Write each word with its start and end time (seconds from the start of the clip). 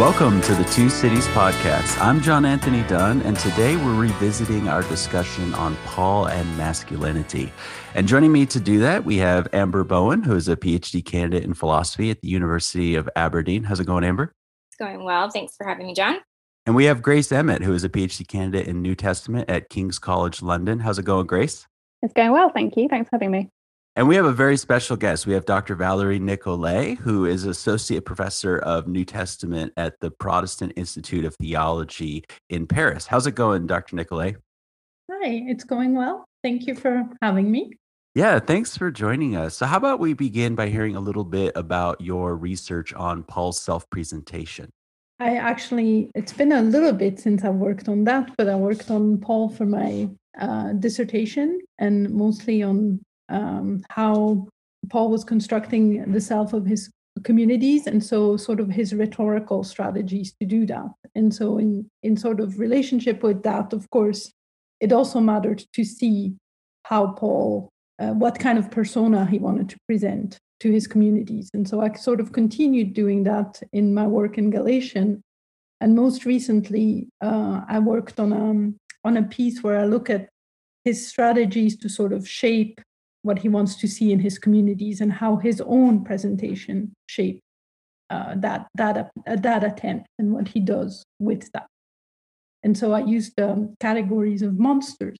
Welcome 0.00 0.40
to 0.40 0.54
the 0.54 0.64
Two 0.64 0.88
Cities 0.88 1.26
Podcast. 1.28 2.00
I'm 2.00 2.22
John 2.22 2.46
Anthony 2.46 2.82
Dunne, 2.84 3.20
and 3.20 3.36
today 3.36 3.76
we're 3.76 4.00
revisiting 4.00 4.66
our 4.66 4.80
discussion 4.84 5.52
on 5.52 5.76
Paul 5.84 6.28
and 6.28 6.56
masculinity. 6.56 7.52
And 7.94 8.08
joining 8.08 8.32
me 8.32 8.46
to 8.46 8.58
do 8.58 8.78
that, 8.78 9.04
we 9.04 9.18
have 9.18 9.46
Amber 9.52 9.84
Bowen, 9.84 10.22
who 10.22 10.36
is 10.36 10.48
a 10.48 10.56
PhD 10.56 11.04
candidate 11.04 11.44
in 11.44 11.52
philosophy 11.52 12.08
at 12.08 12.22
the 12.22 12.28
University 12.28 12.94
of 12.94 13.10
Aberdeen. 13.14 13.64
How's 13.64 13.78
it 13.78 13.84
going, 13.84 14.02
Amber? 14.02 14.32
It's 14.70 14.76
going 14.78 15.04
well. 15.04 15.28
Thanks 15.28 15.54
for 15.54 15.66
having 15.66 15.86
me, 15.86 15.92
John. 15.92 16.16
And 16.64 16.74
we 16.74 16.86
have 16.86 17.02
Grace 17.02 17.30
Emmett, 17.30 17.62
who 17.62 17.74
is 17.74 17.84
a 17.84 17.90
PhD 17.90 18.26
candidate 18.26 18.68
in 18.68 18.80
New 18.80 18.94
Testament 18.94 19.50
at 19.50 19.68
King's 19.68 19.98
College 19.98 20.40
London. 20.40 20.78
How's 20.78 20.98
it 20.98 21.04
going, 21.04 21.26
Grace? 21.26 21.66
It's 22.00 22.14
going 22.14 22.32
well. 22.32 22.48
Thank 22.48 22.74
you. 22.78 22.88
Thanks 22.88 23.10
for 23.10 23.16
having 23.16 23.32
me. 23.32 23.50
And 23.96 24.06
we 24.06 24.14
have 24.14 24.24
a 24.24 24.32
very 24.32 24.56
special 24.56 24.96
guest. 24.96 25.26
We 25.26 25.34
have 25.34 25.44
Dr. 25.44 25.74
Valérie 25.74 26.20
Nicolet, 26.20 26.96
who 26.98 27.24
is 27.24 27.44
Associate 27.44 28.04
Professor 28.04 28.58
of 28.58 28.86
New 28.86 29.04
Testament 29.04 29.72
at 29.76 29.98
the 30.00 30.12
Protestant 30.12 30.72
Institute 30.76 31.24
of 31.24 31.34
Theology 31.34 32.24
in 32.48 32.68
Paris. 32.68 33.06
How's 33.06 33.26
it 33.26 33.34
going, 33.34 33.66
Dr. 33.66 33.96
Nicolet? 33.96 34.36
Hi, 35.10 35.44
it's 35.48 35.64
going 35.64 35.96
well. 35.96 36.24
Thank 36.44 36.68
you 36.68 36.76
for 36.76 37.04
having 37.20 37.50
me. 37.50 37.72
Yeah, 38.14 38.38
thanks 38.38 38.76
for 38.76 38.92
joining 38.92 39.34
us. 39.36 39.56
So, 39.56 39.66
how 39.66 39.76
about 39.76 39.98
we 39.98 40.14
begin 40.14 40.54
by 40.54 40.68
hearing 40.68 40.94
a 40.94 41.00
little 41.00 41.24
bit 41.24 41.52
about 41.56 42.00
your 42.00 42.36
research 42.36 42.94
on 42.94 43.24
Paul's 43.24 43.60
self 43.60 43.88
presentation? 43.90 44.70
I 45.18 45.36
actually, 45.36 46.10
it's 46.14 46.32
been 46.32 46.52
a 46.52 46.62
little 46.62 46.92
bit 46.92 47.20
since 47.20 47.44
I've 47.44 47.54
worked 47.54 47.88
on 47.88 48.04
that, 48.04 48.30
but 48.38 48.48
I 48.48 48.54
worked 48.54 48.90
on 48.90 49.18
Paul 49.18 49.48
for 49.48 49.66
my 49.66 50.08
uh, 50.40 50.72
dissertation 50.72 51.60
and 51.78 52.08
mostly 52.10 52.62
on 52.62 53.00
um, 53.30 53.82
how 53.88 54.48
Paul 54.88 55.10
was 55.10 55.24
constructing 55.24 56.10
the 56.12 56.20
self 56.20 56.52
of 56.52 56.66
his 56.66 56.90
communities 57.24 57.86
and 57.86 58.02
so 58.02 58.36
sort 58.36 58.60
of 58.60 58.70
his 58.70 58.94
rhetorical 58.94 59.62
strategies 59.64 60.32
to 60.40 60.46
do 60.46 60.66
that. 60.66 60.88
And 61.14 61.34
so 61.34 61.58
in 61.58 61.88
in 62.02 62.16
sort 62.16 62.40
of 62.40 62.58
relationship 62.58 63.22
with 63.22 63.42
that 63.42 63.72
of 63.72 63.88
course 63.90 64.32
it 64.80 64.92
also 64.92 65.20
mattered 65.20 65.62
to 65.74 65.84
see 65.84 66.34
how 66.84 67.12
paul 67.12 67.68
uh, 67.98 68.12
what 68.12 68.38
kind 68.38 68.58
of 68.58 68.70
persona 68.70 69.26
he 69.26 69.38
wanted 69.38 69.68
to 69.68 69.76
present 69.86 70.38
to 70.60 70.70
his 70.70 70.86
communities. 70.86 71.50
And 71.52 71.68
so 71.68 71.80
i 71.82 71.92
sort 71.94 72.20
of 72.20 72.32
continued 72.32 72.94
doing 72.94 73.24
that 73.24 73.62
in 73.72 73.92
my 73.94 74.06
work 74.06 74.38
in 74.38 74.50
galatian. 74.50 75.22
And 75.82 75.94
most 75.94 76.24
recently 76.24 77.08
uh, 77.20 77.62
i 77.68 77.78
worked 77.78 78.18
on 78.18 78.32
a 78.32 78.44
um, 78.50 78.76
on 79.04 79.16
a 79.16 79.22
piece 79.22 79.62
where 79.62 79.78
i 79.78 79.84
look 79.84 80.08
at 80.10 80.28
his 80.84 81.06
strategies 81.06 81.76
to 81.78 81.88
sort 81.88 82.12
of 82.12 82.26
shape 82.26 82.80
what 83.22 83.38
he 83.38 83.48
wants 83.48 83.76
to 83.76 83.88
see 83.88 84.12
in 84.12 84.20
his 84.20 84.38
communities 84.38 85.00
and 85.00 85.12
how 85.12 85.36
his 85.36 85.60
own 85.66 86.04
presentation 86.04 86.92
shape 87.06 87.40
uh, 88.10 88.34
that 88.36 88.66
that 88.74 89.10
uh, 89.26 89.36
that 89.36 89.62
attempt 89.64 90.06
and 90.18 90.32
what 90.32 90.48
he 90.48 90.60
does 90.60 91.04
with 91.18 91.50
that. 91.52 91.66
And 92.62 92.76
so 92.76 92.92
I 92.92 93.00
used 93.00 93.40
um, 93.40 93.74
categories 93.80 94.42
of 94.42 94.58
monsters 94.58 95.18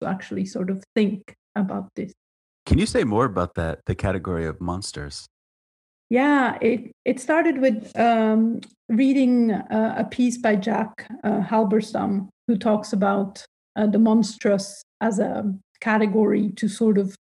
to 0.00 0.08
actually 0.08 0.44
sort 0.44 0.70
of 0.70 0.84
think 0.94 1.34
about 1.56 1.88
this. 1.96 2.12
Can 2.66 2.78
you 2.78 2.86
say 2.86 3.04
more 3.04 3.24
about 3.24 3.54
that? 3.54 3.80
The 3.86 3.94
category 3.94 4.46
of 4.46 4.60
monsters. 4.60 5.26
Yeah, 6.10 6.58
it 6.60 6.92
it 7.04 7.18
started 7.20 7.60
with 7.60 7.98
um, 7.98 8.60
reading 8.88 9.50
uh, 9.52 9.94
a 9.98 10.04
piece 10.04 10.38
by 10.38 10.56
Jack 10.56 11.08
uh, 11.24 11.40
Halberstam, 11.40 12.28
who 12.46 12.56
talks 12.56 12.92
about 12.92 13.44
uh, 13.76 13.86
the 13.86 13.98
monstrous 13.98 14.82
as 15.00 15.18
a 15.18 15.52
category 15.80 16.50
to 16.56 16.68
sort 16.68 16.98
of 16.98 17.14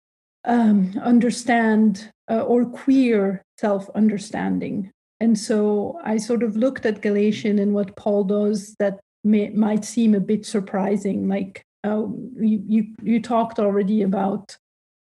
um, 0.45 0.93
understand 1.01 2.11
uh, 2.29 2.41
or 2.41 2.65
queer 2.65 3.43
self 3.57 3.89
understanding. 3.95 4.91
And 5.19 5.37
so 5.37 5.99
I 6.03 6.17
sort 6.17 6.43
of 6.43 6.57
looked 6.57 6.85
at 6.85 7.01
Galatian 7.01 7.59
and 7.59 7.73
what 7.73 7.95
Paul 7.95 8.25
does 8.25 8.75
that 8.79 8.99
may, 9.23 9.49
might 9.49 9.85
seem 9.85 10.13
a 10.13 10.19
bit 10.19 10.45
surprising. 10.45 11.27
Like 11.27 11.63
uh, 11.83 12.07
you, 12.37 12.63
you, 12.67 12.85
you, 13.01 13.21
talked 13.21 13.59
already 13.59 14.01
about 14.01 14.57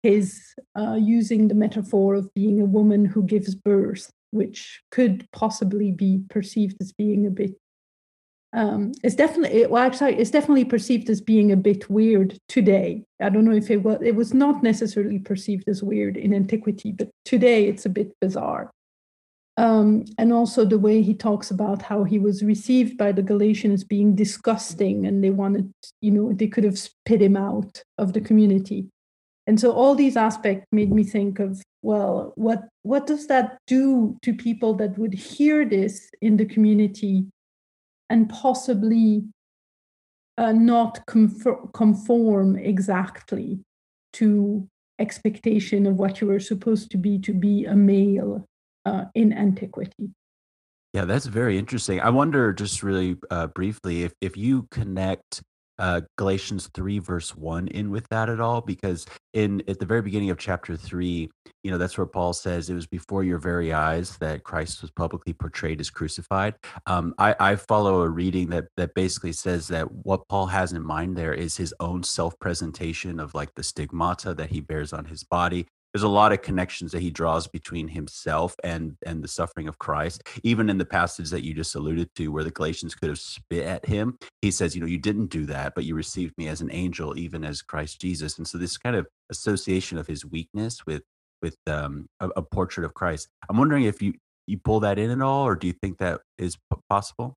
his 0.02 0.42
uh, 0.78 0.98
using 1.00 1.48
the 1.48 1.56
metaphor 1.56 2.16
of 2.16 2.34
being 2.34 2.62
a 2.62 2.66
woman 2.66 3.06
who 3.06 3.24
gives 3.24 3.54
birth, 3.54 4.10
which 4.32 4.82
could 4.90 5.28
possibly 5.32 5.92
be 5.92 6.24
perceived 6.30 6.78
as 6.82 6.92
being 6.92 7.28
a 7.28 7.32
bit 7.32 7.56
um, 8.54 8.94
it's 9.04 9.16
definitely 9.16 9.68
well 9.68 9.84
actually 9.84 10.16
it's 10.16 10.32
definitely 10.32 10.66
perceived 10.66 11.10
as 11.10 11.22
being 11.22 11.52
a 11.52 11.58
bit 11.58 11.90
weird 11.90 12.38
today. 12.48 13.04
I 13.22 13.30
don't 13.30 13.46
know 13.46 13.56
if 13.56 13.70
it 13.70 13.84
was 13.84 14.00
it 14.02 14.16
was 14.16 14.34
not 14.34 14.64
necessarily 14.64 15.20
perceived 15.20 15.70
as 15.70 15.84
weird 15.84 16.18
in 16.18 16.34
antiquity 16.34 16.92
but 16.92 17.10
today 17.26 17.68
it's 17.68 17.86
a 17.86 17.90
bit 17.90 18.12
bizarre. 18.20 18.72
Um, 19.58 20.06
and 20.18 20.32
also 20.32 20.64
the 20.64 20.80
way 20.80 21.02
he 21.02 21.14
talks 21.14 21.52
about 21.52 21.82
how 21.82 22.06
he 22.06 22.18
was 22.18 22.44
received 22.44 22.98
by 22.98 23.12
the 23.12 23.22
galatians 23.22 23.84
being 23.84 24.16
disgusting 24.16 25.06
and 25.06 25.24
they 25.24 25.30
wanted 25.30 25.72
you 26.02 26.12
know 26.12 26.34
they 26.34 26.48
could 26.48 26.64
have 26.64 26.80
spit 26.80 27.22
him 27.22 27.38
out 27.38 27.84
of 28.00 28.14
the 28.14 28.22
community. 28.22 28.88
And 29.46 29.60
so 29.60 29.72
all 29.72 29.96
these 29.96 30.16
aspects 30.18 30.66
made 30.72 30.92
me 30.92 31.04
think 31.04 31.38
of 31.38 31.62
well 31.84 32.34
what 32.36 32.68
what 32.82 33.06
does 33.06 33.28
that 33.28 33.60
do 33.68 34.18
to 34.24 34.34
people 34.34 34.74
that 34.76 34.98
would 34.98 35.14
hear 35.14 35.66
this 35.66 36.10
in 36.20 36.38
the 36.38 36.46
community 36.46 37.28
and 38.10 38.30
possibly 38.30 39.24
uh, 40.38 40.52
not 40.52 41.06
conform, 41.06 42.58
exactly 42.58 43.60
to 44.14 44.68
expectation 45.00 45.86
of 45.86 45.96
what 45.96 46.22
you 46.22 46.28
were 46.28 46.40
supposed 46.40 46.92
to 46.92 46.98
be 46.98 47.20
to 47.20 47.34
be 47.34 47.66
a 47.66 47.76
male 47.76 48.46
uh, 48.86 49.06
in 49.16 49.34
antiquity. 49.34 50.10
Yeah, 50.94 51.06
that's 51.06 51.26
very 51.26 51.58
interesting. 51.58 52.00
I 52.00 52.10
wonder, 52.10 52.52
just 52.52 52.82
really 52.82 53.18
uh, 53.30 53.48
briefly, 53.48 54.04
if 54.04 54.14
if 54.22 54.36
you 54.36 54.68
connect 54.72 55.42
uh, 55.80 56.02
Galatians 56.18 56.70
3 56.74 57.00
verse 57.00 57.36
1 57.36 57.70
in 57.70 57.90
with 57.90 58.08
that 58.10 58.30
at 58.30 58.40
all? 58.40 58.62
Because 58.62 59.06
in 59.34 59.64
at 59.68 59.80
the 59.80 59.86
very 59.86 60.02
beginning 60.02 60.30
of 60.30 60.38
chapter 60.38 60.76
3 60.76 61.30
you 61.64 61.72
know 61.72 61.78
that's 61.78 61.98
where 61.98 62.08
Paul 62.08 62.34
says 62.34 62.70
it 62.70 62.74
was 62.74 62.88
before 62.88 63.24
your 63.24 63.38
very 63.38 63.74
eyes 63.74 64.18
that 64.18 64.44
Christ 64.44 64.82
was 64.82 64.92
publicly 64.92 65.34
portrayed 65.34 65.82
as 65.82 65.90
crucified. 65.90 66.56
Um, 66.86 67.14
I, 67.18 67.36
I 67.40 67.56
follow 67.56 68.02
a 68.02 68.10
reading 68.10 68.50
that 68.50 68.68
that 68.78 68.94
basically 68.94 69.34
says 69.34 69.68
that 69.68 69.92
what 69.92 70.28
Paul 70.30 70.48
has 70.48 70.72
in 70.72 70.86
mind 70.86 71.18
there 71.18 71.34
is 71.34 71.58
his 71.58 71.74
own 71.80 72.04
self-presentation 72.04 73.20
of 73.20 73.34
like 73.34 73.54
the 73.56 73.64
stigmata 73.64 74.34
that 74.36 74.50
he 74.50 74.62
bears 74.62 74.94
on 74.94 75.06
his 75.06 75.24
body 75.24 75.68
there's 75.94 76.04
a 76.04 76.08
lot 76.08 76.32
of 76.32 76.42
connections 76.42 76.92
that 76.92 77.02
he 77.02 77.10
draws 77.10 77.48
between 77.48 77.88
himself 77.88 78.56
and 78.64 78.96
and 79.06 79.24
the 79.24 79.28
suffering 79.28 79.68
of 79.68 79.80
Christ. 79.80 80.24
Even 80.44 80.70
in 80.70 80.78
the 80.78 80.86
passage 80.86 81.30
that 81.32 81.44
you 81.44 81.54
just 81.54 81.76
alluded 81.76 82.14
to, 82.16 82.28
where 82.30 82.44
the 82.44 82.52
Galatians 82.52 82.96
could 82.96 83.10
have 83.10 83.20
spit 83.20 83.66
at 83.66 83.86
him, 83.86 84.18
he 84.42 84.52
says, 84.52 84.76
"You 84.76 84.82
know, 84.82 84.88
you 84.88 85.00
didn't 85.00 85.28
do 85.28 85.46
that, 85.48 85.74
but 85.76 85.86
you 85.86 85.96
received 85.96 86.38
me 86.38 86.48
as 86.48 86.62
an 86.62 86.70
angel, 86.72 87.18
even 87.18 87.44
as 87.44 87.62
Christ 87.62 88.00
Jesus." 88.00 88.38
And 88.38 88.48
so 88.48 88.58
this 88.58 88.78
kind 88.78 88.96
of 88.96 89.08
association 89.30 89.98
of 89.98 90.08
his 90.08 90.26
weakness 90.26 90.86
with 90.86 91.04
with 91.42 91.58
um, 91.68 92.08
a, 92.20 92.30
a 92.36 92.42
portrait 92.42 92.86
of 92.86 92.94
Christ. 92.94 93.28
I'm 93.50 93.58
wondering 93.58 93.84
if 93.84 94.02
you 94.02 94.14
you 94.48 94.58
pull 94.58 94.80
that 94.82 95.00
in 95.00 95.12
at 95.12 95.22
all, 95.22 95.46
or 95.46 95.56
do 95.56 95.68
you 95.68 95.74
think 95.74 95.98
that 96.00 96.22
is 96.38 96.58
possible? 96.90 97.36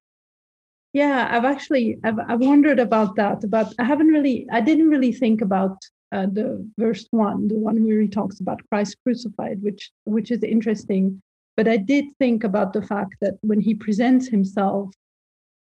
Yeah, 0.93 1.29
I've 1.31 1.47
actually 1.47 1.99
I've, 2.05 2.19
I've 2.29 2.41
wondered 2.41 2.79
about 2.79 3.17
that, 3.17 3.49
but 3.49 3.73
I 3.79 3.85
haven't 3.85 4.09
really 4.09 4.47
I 4.53 4.61
didn't 4.61 4.91
really 4.91 5.13
think 5.13 5.41
about 5.41 5.79
uh, 6.13 6.27
the 6.27 6.69
verse 6.79 7.07
one, 7.11 7.49
the 7.49 7.55
one 7.55 7.83
where 7.85 8.01
he 8.01 8.09
talks 8.09 8.39
about 8.39 8.61
Christ 8.69 8.97
crucified, 9.03 9.63
which 9.63 9.91
which 10.05 10.31
is 10.31 10.43
interesting. 10.43 11.21
But 11.57 11.69
I 11.69 11.79
did 11.79 12.05
think 12.19 12.45
about 12.45 12.73
the 12.73 12.83
fact 12.83 13.17
that 13.21 13.35
when 13.41 13.61
he 13.61 13.75
presents 13.75 14.29
himself, 14.29 14.93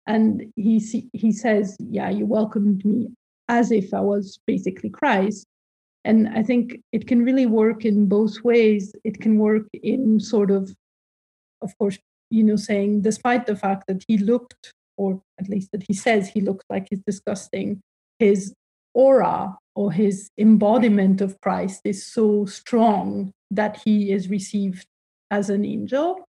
and 0.08 0.52
he 0.56 0.80
he 1.14 1.32
says, 1.32 1.78
"Yeah, 1.80 2.10
you 2.10 2.26
welcomed 2.26 2.84
me 2.86 3.10
as 3.48 3.72
if 3.72 3.94
I 3.94 4.02
was 4.02 4.40
basically 4.46 4.90
Christ," 4.90 5.48
and 6.04 6.28
I 6.30 6.44
think 6.44 6.82
it 6.92 7.08
can 7.08 7.24
really 7.24 7.46
work 7.46 7.86
in 7.86 8.08
both 8.08 8.44
ways. 8.44 8.94
It 9.06 9.22
can 9.22 9.38
work 9.38 9.68
in 9.74 10.20
sort 10.20 10.52
of, 10.52 10.76
of 11.62 11.78
course, 11.78 11.98
you 12.30 12.44
know, 12.44 12.58
saying 12.58 13.02
despite 13.02 13.46
the 13.46 13.56
fact 13.56 13.86
that 13.88 14.04
he 14.08 14.18
looked, 14.18 14.74
or 14.98 15.22
at 15.40 15.50
least 15.50 15.72
that 15.72 15.84
he 15.88 15.94
says 15.94 16.28
he 16.28 16.42
looked 16.42 16.66
like 16.70 16.88
he's 16.90 17.04
disgusting, 17.06 17.82
his 18.20 18.54
aura 18.94 19.58
or 19.76 19.92
his 19.92 20.30
embodiment 20.38 21.22
of 21.22 21.40
Christ 21.42 21.82
is 21.86 22.06
so 22.06 22.46
strong 22.46 23.32
that 23.50 23.82
he 23.84 24.12
is 24.12 24.30
received 24.30 24.86
as 25.30 25.50
an 25.50 25.66
angel. 25.66 26.26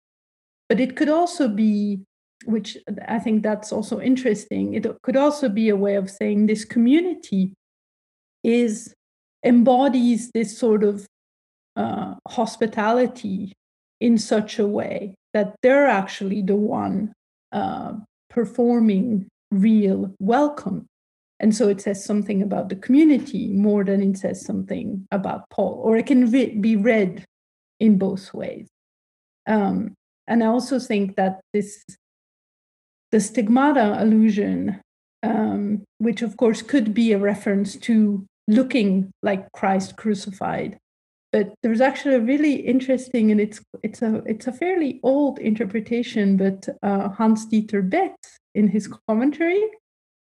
But 0.70 0.80
it 0.80 0.96
could 0.96 1.10
also 1.10 1.48
be, 1.48 2.02
which 2.46 2.78
I 3.08 3.20
think 3.20 3.44
that's 3.44 3.72
also 3.72 4.00
interesting, 4.00 4.74
it 4.74 4.86
could 5.04 5.18
also 5.18 5.50
be 5.50 5.70
a 5.70 5.76
way 5.76 5.96
of 5.96 6.10
saying 6.10 6.46
this 6.46 6.66
community 6.66 7.54
is 8.44 8.94
embodies 9.44 10.32
this 10.34 10.58
sort 10.58 10.84
of 10.84 11.06
uh, 11.76 12.16
hospitality 12.28 13.54
in 14.00 14.18
such 14.18 14.60
a 14.60 14.68
way 14.68 15.16
that 15.34 15.56
they're 15.62 15.88
actually 15.88 16.42
the 16.42 16.56
one 16.56 17.14
uh, 17.52 17.94
performing 18.30 19.28
real 19.52 20.14
welcome 20.20 20.86
and 21.42 21.56
so 21.56 21.68
it 21.68 21.82
says 21.82 22.06
something 22.06 22.44
about 22.44 22.70
the 22.70 22.76
community 22.76 23.48
more 23.48 23.84
than 23.84 24.02
it 24.02 24.18
says 24.18 24.46
something 24.46 25.08
about 25.12 25.50
Paul, 25.50 25.82
or 25.84 25.98
it 25.98 26.06
can 26.06 26.30
re- 26.30 26.56
be 26.56 26.76
read 26.76 27.26
in 27.80 27.98
both 27.98 28.32
ways. 28.32 28.70
Um, 29.48 29.96
and 30.28 30.44
I 30.44 30.48
also 30.48 30.78
think 30.80 31.16
that 31.16 31.42
this 31.52 31.84
the 33.12 33.20
stigmata 33.20 34.02
allusion, 34.02 34.80
um, 35.24 35.84
which 35.98 36.22
of 36.22 36.38
course 36.38 36.62
could 36.62 36.94
be 36.94 37.12
a 37.12 37.18
reference 37.18 37.76
to 37.76 38.26
looking 38.48 39.12
like 39.24 39.52
Christ 39.52 39.98
crucified. 39.98 40.78
But 41.34 41.56
there's 41.64 41.82
actually 41.82 42.16
a 42.16 42.22
really 42.22 42.54
interesting, 42.54 43.32
and 43.32 43.42
it's 43.42 43.60
it's 43.82 44.04
a 44.04 44.22
it's 44.28 44.46
a 44.46 44.54
fairly 44.54 45.00
old 45.02 45.40
interpretation, 45.40 46.38
but 46.38 46.70
uh, 46.84 47.10
Hans 47.10 47.48
Dieter 47.48 47.90
Betz 47.90 48.38
in 48.54 48.68
his 48.68 48.88
commentary 49.08 49.64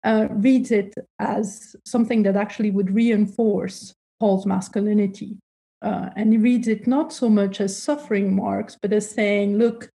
uh, 0.05 0.27
reads 0.29 0.71
it 0.71 0.93
as 1.19 1.75
something 1.83 2.23
that 2.23 2.35
actually 2.35 2.71
would 2.71 2.93
reinforce 2.93 3.93
Paul's 4.19 4.45
masculinity. 4.45 5.37
Uh, 5.81 6.09
and 6.15 6.31
he 6.31 6.37
reads 6.37 6.67
it 6.67 6.87
not 6.87 7.11
so 7.11 7.27
much 7.27 7.59
as 7.59 7.77
suffering 7.77 8.35
marks, 8.35 8.77
but 8.81 8.93
as 8.93 9.09
saying, 9.09 9.57
look, 9.57 9.89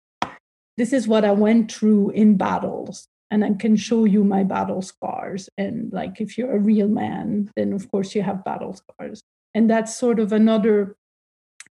this 0.78 0.94
is 0.94 1.08
what 1.08 1.24
I 1.24 1.32
went 1.32 1.72
through 1.72 2.12
in 2.12 2.38
battles, 2.38 3.08
and 3.32 3.46
I 3.46 3.54
can 3.54 3.76
show 3.76 4.06
you 4.06 4.24
my 4.24 4.44
battle 4.44 4.82
scars. 4.82 5.48
And 5.58 5.92
like, 5.94 6.20
if 6.20 6.38
you're 6.38 6.56
a 6.56 6.60
real 6.60 6.88
man, 6.88 7.52
then 7.56 7.74
of 7.74 7.90
course 7.92 8.16
you 8.16 8.24
have 8.24 8.44
battle 8.44 8.74
scars. 8.74 9.22
And 9.54 9.70
that's 9.70 9.96
sort 9.96 10.20
of 10.20 10.32
another 10.32 10.96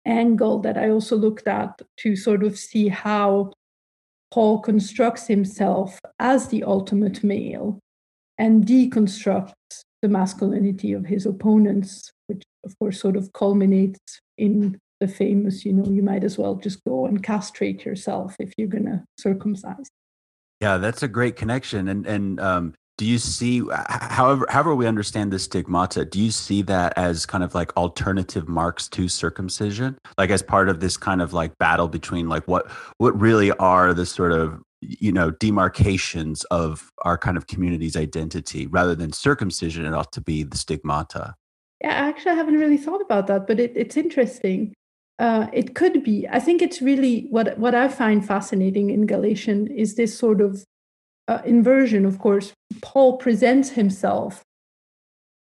angle 0.06 0.58
that 0.60 0.78
I 0.78 0.90
also 0.90 1.16
looked 1.16 1.46
at 1.46 1.80
to 1.98 2.16
sort 2.16 2.42
of 2.42 2.58
see 2.58 2.88
how 2.88 3.52
Paul 4.32 4.60
constructs 4.60 5.26
himself 5.26 5.98
as 6.18 6.48
the 6.48 6.64
ultimate 6.64 7.22
male 7.22 7.78
and 8.38 8.64
deconstructs 8.64 9.52
the 10.02 10.08
masculinity 10.08 10.92
of 10.92 11.06
his 11.06 11.26
opponents, 11.26 12.10
which 12.26 12.42
of 12.64 12.76
course 12.78 13.00
sort 13.00 13.16
of 13.16 13.32
culminates 13.32 14.20
in 14.36 14.78
the 15.00 15.08
famous, 15.08 15.64
you 15.64 15.72
know, 15.72 15.84
you 15.90 16.02
might 16.02 16.24
as 16.24 16.38
well 16.38 16.54
just 16.54 16.82
go 16.84 17.06
and 17.06 17.22
castrate 17.22 17.84
yourself 17.84 18.36
if 18.38 18.52
you're 18.56 18.68
going 18.68 18.86
to 18.86 19.02
circumcise. 19.18 19.90
Yeah, 20.60 20.78
that's 20.78 21.02
a 21.02 21.08
great 21.08 21.34
connection. 21.34 21.88
And 21.88 22.06
and 22.06 22.38
um, 22.38 22.74
do 22.98 23.04
you 23.04 23.18
see, 23.18 23.62
however, 23.88 24.46
however 24.48 24.74
we 24.76 24.86
understand 24.86 25.32
the 25.32 25.38
stigmata, 25.40 26.04
do 26.04 26.20
you 26.20 26.30
see 26.30 26.62
that 26.62 26.92
as 26.96 27.26
kind 27.26 27.42
of 27.42 27.52
like 27.54 27.76
alternative 27.76 28.48
marks 28.48 28.88
to 28.90 29.08
circumcision, 29.08 29.98
like 30.18 30.30
as 30.30 30.42
part 30.42 30.68
of 30.68 30.78
this 30.78 30.96
kind 30.96 31.20
of 31.20 31.32
like 31.32 31.56
battle 31.58 31.88
between 31.88 32.28
like 32.28 32.46
what 32.46 32.70
what 32.98 33.20
really 33.20 33.50
are 33.52 33.92
the 33.92 34.06
sort 34.06 34.30
of 34.30 34.62
you 34.82 35.12
know 35.12 35.30
demarcations 35.30 36.44
of 36.44 36.90
our 37.04 37.16
kind 37.16 37.36
of 37.36 37.46
community's 37.46 37.96
identity 37.96 38.66
rather 38.66 38.94
than 38.94 39.12
circumcision 39.12 39.86
it 39.86 39.94
ought 39.94 40.12
to 40.12 40.20
be 40.20 40.42
the 40.42 40.58
stigmata. 40.58 41.34
Yeah 41.80 41.92
actually 41.92 42.32
i 42.32 42.34
haven't 42.34 42.58
really 42.58 42.76
thought 42.76 43.00
about 43.00 43.26
that 43.28 43.46
but 43.46 43.60
it, 43.60 43.72
it's 43.76 43.96
interesting. 43.96 44.74
Uh, 45.18 45.46
it 45.52 45.76
could 45.76 46.02
be. 46.02 46.26
I 46.28 46.40
think 46.40 46.62
it's 46.62 46.82
really 46.82 47.26
what 47.30 47.56
what 47.58 47.74
i 47.74 47.86
find 47.88 48.26
fascinating 48.26 48.90
in 48.90 49.06
galatian 49.06 49.68
is 49.68 49.94
this 49.94 50.18
sort 50.18 50.40
of 50.40 50.64
uh, 51.28 51.40
inversion 51.44 52.04
of 52.04 52.18
course. 52.18 52.52
Paul 52.80 53.18
presents 53.18 53.70
himself 53.70 54.42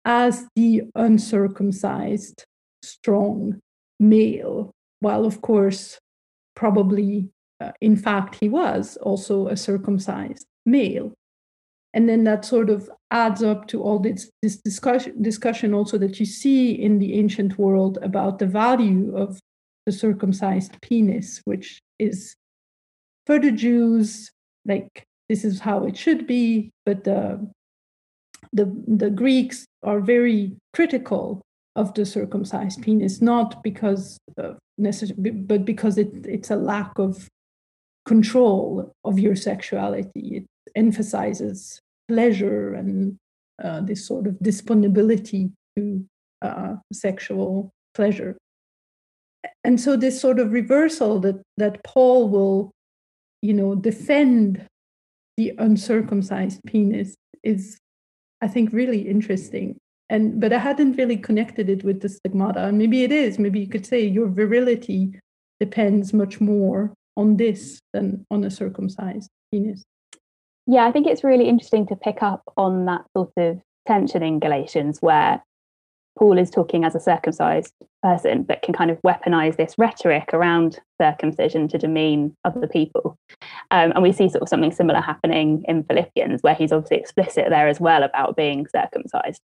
as 0.05 0.47
the 0.55 0.83
uncircumcised 0.95 2.43
strong 2.83 3.59
male 3.99 4.71
while 5.01 5.25
of 5.25 5.41
course 5.41 5.99
probably 6.55 7.29
uh, 7.59 7.71
in 7.81 7.95
fact, 7.95 8.37
he 8.39 8.49
was 8.49 8.97
also 9.01 9.47
a 9.47 9.57
circumcised 9.57 10.45
male. 10.65 11.13
And 11.93 12.07
then 12.07 12.23
that 12.25 12.45
sort 12.45 12.69
of 12.69 12.89
adds 13.11 13.41
up 13.41 13.67
to 13.69 13.81
all 13.81 13.99
this, 13.99 14.29
this 14.41 14.57
discussion, 14.57 15.21
discussion 15.21 15.73
also 15.73 15.97
that 15.97 16.19
you 16.19 16.25
see 16.25 16.71
in 16.71 16.99
the 16.99 17.15
ancient 17.15 17.57
world 17.57 17.97
about 18.01 18.37
the 18.37 18.45
value 18.45 19.15
of 19.15 19.39
the 19.85 19.91
circumcised 19.91 20.79
penis, 20.81 21.41
which 21.45 21.79
is 21.97 22.35
for 23.25 23.39
the 23.39 23.51
Jews, 23.51 24.29
like 24.65 25.03
this 25.29 25.43
is 25.43 25.59
how 25.59 25.85
it 25.85 25.97
should 25.97 26.27
be, 26.27 26.71
but 26.85 27.03
the 27.03 27.49
the, 28.53 28.73
the 28.87 29.09
Greeks 29.09 29.65
are 29.83 29.99
very 29.99 30.55
critical 30.73 31.41
of 31.75 31.93
the 31.93 32.05
circumcised 32.05 32.81
penis, 32.81 33.21
not 33.21 33.61
because 33.63 34.17
necessary, 34.77 35.31
but 35.31 35.65
because 35.65 35.97
it, 35.97 36.25
it's 36.25 36.49
a 36.49 36.55
lack 36.55 36.97
of 36.97 37.27
control 38.09 38.91
of 39.05 39.19
your 39.19 39.35
sexuality. 39.35 40.25
It 40.37 40.45
emphasizes 40.75 41.79
pleasure 42.07 42.73
and 42.73 43.17
uh, 43.63 43.81
this 43.81 44.01
sort 44.11 44.25
of 44.25 44.33
disponibility 44.39 45.51
to 45.75 46.03
uh, 46.41 46.73
sexual 46.91 47.69
pleasure. 47.93 48.35
And 49.63 49.79
so 49.79 49.95
this 49.95 50.19
sort 50.19 50.39
of 50.39 50.51
reversal 50.61 51.19
that 51.25 51.39
that 51.57 51.83
Paul 51.83 52.29
will, 52.35 52.71
you 53.47 53.53
know, 53.53 53.75
defend 53.75 54.65
the 55.37 55.53
uncircumcised 55.59 56.59
penis 56.65 57.15
is, 57.43 57.77
I 58.41 58.47
think, 58.47 58.73
really 58.73 59.01
interesting. 59.15 59.77
And 60.09 60.41
but 60.41 60.51
I 60.51 60.61
hadn't 60.69 60.97
really 60.97 61.19
connected 61.27 61.69
it 61.69 61.83
with 61.83 62.01
the 62.01 62.09
stigmata. 62.09 62.71
Maybe 62.71 63.03
it 63.03 63.11
is. 63.11 63.37
Maybe 63.37 63.59
you 63.59 63.69
could 63.73 63.85
say 63.85 64.01
your 64.17 64.29
virility 64.41 65.01
depends 65.59 66.13
much 66.13 66.41
more 66.41 66.93
on 67.19 67.35
this 67.35 67.81
than 67.93 68.25
on 68.31 68.43
a 68.45 68.49
circumcised 68.49 69.29
penis. 69.51 69.83
Yeah, 70.65 70.85
I 70.85 70.91
think 70.91 71.05
it's 71.05 71.23
really 71.23 71.49
interesting 71.49 71.85
to 71.87 71.95
pick 71.95 72.23
up 72.23 72.43
on 72.55 72.85
that 72.85 73.01
sort 73.15 73.33
of 73.37 73.59
tension 73.87 74.23
in 74.23 74.39
Galatians 74.39 74.99
where 75.01 75.43
Paul 76.17 76.37
is 76.37 76.49
talking 76.49 76.83
as 76.83 76.95
a 76.95 76.99
circumcised 76.99 77.73
person, 78.03 78.43
but 78.43 78.61
can 78.61 78.73
kind 78.73 78.91
of 78.91 78.99
weaponize 79.05 79.57
this 79.57 79.75
rhetoric 79.77 80.29
around 80.33 80.79
circumcision 81.01 81.67
to 81.69 81.77
demean 81.77 82.35
other 82.45 82.67
people. 82.67 83.17
Um, 83.71 83.91
and 83.91 84.03
we 84.03 84.11
see 84.11 84.29
sort 84.29 84.43
of 84.43 84.49
something 84.49 84.71
similar 84.71 85.01
happening 85.01 85.63
in 85.67 85.83
Philippians, 85.83 86.41
where 86.41 86.55
he's 86.55 86.71
obviously 86.71 86.97
explicit 86.97 87.45
there 87.49 87.67
as 87.67 87.79
well 87.79 88.03
about 88.03 88.35
being 88.35 88.67
circumcised. 88.67 89.41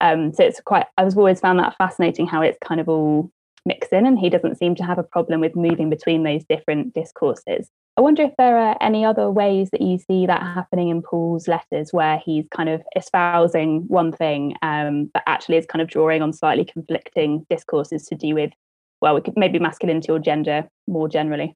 Um, 0.00 0.32
so 0.34 0.44
it's 0.44 0.60
quite, 0.60 0.86
I've 0.98 1.16
always 1.16 1.40
found 1.40 1.58
that 1.60 1.76
fascinating 1.76 2.26
how 2.26 2.42
it's 2.42 2.58
kind 2.64 2.80
of 2.80 2.88
all 2.88 3.30
mix 3.66 3.88
in, 3.88 4.06
and 4.06 4.18
he 4.18 4.30
doesn't 4.30 4.58
seem 4.58 4.74
to 4.76 4.84
have 4.84 4.98
a 4.98 5.02
problem 5.02 5.40
with 5.40 5.56
moving 5.56 5.90
between 5.90 6.22
those 6.22 6.44
different 6.48 6.94
discourses. 6.94 7.70
I 7.96 8.00
wonder 8.00 8.22
if 8.22 8.32
there 8.36 8.58
are 8.58 8.76
any 8.80 9.04
other 9.04 9.30
ways 9.30 9.70
that 9.70 9.80
you 9.80 9.98
see 9.98 10.26
that 10.26 10.42
happening 10.42 10.88
in 10.88 11.00
Paul's 11.00 11.46
letters 11.46 11.92
where 11.92 12.18
he's 12.18 12.46
kind 12.48 12.68
of 12.68 12.82
espousing 12.96 13.84
one 13.86 14.10
thing, 14.10 14.56
um, 14.62 15.10
but 15.14 15.22
actually 15.26 15.58
is 15.58 15.66
kind 15.66 15.80
of 15.80 15.88
drawing 15.88 16.20
on 16.20 16.32
slightly 16.32 16.64
conflicting 16.64 17.46
discourses 17.48 18.06
to 18.06 18.16
do 18.16 18.34
with, 18.34 18.50
well, 19.00 19.14
we 19.14 19.20
could 19.20 19.36
maybe 19.36 19.58
masculinity 19.58 20.10
or 20.10 20.18
gender 20.18 20.68
more 20.88 21.08
generally. 21.08 21.54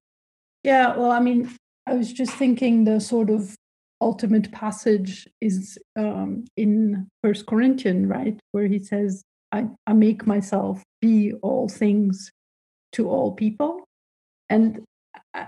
Yeah, 0.62 0.96
well, 0.96 1.10
I 1.10 1.20
mean, 1.20 1.56
I 1.86 1.94
was 1.94 2.12
just 2.12 2.32
thinking 2.32 2.84
the 2.84 3.00
sort 3.00 3.30
of 3.30 3.56
ultimate 4.00 4.52
passage 4.52 5.26
is 5.40 5.76
um, 5.96 6.44
in 6.56 7.08
First 7.22 7.46
Corinthian, 7.46 8.08
right, 8.08 8.38
where 8.52 8.66
he 8.66 8.78
says, 8.78 9.24
I, 9.52 9.66
I 9.86 9.92
make 9.92 10.26
myself 10.26 10.82
be 11.00 11.32
all 11.42 11.68
things 11.68 12.30
to 12.92 13.08
all 13.08 13.32
people. 13.32 13.84
And 14.50 14.84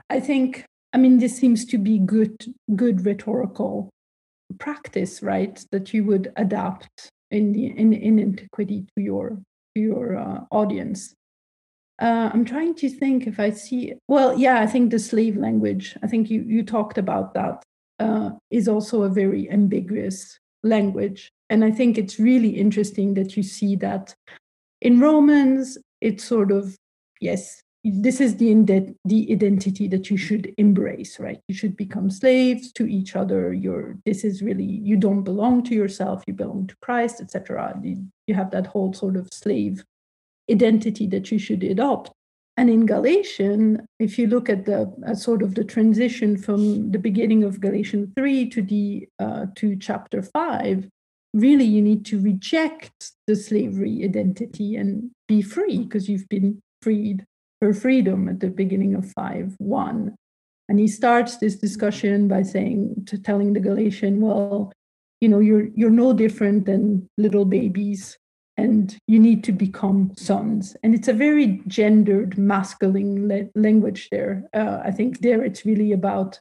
I 0.09 0.21
think, 0.21 0.65
I 0.93 0.99
mean, 0.99 1.19
this 1.19 1.37
seems 1.37 1.65
to 1.67 1.79
be 1.79 1.99
good, 1.99 2.37
good 2.77 3.07
rhetorical 3.07 3.91
practice, 4.59 5.23
right? 5.23 5.63
That 5.73 5.95
you 5.95 6.05
would 6.05 6.33
adapt 6.37 7.11
in 7.31 7.53
the 7.53 7.67
in, 7.67 7.93
in 7.93 8.19
antiquity 8.19 8.87
to 8.97 9.03
your 9.03 9.39
to 9.75 9.81
your 9.81 10.17
uh, 10.17 10.41
audience. 10.51 11.15
Uh, 12.01 12.31
I'm 12.33 12.45
trying 12.45 12.75
to 12.77 12.89
think 12.89 13.27
if 13.27 13.39
I 13.39 13.51
see. 13.51 13.95
Well, 14.09 14.39
yeah, 14.39 14.61
I 14.61 14.67
think 14.67 14.91
the 14.91 14.99
slave 14.99 15.37
language. 15.37 15.97
I 16.03 16.07
think 16.07 16.31
you 16.31 16.43
you 16.43 16.63
talked 16.63 16.99
about 16.99 17.35
that. 17.35 17.63
Uh, 17.99 18.31
is 18.51 18.67
also 18.67 19.03
a 19.03 19.11
very 19.11 19.51
ambiguous 19.51 20.39
language, 20.63 21.31
and 21.51 21.65
I 21.65 21.73
think 21.73 21.99
it's 21.99 22.19
really 22.19 22.51
interesting 22.51 23.15
that 23.15 23.37
you 23.37 23.43
see 23.43 23.77
that 23.77 24.15
in 24.81 25.01
Romans, 25.01 25.77
it's 26.01 26.25
sort 26.25 26.53
of, 26.53 26.77
yes, 27.21 27.61
this 27.83 28.21
is 28.21 28.37
the, 28.37 28.95
the 29.05 29.33
identity 29.33 29.89
that 29.89 30.11
you 30.11 30.17
should 30.17 30.55
embrace, 30.59 31.19
right? 31.19 31.41
You 31.49 31.55
should 31.55 31.77
become 31.77 32.09
slaves 32.09 32.73
to 32.73 32.87
each 32.87 33.17
other. 33.17 33.53
You're, 33.53 33.99
this 34.07 34.23
is 34.23 34.43
really, 34.43 34.65
you 34.65 34.97
don't 34.97 35.23
belong 35.23 35.65
to 35.65 35.75
yourself, 35.75 36.23
you 36.27 36.35
belong 36.35 36.69
to 36.69 36.77
Christ, 36.83 37.21
etc. 37.21 37.79
You 37.83 38.35
have 38.35 38.53
that 38.53 38.69
whole 38.69 38.93
sort 38.93 39.17
of 39.17 39.29
slave 39.33 39.83
identity 40.51 41.07
that 41.09 41.33
you 41.33 41.39
should 41.39 41.65
adopt. 41.65 42.13
And 42.57 42.69
in 42.69 42.85
Galatian, 42.87 43.87
if 43.99 44.19
you 44.19 44.27
look 44.27 44.51
at 44.51 44.67
the 44.67 44.93
at 45.07 45.17
sort 45.17 45.43
of 45.43 45.55
the 45.55 45.65
transition 45.65 46.37
from 46.37 46.91
the 46.91 46.99
beginning 46.99 47.43
of 47.43 47.61
Galatians 47.61 48.11
3 48.17 48.51
to 48.51 48.63
the 48.63 49.09
uh, 49.19 49.47
to 49.57 49.77
chapter 49.77 50.23
5, 50.23 50.87
really 51.33 51.65
you 51.65 51.83
need 51.83 52.05
to 52.07 52.21
reject 52.21 53.13
the 53.27 53.37
slavery 53.37 54.03
identity 54.05 54.77
and 54.77 55.11
be 55.29 55.43
free 55.43 55.79
because 55.79 56.09
you've 56.09 56.29
been 56.29 56.61
freed 56.83 57.25
for 57.61 57.73
freedom 57.73 58.29
at 58.29 58.41
the 58.41 58.49
beginning 58.49 58.95
of 58.95 59.11
5 59.13 59.55
1 59.59 60.15
and 60.69 60.79
he 60.79 60.89
starts 60.89 61.37
this 61.37 61.57
discussion 61.57 62.27
by 62.27 62.43
saying 62.43 62.95
to 63.07 63.19
telling 63.19 63.53
the 63.53 63.61
galatian 63.61 64.21
well 64.21 64.73
you 65.21 65.29
know 65.29 65.39
you're 65.39 65.69
you're 65.75 65.91
no 65.91 66.13
different 66.13 66.65
than 66.65 67.07
little 67.19 67.45
babies 67.45 68.19
and 68.61 68.99
you 69.07 69.19
need 69.19 69.43
to 69.45 69.53
become 69.53 70.13
sons. 70.17 70.77
And 70.83 70.95
it's 70.95 71.09
a 71.09 71.15
very 71.15 71.63
gendered 71.67 72.37
masculine 72.37 73.51
language 73.55 74.09
there. 74.11 74.45
Uh, 74.53 74.81
i 74.85 74.91
think 74.91 75.21
there 75.21 75.43
it's 75.43 75.65
really 75.65 75.93
about 75.93 76.39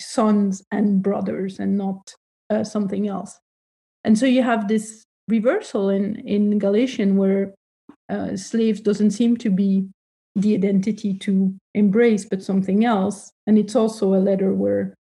sons 0.00 0.64
and 0.72 1.02
brothers 1.02 1.60
and 1.60 1.76
not 1.76 2.14
uh, 2.50 2.64
something 2.64 3.06
else. 3.06 3.38
And 4.04 4.18
so 4.18 4.26
you 4.26 4.42
have 4.42 4.68
this 4.68 5.04
reversal 5.28 5.88
in, 5.88 6.16
in 6.26 6.58
Galatian 6.58 7.16
where 7.16 7.54
uh, 8.08 8.36
slaves 8.36 8.80
doesn't 8.80 9.12
seem 9.12 9.36
to 9.38 9.50
be 9.50 9.88
the 10.34 10.54
identity 10.54 11.14
to 11.14 11.54
embrace, 11.74 12.24
but 12.24 12.42
something 12.42 12.84
else. 12.84 13.30
And 13.46 13.58
it's 13.58 13.76
also 13.76 14.14
a 14.14 14.16
letter 14.16 14.52
where 14.54 14.94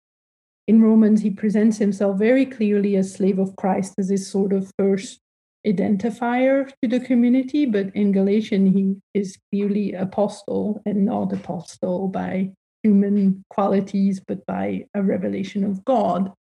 in 0.67 0.83
Romans 0.83 1.21
he 1.21 1.31
presents 1.31 1.79
himself 1.79 2.19
very 2.19 2.47
clearly 2.47 2.97
as 2.97 3.13
slave 3.13 3.39
of 3.39 3.55
Christ 3.57 3.95
as 3.99 4.09
his 4.09 4.29
sort 4.29 4.53
of 4.53 4.71
first 4.79 5.21
identifier 5.67 6.71
to 6.83 6.89
the 6.89 7.01
community, 7.01 7.67
but 7.67 7.95
in 7.95 8.13
Galatian, 8.13 8.67
he 8.67 8.97
is 9.15 9.37
clearly 9.51 9.93
apostle 9.93 10.81
and 10.87 11.05
not 11.05 11.33
apostle 11.33 12.09
by 12.09 12.53
human 12.83 13.45
qualities, 13.51 14.21
but 14.27 14.47
by 14.47 14.87
a 14.95 15.03
revelation 15.03 15.65
of 15.65 15.85
God. 15.85 16.33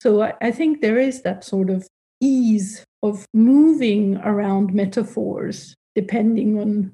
So 0.00 0.22
I, 0.22 0.34
I 0.40 0.50
think 0.50 0.80
there 0.80 0.98
is 0.98 1.22
that 1.22 1.44
sort 1.44 1.70
of 1.70 1.86
ease 2.22 2.84
of 3.02 3.26
moving 3.34 4.16
around 4.18 4.72
metaphors 4.72 5.74
depending 5.94 6.58
on 6.58 6.92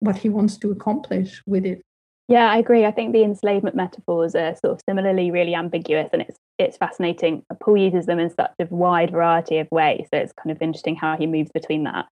what 0.00 0.16
he 0.16 0.28
wants 0.28 0.58
to 0.58 0.70
accomplish 0.70 1.42
with 1.46 1.64
it. 1.64 1.80
Yeah, 2.28 2.50
I 2.50 2.58
agree. 2.58 2.84
I 2.84 2.90
think 2.90 3.12
the 3.12 3.22
enslavement 3.22 3.74
metaphors 3.74 4.34
are 4.34 4.54
sort 4.56 4.74
of 4.74 4.80
similarly 4.86 5.30
really 5.30 5.54
ambiguous, 5.54 6.10
and 6.12 6.20
it's 6.20 6.36
it's 6.58 6.76
fascinating. 6.76 7.42
Paul 7.62 7.78
uses 7.78 8.04
them 8.04 8.18
in 8.18 8.28
such 8.28 8.52
a 8.60 8.66
wide 8.66 9.12
variety 9.12 9.58
of 9.58 9.68
ways, 9.70 10.06
so 10.12 10.20
it's 10.20 10.34
kind 10.34 10.54
of 10.54 10.60
interesting 10.60 10.94
how 10.94 11.16
he 11.16 11.26
moves 11.26 11.50
between 11.54 11.84
that. 11.84 12.06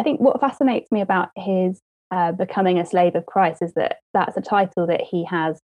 I 0.00 0.02
think 0.02 0.20
what 0.20 0.40
fascinates 0.40 0.90
me 0.90 1.02
about 1.02 1.28
his 1.36 1.80
uh, 2.10 2.32
becoming 2.32 2.78
a 2.78 2.86
slave 2.86 3.14
of 3.14 3.26
Christ 3.26 3.62
is 3.62 3.72
that 3.74 3.98
that's 4.12 4.36
a 4.36 4.40
title 4.40 4.88
that 4.88 5.02
he 5.02 5.24
has 5.26 5.60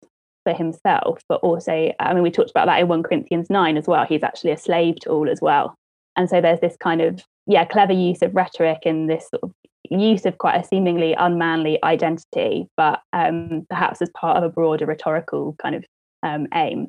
for 0.42 0.52
himself, 0.52 1.20
but 1.28 1.40
also, 1.40 1.92
I 2.00 2.14
mean, 2.14 2.24
we 2.24 2.30
talked 2.32 2.50
about 2.50 2.66
that 2.66 2.80
in 2.80 2.88
1 2.88 3.04
Corinthians 3.04 3.48
9 3.48 3.76
as 3.76 3.86
well. 3.86 4.04
He's 4.04 4.24
actually 4.24 4.50
a 4.50 4.56
slave 4.56 4.96
to 5.02 5.10
all 5.10 5.30
as 5.30 5.40
well. 5.40 5.76
And 6.16 6.28
so 6.28 6.40
there's 6.40 6.60
this 6.60 6.76
kind 6.76 7.00
of, 7.00 7.22
yeah, 7.46 7.64
clever 7.64 7.92
use 7.92 8.22
of 8.22 8.34
rhetoric 8.34 8.80
and 8.84 9.08
this 9.08 9.28
sort 9.28 9.42
of 9.42 9.52
use 9.90 10.24
of 10.26 10.38
quite 10.38 10.56
a 10.56 10.64
seemingly 10.64 11.14
unmanly 11.14 11.82
identity, 11.84 12.68
but 12.76 13.00
um, 13.12 13.66
perhaps 13.68 14.00
as 14.00 14.10
part 14.10 14.36
of 14.36 14.44
a 14.44 14.48
broader 14.48 14.86
rhetorical 14.86 15.56
kind 15.60 15.74
of 15.74 15.84
um, 16.22 16.46
aim. 16.54 16.88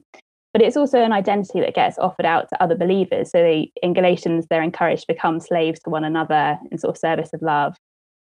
But 0.53 0.61
it's 0.61 0.77
also 0.77 0.99
an 1.01 1.11
identity 1.11 1.59
that 1.61 1.73
gets 1.73 1.97
offered 1.97 2.27
out 2.27 2.47
to 2.49 2.61
other 2.61 2.75
believers. 2.75 3.31
So 3.31 3.39
they, 3.39 3.71
in 3.81 3.93
Galatians, 3.93 4.45
they're 4.49 4.61
encouraged 4.61 5.01
to 5.01 5.13
become 5.13 5.39
slaves 5.39 5.79
to 5.81 5.89
one 5.89 6.03
another 6.03 6.59
in 6.71 6.77
sort 6.77 6.95
of 6.95 6.99
service 6.99 7.31
of 7.33 7.41
love. 7.41 7.75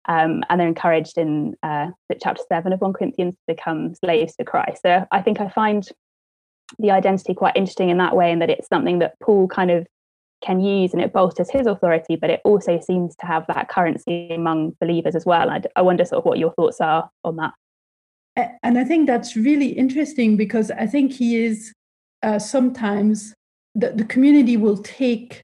Um, 0.09 0.43
and 0.49 0.59
they're 0.59 0.67
encouraged 0.67 1.19
in 1.19 1.55
uh, 1.63 1.89
chapter 2.21 2.43
7 2.49 2.73
of 2.73 2.81
1 2.81 2.93
Corinthians 2.95 3.35
to 3.35 3.55
become 3.55 3.95
slaves 3.95 4.35
to 4.37 4.45
Christ. 4.45 4.81
So 4.83 5.07
I 5.13 5.21
think 5.21 5.41
I 5.41 5.49
find 5.49 5.87
the 6.79 6.91
identity 6.91 7.35
quite 7.35 7.55
interesting 7.55 7.91
in 7.91 7.99
that 7.99 8.17
way, 8.17 8.33
and 8.33 8.41
that 8.41 8.51
it's 8.51 8.67
something 8.69 8.99
that 9.01 9.15
Paul 9.23 9.47
kind 9.47 9.71
of 9.71 9.87
can 10.43 10.61
use 10.61 10.93
and 10.93 11.03
it 11.03 11.13
bolsters 11.13 11.51
his 11.51 11.67
authority, 11.67 12.17
but 12.17 12.31
it 12.31 12.41
also 12.45 12.79
seems 12.81 13.15
to 13.17 13.27
have 13.27 13.47
that 13.47 13.69
currency 13.69 14.29
among 14.31 14.77
believers 14.81 15.15
as 15.15 15.25
well. 15.25 15.51
I, 15.51 15.63
I 15.77 15.83
wonder 15.83 16.05
sort 16.05 16.19
of 16.19 16.25
what 16.25 16.39
your 16.39 16.53
thoughts 16.53 16.81
are 16.81 17.11
on 17.25 17.37
that. 17.37 17.53
And 18.63 18.79
I 18.79 18.85
think 18.85 19.07
that's 19.07 19.37
really 19.37 19.69
interesting 19.69 20.37
because 20.37 20.71
I 20.71 20.87
think 20.87 21.13
he 21.13 21.45
is 21.45 21.73
uh, 22.23 22.39
sometimes 22.39 23.35
the, 23.75 23.91
the 23.91 24.05
community 24.05 24.57
will 24.57 24.79
take 24.79 25.43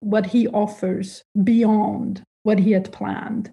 what 0.00 0.26
he 0.26 0.46
offers 0.48 1.22
beyond 1.42 2.22
what 2.44 2.58
he 2.60 2.72
had 2.72 2.92
planned. 2.92 3.50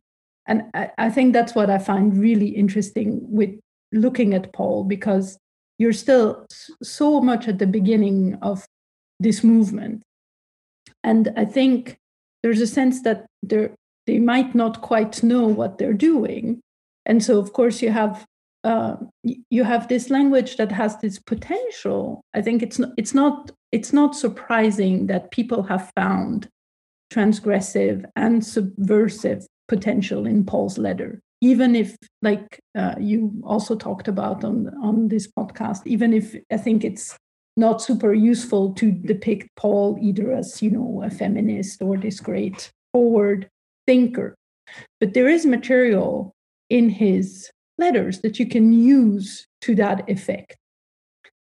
And 0.47 0.63
I, 0.75 0.91
I 0.99 1.09
think 1.09 1.33
that's 1.33 1.55
what 1.55 1.71
I 1.71 1.79
find 1.79 2.15
really 2.15 2.49
interesting 2.49 3.19
with 3.23 3.49
looking 3.91 4.35
at 4.35 4.53
Paul 4.53 4.83
because 4.83 5.37
you're 5.79 5.93
still 5.93 6.45
so 6.83 7.19
much 7.19 7.47
at 7.47 7.57
the 7.57 7.67
beginning 7.67 8.37
of 8.41 8.65
this 9.19 9.43
movement 9.43 10.03
and 11.05 11.31
I 11.37 11.45
think 11.45 11.97
there's 12.41 12.61
a 12.61 12.67
sense 12.67 13.03
that 13.03 13.25
they 14.07 14.19
might 14.19 14.55
not 14.55 14.81
quite 14.81 15.23
know 15.23 15.47
what 15.47 15.77
they're 15.77 15.93
doing. 15.93 16.61
And 17.05 17.23
so, 17.23 17.39
of 17.39 17.53
course, 17.53 17.81
you 17.81 17.91
have 17.91 18.25
uh, 18.63 18.95
you 19.23 19.63
have 19.63 19.87
this 19.87 20.09
language 20.09 20.57
that 20.57 20.71
has 20.71 20.97
this 20.97 21.19
potential. 21.19 22.21
I 22.33 22.41
think 22.41 22.63
it's 22.63 22.79
not, 22.79 22.89
it's 22.97 23.13
not 23.13 23.51
it's 23.71 23.93
not 23.93 24.15
surprising 24.15 25.07
that 25.07 25.31
people 25.31 25.61
have 25.63 25.91
found 25.95 26.49
transgressive 27.13 28.05
and 28.15 28.43
subversive 28.43 29.45
potential 29.67 30.25
in 30.25 30.43
Paul's 30.43 30.79
letter. 30.79 31.21
Even 31.41 31.75
if, 31.75 31.95
like 32.23 32.59
uh, 32.75 32.95
you 32.99 33.39
also 33.43 33.75
talked 33.75 34.07
about 34.07 34.43
on 34.43 34.73
on 34.81 35.09
this 35.09 35.27
podcast, 35.27 35.85
even 35.85 36.13
if 36.13 36.35
I 36.51 36.57
think 36.57 36.83
it's 36.83 37.15
not 37.57 37.81
super 37.81 38.13
useful 38.13 38.73
to 38.73 38.91
depict 38.91 39.49
Paul 39.55 39.97
either 40.01 40.31
as, 40.31 40.61
you 40.61 40.71
know, 40.71 41.01
a 41.03 41.09
feminist 41.09 41.81
or 41.81 41.97
this 41.97 42.19
great 42.19 42.71
forward 42.91 43.49
thinker. 43.87 44.35
But 44.99 45.13
there 45.13 45.29
is 45.29 45.45
material 45.45 46.33
in 46.69 46.89
his 46.89 47.49
letters 47.77 48.21
that 48.21 48.39
you 48.39 48.47
can 48.47 48.73
use 48.73 49.45
to 49.61 49.75
that 49.75 50.09
effect. 50.09 50.55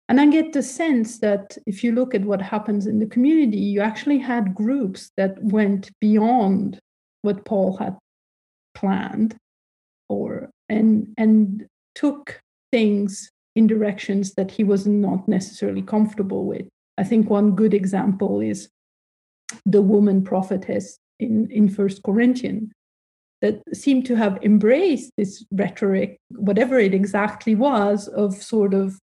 And 0.10 0.20
I 0.20 0.28
get 0.28 0.54
the 0.54 0.62
sense 0.62 1.20
that 1.20 1.58
if 1.66 1.84
you 1.84 1.94
look 1.94 2.14
at 2.14 2.26
what 2.26 2.42
happens 2.42 2.88
in 2.88 3.00
the 3.00 3.06
community, 3.06 3.58
you 3.58 3.82
actually 3.82 4.20
had 4.20 4.54
groups 4.54 5.12
that 5.18 5.42
went 5.42 5.90
beyond 6.02 6.80
what 7.22 7.46
Paul 7.46 7.78
had 7.78 7.98
planned 8.76 9.36
or 10.10 10.50
and 10.70 11.14
and 11.18 11.66
took 11.96 12.42
things 12.72 13.32
in 13.56 13.68
directions 13.68 14.34
that 14.34 14.52
he 14.52 14.64
was 14.64 14.88
not 14.88 15.28
necessarily 15.28 15.82
comfortable 15.82 16.46
with. 16.46 16.68
I 16.98 17.04
think 17.04 17.30
one 17.30 17.52
good 17.56 17.74
example 17.74 18.40
is 18.42 18.70
the 19.66 19.82
woman 19.82 20.24
prophetess 20.24 20.98
in, 21.20 21.50
in 21.52 21.70
First 21.70 22.04
Corinthians 22.04 22.72
that 23.42 23.62
seemed 23.74 24.06
to 24.06 24.16
have 24.16 24.42
embraced 24.42 25.12
this 25.18 25.44
rhetoric, 25.52 26.18
whatever 26.30 26.80
it 26.80 26.94
exactly 26.94 27.56
was, 27.56 28.08
of 28.08 28.34
sort 28.36 28.74
of 28.74 28.98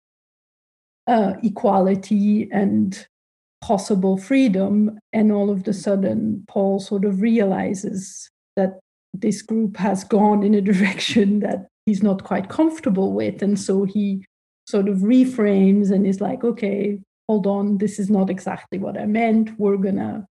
uh, 1.06 1.34
equality 1.42 2.48
and 2.52 3.06
possible 3.62 4.18
freedom. 4.18 4.98
And 5.12 5.32
all 5.32 5.50
of 5.50 5.66
a 5.66 5.72
sudden, 5.72 6.44
Paul 6.48 6.80
sort 6.80 7.04
of 7.04 7.22
realizes 7.22 8.30
that 8.56 8.78
this 9.14 9.40
group 9.40 9.78
has 9.78 10.04
gone 10.04 10.42
in 10.42 10.54
a 10.54 10.60
direction 10.72 11.40
that 11.40 11.68
he's 11.86 12.02
not 12.02 12.24
quite 12.24 12.48
comfortable 12.48 13.12
with. 13.12 13.42
And 13.42 13.58
so 13.58 13.84
he 13.84 14.24
sort 14.66 14.88
of 14.88 14.98
reframes 14.98 15.90
and 15.90 16.06
is 16.06 16.20
like, 16.20 16.44
okay, 16.44 16.98
hold 17.28 17.46
on, 17.46 17.78
this 17.78 17.98
is 17.98 18.10
not 18.10 18.30
exactly 18.30 18.78
what 18.78 18.98
I 18.98 19.06
meant. 19.06 19.58
We're 19.58 19.76
going 19.76 19.96
to 19.96 20.26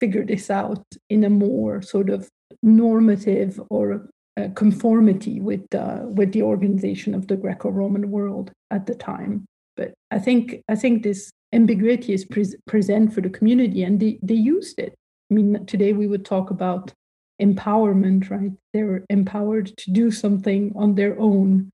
figure 0.00 0.24
this 0.24 0.50
out 0.50 0.84
in 1.08 1.24
a 1.24 1.30
more 1.30 1.82
sort 1.82 2.10
of 2.10 2.28
normative 2.62 3.60
or 3.70 4.08
uh, 4.38 4.48
conformity 4.54 5.40
with 5.40 5.62
uh, 5.74 6.00
with 6.04 6.32
the 6.32 6.42
organization 6.42 7.14
of 7.14 7.26
the 7.26 7.36
Greco-Roman 7.36 8.10
world 8.10 8.50
at 8.70 8.86
the 8.86 8.94
time. 8.94 9.44
But 9.76 9.92
I 10.10 10.18
think 10.18 10.62
I 10.68 10.74
think 10.74 11.02
this 11.02 11.30
ambiguity 11.52 12.14
is 12.14 12.24
pre- 12.24 12.58
present 12.66 13.12
for 13.12 13.20
the 13.20 13.30
community, 13.30 13.82
and 13.82 14.00
they 14.00 14.18
they 14.22 14.34
used 14.34 14.78
it. 14.78 14.94
I 15.30 15.34
mean, 15.34 15.66
today 15.66 15.92
we 15.92 16.06
would 16.06 16.24
talk 16.24 16.50
about 16.50 16.92
empowerment, 17.40 18.30
right? 18.30 18.52
They're 18.72 19.04
empowered 19.10 19.76
to 19.76 19.90
do 19.90 20.10
something 20.10 20.72
on 20.76 20.94
their 20.94 21.18
own 21.18 21.70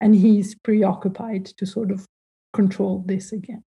and 0.00 0.14
he's 0.14 0.54
preoccupied 0.54 1.46
to 1.46 1.66
sort 1.66 1.90
of 1.90 2.06
control 2.52 3.04
this 3.06 3.32
again. 3.32 3.62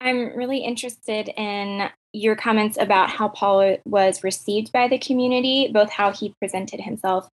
I'm 0.00 0.36
really 0.36 0.58
interested 0.58 1.28
in 1.36 1.88
your 2.12 2.36
comments 2.36 2.76
about 2.78 3.10
how 3.10 3.28
Paul 3.28 3.76
was 3.84 4.22
received 4.22 4.72
by 4.72 4.88
the 4.88 4.98
community, 4.98 5.70
both 5.72 5.90
how 5.90 6.12
he 6.12 6.34
presented 6.40 6.80
himself 6.80 7.28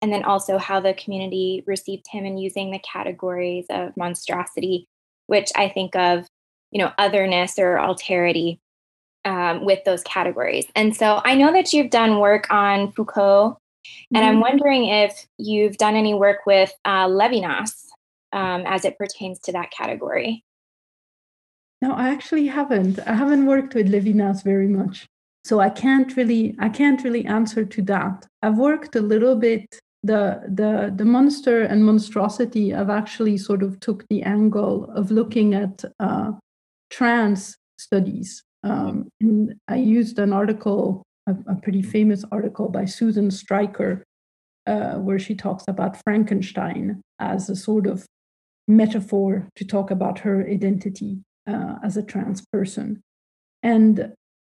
and 0.00 0.12
then 0.12 0.24
also 0.24 0.58
how 0.58 0.80
the 0.80 0.94
community 0.94 1.64
received 1.66 2.06
him 2.10 2.26
in 2.26 2.36
using 2.36 2.70
the 2.70 2.78
categories 2.80 3.64
of 3.70 3.96
monstrosity, 3.96 4.86
which 5.28 5.50
I 5.56 5.68
think 5.68 5.96
of, 5.96 6.26
you 6.70 6.78
know, 6.78 6.92
otherness 6.98 7.58
or 7.58 7.76
alterity 7.76 8.58
um, 9.24 9.64
with 9.64 9.82
those 9.84 10.02
categories. 10.02 10.66
And 10.76 10.94
so 10.94 11.22
I 11.24 11.34
know 11.34 11.52
that 11.52 11.72
you've 11.72 11.90
done 11.90 12.18
work 12.18 12.46
on 12.50 12.92
Foucault 12.92 13.56
and 14.14 14.24
I'm 14.24 14.34
mm-hmm. 14.34 14.40
wondering 14.40 14.88
if 14.88 15.26
you've 15.38 15.76
done 15.76 15.96
any 15.96 16.14
work 16.14 16.38
with 16.46 16.72
uh, 16.84 17.06
Levinas 17.06 17.72
um, 18.32 18.64
as 18.66 18.84
it 18.84 18.98
pertains 18.98 19.38
to 19.40 19.52
that 19.52 19.70
category. 19.70 20.44
No, 21.80 21.92
I 21.92 22.08
actually 22.08 22.46
haven't. 22.46 22.98
I 23.06 23.14
haven't 23.14 23.46
worked 23.46 23.74
with 23.74 23.90
Levinas 23.90 24.42
very 24.42 24.68
much, 24.68 25.06
so 25.44 25.60
I 25.60 25.70
can't 25.70 26.16
really 26.16 26.54
I 26.58 26.68
can't 26.68 27.02
really 27.04 27.24
answer 27.26 27.64
to 27.64 27.82
that. 27.82 28.26
I've 28.42 28.58
worked 28.58 28.96
a 28.96 29.02
little 29.02 29.36
bit 29.36 29.66
the 30.02 30.42
the 30.48 30.92
the 30.94 31.04
monster 31.04 31.62
and 31.62 31.84
monstrosity. 31.84 32.74
I've 32.74 32.90
actually 32.90 33.36
sort 33.38 33.62
of 33.62 33.80
took 33.80 34.06
the 34.08 34.22
angle 34.22 34.90
of 34.92 35.10
looking 35.10 35.54
at 35.54 35.84
uh, 36.00 36.32
trans 36.90 37.56
studies, 37.78 38.42
um, 38.62 39.08
and 39.20 39.54
I 39.68 39.76
used 39.76 40.18
an 40.18 40.32
article 40.32 41.02
a, 41.26 41.34
a 41.46 41.54
pretty 41.56 41.82
famous 41.82 42.24
article 42.30 42.68
by 42.68 42.84
Susan 42.84 43.30
Stryker, 43.30 44.04
uh, 44.66 44.94
where 44.94 45.18
she 45.18 45.34
talks 45.34 45.64
about 45.68 46.00
Frankenstein 46.04 47.02
as 47.18 47.50
a 47.50 47.56
sort 47.56 47.86
of 47.86 48.06
metaphor 48.66 49.48
to 49.56 49.64
talk 49.64 49.90
about 49.90 50.20
her 50.20 50.46
identity. 50.48 51.20
uh, 51.46 51.76
as 51.82 51.96
a 51.96 52.02
trans 52.02 52.44
person. 52.52 53.02
And 53.62 54.12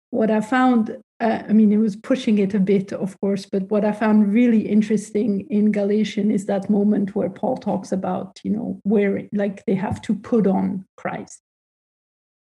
what 0.10 0.32
I 0.32 0.42
found, 0.42 0.98
uh, 1.20 1.44
I 1.48 1.54
mean, 1.54 1.72
it 1.72 1.78
was 1.78 1.96
pushing 1.96 2.38
it 2.40 2.54
a 2.54 2.60
bit, 2.60 2.94
of 2.94 3.20
course, 3.20 3.46
but 3.46 3.70
what 3.70 3.86
I 3.86 3.92
found 3.92 4.34
really 4.34 4.68
interesting 4.68 5.46
in 5.50 5.72
Galatian 5.72 6.32
is 6.32 6.46
that 6.46 6.70
moment 6.70 7.16
where 7.16 7.30
Paul 7.30 7.58
talks 7.58 7.92
about, 7.92 8.40
you 8.44 8.52
know, 8.52 8.80
where 8.84 9.24
like 9.34 9.64
they 9.66 9.76
have 9.76 10.02
to 10.04 10.16
put 10.16 10.48
on 10.48 10.86
Christ. 10.96 11.42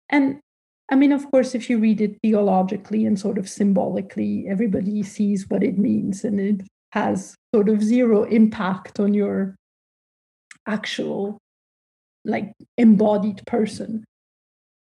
And 0.09 0.39
I 0.91 0.95
mean, 0.95 1.11
of 1.11 1.29
course, 1.31 1.55
if 1.55 1.69
you 1.69 1.79
read 1.79 2.01
it 2.01 2.17
theologically 2.21 3.05
and 3.05 3.19
sort 3.19 3.37
of 3.37 3.49
symbolically, 3.49 4.45
everybody 4.47 5.01
sees 5.03 5.49
what 5.49 5.63
it 5.63 5.77
means 5.77 6.23
and 6.23 6.39
it 6.39 6.67
has 6.91 7.35
sort 7.53 7.69
of 7.69 7.81
zero 7.81 8.23
impact 8.23 8.99
on 8.99 9.13
your 9.13 9.55
actual, 10.67 11.39
like, 12.25 12.53
embodied 12.77 13.41
person. 13.47 14.03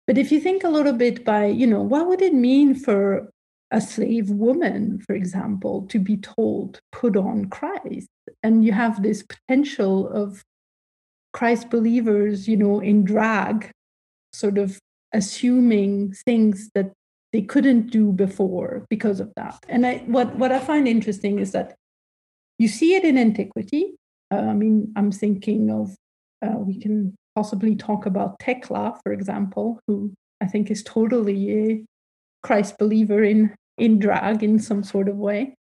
But 0.07 0.17
if 0.17 0.31
you 0.31 0.39
think 0.39 0.63
a 0.63 0.69
little 0.69 0.93
bit 0.93 1.23
by, 1.23 1.45
you 1.45 1.67
know, 1.67 1.81
what 1.81 2.07
would 2.07 2.21
it 2.21 2.33
mean 2.33 2.73
for 2.73 3.29
a 3.69 3.79
slave 3.79 4.29
woman, 4.29 4.99
for 4.99 5.13
example, 5.13 5.83
to 5.87 5.99
be 5.99 6.17
told, 6.17 6.79
put 6.91 7.15
on 7.15 7.45
Christ? 7.49 8.09
And 8.43 8.65
you 8.65 8.71
have 8.71 9.03
this 9.03 9.23
potential 9.23 10.09
of 10.09 10.41
Christ 11.33 11.69
believers, 11.69 12.47
you 12.47 12.57
know, 12.57 12.79
in 12.79 13.05
drag, 13.05 13.69
sort 14.33 14.57
of 14.57 14.79
assuming 15.13 16.13
things 16.13 16.69
that 16.75 16.91
they 17.33 17.41
couldn't 17.41 17.91
do 17.91 18.11
before 18.11 18.85
because 18.89 19.19
of 19.19 19.31
that. 19.35 19.57
And 19.69 19.85
I, 19.85 19.99
what, 19.99 20.35
what 20.35 20.51
I 20.51 20.59
find 20.59 20.87
interesting 20.87 21.39
is 21.39 21.51
that 21.53 21.75
you 22.59 22.67
see 22.67 22.95
it 22.95 23.03
in 23.03 23.17
antiquity. 23.17 23.95
Uh, 24.31 24.37
I 24.37 24.53
mean, 24.53 24.91
I'm 24.95 25.11
thinking 25.11 25.71
of, 25.71 25.95
uh, 26.45 26.57
we 26.57 26.79
can 26.79 27.15
possibly 27.35 27.75
talk 27.75 28.05
about 28.05 28.39
Thecla, 28.39 28.99
for 29.03 29.13
example, 29.13 29.79
who 29.87 30.13
I 30.41 30.47
think 30.47 30.69
is 30.69 30.83
totally 30.83 31.51
a 31.51 31.85
Christ 32.43 32.77
believer 32.77 33.23
in, 33.23 33.55
in 33.77 33.99
drag 33.99 34.43
in 34.43 34.59
some 34.59 34.83
sort 34.83 35.07
of 35.07 35.15
way. 35.15 35.55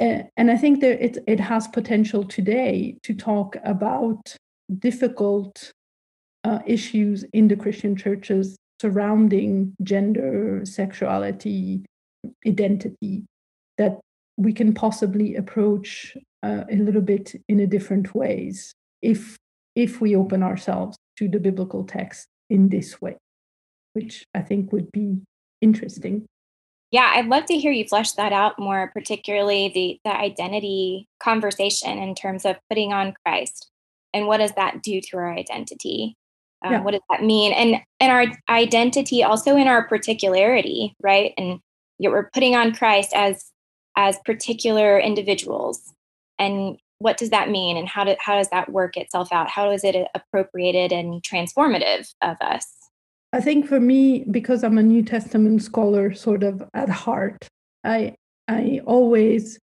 Uh, 0.00 0.22
and 0.36 0.50
I 0.50 0.56
think 0.56 0.80
that 0.80 1.04
it, 1.04 1.18
it 1.26 1.38
has 1.38 1.68
potential 1.68 2.24
today 2.24 2.96
to 3.02 3.14
talk 3.14 3.56
about 3.64 4.34
difficult 4.78 5.70
uh, 6.44 6.60
issues 6.66 7.24
in 7.32 7.48
the 7.48 7.56
Christian 7.56 7.94
churches 7.94 8.56
surrounding 8.80 9.74
gender, 9.82 10.62
sexuality, 10.64 11.84
identity 12.46 13.24
that 13.76 14.00
we 14.38 14.52
can 14.54 14.72
possibly 14.72 15.36
approach 15.36 16.16
uh, 16.42 16.64
a 16.70 16.76
little 16.76 17.02
bit 17.02 17.34
in 17.48 17.60
a 17.60 17.66
different 17.66 18.14
ways 18.14 18.72
if 19.02 19.36
if 19.76 20.00
we 20.00 20.16
open 20.16 20.42
ourselves 20.42 20.96
to 21.16 21.28
the 21.28 21.38
biblical 21.38 21.84
text 21.84 22.26
in 22.48 22.70
this 22.70 23.00
way, 23.00 23.16
which 23.92 24.24
I 24.34 24.40
think 24.40 24.72
would 24.72 24.90
be 24.90 25.20
interesting. 25.60 26.26
Yeah, 26.90 27.12
I'd 27.14 27.28
love 27.28 27.44
to 27.46 27.58
hear 27.58 27.70
you 27.70 27.86
flesh 27.86 28.12
that 28.12 28.32
out 28.32 28.58
more, 28.58 28.90
particularly 28.92 29.70
the 29.74 30.00
the 30.04 30.16
identity 30.16 31.06
conversation 31.22 31.98
in 31.98 32.14
terms 32.14 32.44
of 32.46 32.56
putting 32.68 32.92
on 32.92 33.14
Christ 33.24 33.70
and 34.12 34.26
what 34.26 34.38
does 34.38 34.52
that 34.52 34.82
do 34.82 35.00
to 35.00 35.16
our 35.16 35.32
identity? 35.32 36.16
Um, 36.62 36.72
yeah. 36.72 36.82
What 36.82 36.92
does 36.92 37.02
that 37.10 37.22
mean? 37.22 37.52
And 37.52 37.82
and 38.00 38.12
our 38.12 38.26
identity 38.48 39.22
also 39.22 39.56
in 39.56 39.68
our 39.68 39.86
particularity, 39.88 40.94
right? 41.02 41.32
And 41.38 41.60
yet 41.98 42.12
we're 42.12 42.30
putting 42.30 42.54
on 42.54 42.74
Christ 42.74 43.12
as 43.14 43.50
as 43.96 44.18
particular 44.24 44.98
individuals. 44.98 45.92
And 46.38 46.78
what 46.98 47.16
does 47.16 47.30
that 47.30 47.50
mean? 47.50 47.76
And 47.76 47.88
how 47.88 48.04
do, 48.04 48.14
how 48.20 48.36
does 48.36 48.48
that 48.50 48.70
work 48.70 48.96
itself 48.96 49.32
out? 49.32 49.48
How 49.48 49.70
is 49.70 49.84
it 49.84 50.06
appropriated 50.14 50.92
and 50.92 51.22
transformative 51.22 52.12
of 52.22 52.36
us? 52.40 52.66
I 53.32 53.40
think 53.40 53.66
for 53.66 53.80
me, 53.80 54.24
because 54.30 54.62
I'm 54.62 54.78
a 54.78 54.82
New 54.82 55.02
Testament 55.02 55.62
scholar, 55.62 56.12
sort 56.14 56.42
of 56.42 56.62
at 56.74 56.88
heart, 56.88 57.48
I 57.84 58.16
I 58.48 58.80
always 58.84 59.58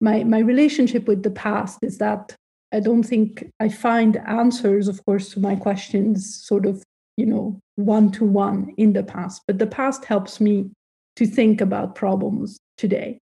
my 0.00 0.24
my 0.24 0.38
relationship 0.38 1.06
with 1.06 1.22
the 1.22 1.30
past 1.30 1.78
is 1.82 1.98
that 1.98 2.34
I 2.72 2.80
don't 2.80 3.02
think 3.02 3.50
I 3.60 3.68
find 3.68 4.16
answers, 4.26 4.88
of 4.88 5.04
course, 5.04 5.30
to 5.30 5.40
my 5.40 5.56
questions 5.56 6.42
sort 6.42 6.66
of, 6.66 6.82
you 7.16 7.26
know, 7.26 7.60
one 7.76 8.10
to 8.12 8.24
one 8.24 8.74
in 8.76 8.92
the 8.92 9.02
past. 9.02 9.42
But 9.46 9.58
the 9.58 9.66
past 9.66 10.04
helps 10.04 10.40
me 10.40 10.70
to 11.16 11.26
think 11.26 11.60
about 11.60 11.94
problems 11.94 12.58
today. 12.78 13.18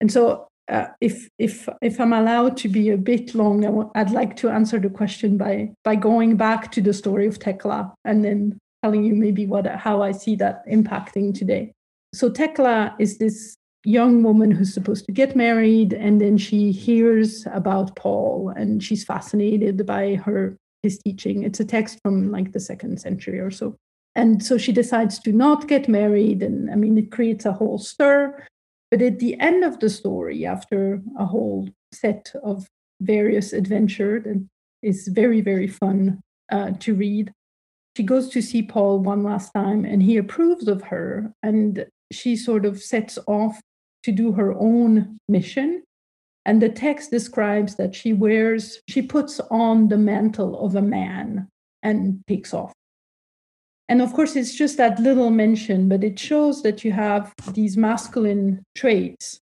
And 0.00 0.10
so, 0.10 0.46
uh, 0.68 0.86
if 1.00 1.28
if 1.38 1.68
if 1.82 2.00
I'm 2.00 2.12
allowed 2.12 2.56
to 2.58 2.68
be 2.68 2.90
a 2.90 2.96
bit 2.96 3.34
long, 3.34 3.64
i 3.64 3.68
w- 3.68 3.90
I'd 3.96 4.12
like 4.12 4.36
to 4.36 4.50
answer 4.50 4.78
the 4.78 4.88
question 4.88 5.36
by 5.36 5.72
by 5.82 5.96
going 5.96 6.36
back 6.36 6.70
to 6.72 6.80
the 6.80 6.92
story 6.92 7.26
of 7.26 7.38
Thecla 7.38 7.92
and 8.04 8.24
then 8.24 8.58
telling 8.84 9.04
you 9.04 9.14
maybe 9.14 9.46
what 9.46 9.66
how 9.66 10.00
I 10.00 10.12
see 10.12 10.36
that 10.36 10.64
impacting 10.68 11.34
today. 11.34 11.72
So 12.14 12.30
Thecla 12.30 12.94
is 12.98 13.18
this 13.18 13.56
young 13.84 14.22
woman 14.22 14.50
who's 14.50 14.74
supposed 14.74 15.06
to 15.06 15.12
get 15.12 15.34
married 15.34 15.92
and 15.92 16.20
then 16.20 16.36
she 16.36 16.70
hears 16.70 17.46
about 17.52 17.96
paul 17.96 18.52
and 18.54 18.82
she's 18.82 19.04
fascinated 19.04 19.86
by 19.86 20.16
her 20.16 20.56
his 20.82 20.98
teaching. 20.98 21.42
It's 21.42 21.60
a 21.60 21.64
text 21.64 21.98
from 22.02 22.30
like 22.30 22.52
the 22.52 22.60
second 22.60 23.00
century 23.00 23.38
or 23.38 23.50
so. 23.50 23.76
And 24.14 24.42
so 24.44 24.58
she 24.58 24.72
decides 24.72 25.18
to 25.20 25.32
not 25.32 25.68
get 25.68 25.88
married 25.88 26.42
and 26.42 26.70
i 26.70 26.74
mean 26.74 26.98
it 26.98 27.12
creates 27.12 27.46
a 27.46 27.52
whole 27.52 27.78
stir. 27.78 28.46
But 28.90 29.02
at 29.02 29.20
the 29.20 29.38
end 29.38 29.64
of 29.64 29.78
the 29.78 29.88
story 29.88 30.44
after 30.44 31.00
a 31.18 31.24
whole 31.24 31.68
set 31.92 32.32
of 32.42 32.66
various 33.00 33.52
adventure 33.52 34.20
that 34.20 34.44
is 34.82 35.08
very 35.08 35.40
very 35.40 35.68
fun 35.68 36.20
uh, 36.50 36.72
to 36.80 36.94
read 36.94 37.32
she 37.96 38.02
goes 38.02 38.28
to 38.28 38.42
see 38.42 38.62
paul 38.62 38.98
one 38.98 39.22
last 39.22 39.52
time 39.52 39.84
and 39.84 40.02
he 40.02 40.16
approves 40.16 40.68
of 40.68 40.82
her 40.82 41.32
and 41.42 41.86
she 42.12 42.36
sort 42.36 42.64
of 42.66 42.80
sets 42.80 43.18
off 43.26 43.60
to 44.02 44.12
do 44.12 44.32
her 44.32 44.54
own 44.54 45.18
mission. 45.28 45.82
And 46.46 46.60
the 46.60 46.68
text 46.68 47.10
describes 47.10 47.76
that 47.76 47.94
she 47.94 48.12
wears, 48.12 48.80
she 48.88 49.02
puts 49.02 49.40
on 49.50 49.88
the 49.88 49.98
mantle 49.98 50.64
of 50.64 50.74
a 50.74 50.82
man 50.82 51.48
and 51.82 52.22
takes 52.26 52.54
off. 52.54 52.72
And 53.88 54.00
of 54.00 54.12
course, 54.12 54.36
it's 54.36 54.54
just 54.54 54.76
that 54.76 55.00
little 55.00 55.30
mention, 55.30 55.88
but 55.88 56.04
it 56.04 56.18
shows 56.18 56.62
that 56.62 56.84
you 56.84 56.92
have 56.92 57.34
these 57.52 57.76
masculine 57.76 58.62
traits 58.74 59.40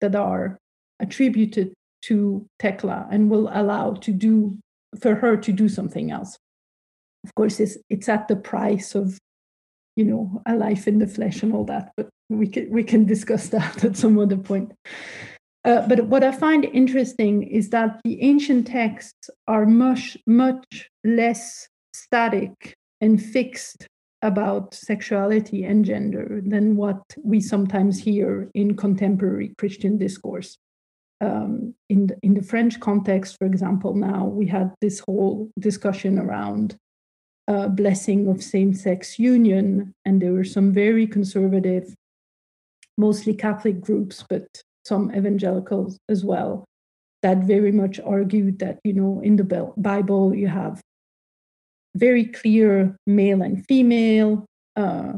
that 0.00 0.14
are 0.14 0.58
attributed 1.00 1.74
to 2.02 2.46
Thecla 2.60 3.08
and 3.10 3.28
will 3.28 3.50
allow 3.52 3.94
to 3.94 4.12
do 4.12 4.58
for 5.00 5.14
her 5.16 5.36
to 5.36 5.52
do 5.52 5.68
something 5.68 6.10
else. 6.10 6.38
Of 7.24 7.34
course, 7.34 7.60
it's, 7.60 7.76
it's 7.90 8.08
at 8.08 8.28
the 8.28 8.36
price 8.36 8.94
of 8.94 9.18
you 9.96 10.04
know 10.04 10.42
a 10.46 10.54
life 10.54 10.88
in 10.88 10.98
the 10.98 11.06
flesh 11.06 11.42
and 11.42 11.52
all 11.52 11.64
that 11.64 11.92
but 11.96 12.08
we 12.30 12.46
can 12.46 12.70
we 12.70 12.82
can 12.82 13.04
discuss 13.04 13.48
that 13.48 13.84
at 13.84 13.96
some 13.96 14.18
other 14.18 14.36
point 14.36 14.72
uh, 15.64 15.86
but 15.86 16.06
what 16.06 16.24
i 16.24 16.32
find 16.32 16.64
interesting 16.64 17.42
is 17.42 17.70
that 17.70 18.00
the 18.04 18.22
ancient 18.22 18.66
texts 18.66 19.28
are 19.48 19.66
much 19.66 20.16
much 20.26 20.88
less 21.04 21.68
static 21.92 22.74
and 23.00 23.22
fixed 23.22 23.86
about 24.22 24.74
sexuality 24.74 25.64
and 25.64 25.84
gender 25.84 26.40
than 26.44 26.76
what 26.76 27.02
we 27.22 27.40
sometimes 27.40 27.98
hear 27.98 28.48
in 28.54 28.76
contemporary 28.76 29.52
christian 29.58 29.98
discourse 29.98 30.56
um, 31.22 31.74
in 31.90 32.06
the, 32.06 32.16
in 32.22 32.34
the 32.34 32.42
french 32.42 32.78
context 32.80 33.36
for 33.38 33.46
example 33.46 33.94
now 33.94 34.24
we 34.24 34.46
had 34.46 34.72
this 34.80 35.00
whole 35.00 35.50
discussion 35.58 36.18
around 36.18 36.76
uh, 37.50 37.68
blessing 37.68 38.28
of 38.28 38.42
same 38.42 38.72
sex 38.72 39.18
union. 39.18 39.92
And 40.04 40.22
there 40.22 40.32
were 40.32 40.44
some 40.44 40.72
very 40.72 41.06
conservative, 41.06 41.94
mostly 42.96 43.34
Catholic 43.34 43.80
groups, 43.80 44.24
but 44.28 44.46
some 44.84 45.14
evangelicals 45.14 45.98
as 46.08 46.24
well, 46.24 46.64
that 47.22 47.38
very 47.38 47.72
much 47.72 48.00
argued 48.00 48.58
that, 48.60 48.78
you 48.84 48.92
know, 48.92 49.20
in 49.22 49.36
the 49.36 49.72
Bible, 49.76 50.34
you 50.34 50.48
have 50.48 50.80
very 51.96 52.24
clear 52.24 52.96
male 53.06 53.42
and 53.42 53.64
female 53.66 54.46
uh, 54.76 55.12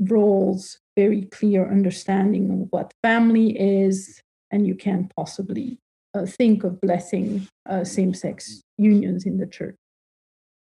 roles, 0.00 0.78
very 0.96 1.22
clear 1.22 1.70
understanding 1.70 2.50
of 2.50 2.68
what 2.70 2.92
family 3.02 3.58
is, 3.58 4.20
and 4.50 4.66
you 4.66 4.74
can't 4.74 5.12
possibly 5.16 5.78
uh, 6.14 6.26
think 6.26 6.64
of 6.64 6.80
blessing 6.80 7.46
uh, 7.68 7.84
same 7.84 8.14
sex 8.14 8.62
unions 8.76 9.24
in 9.24 9.38
the 9.38 9.46
church. 9.46 9.76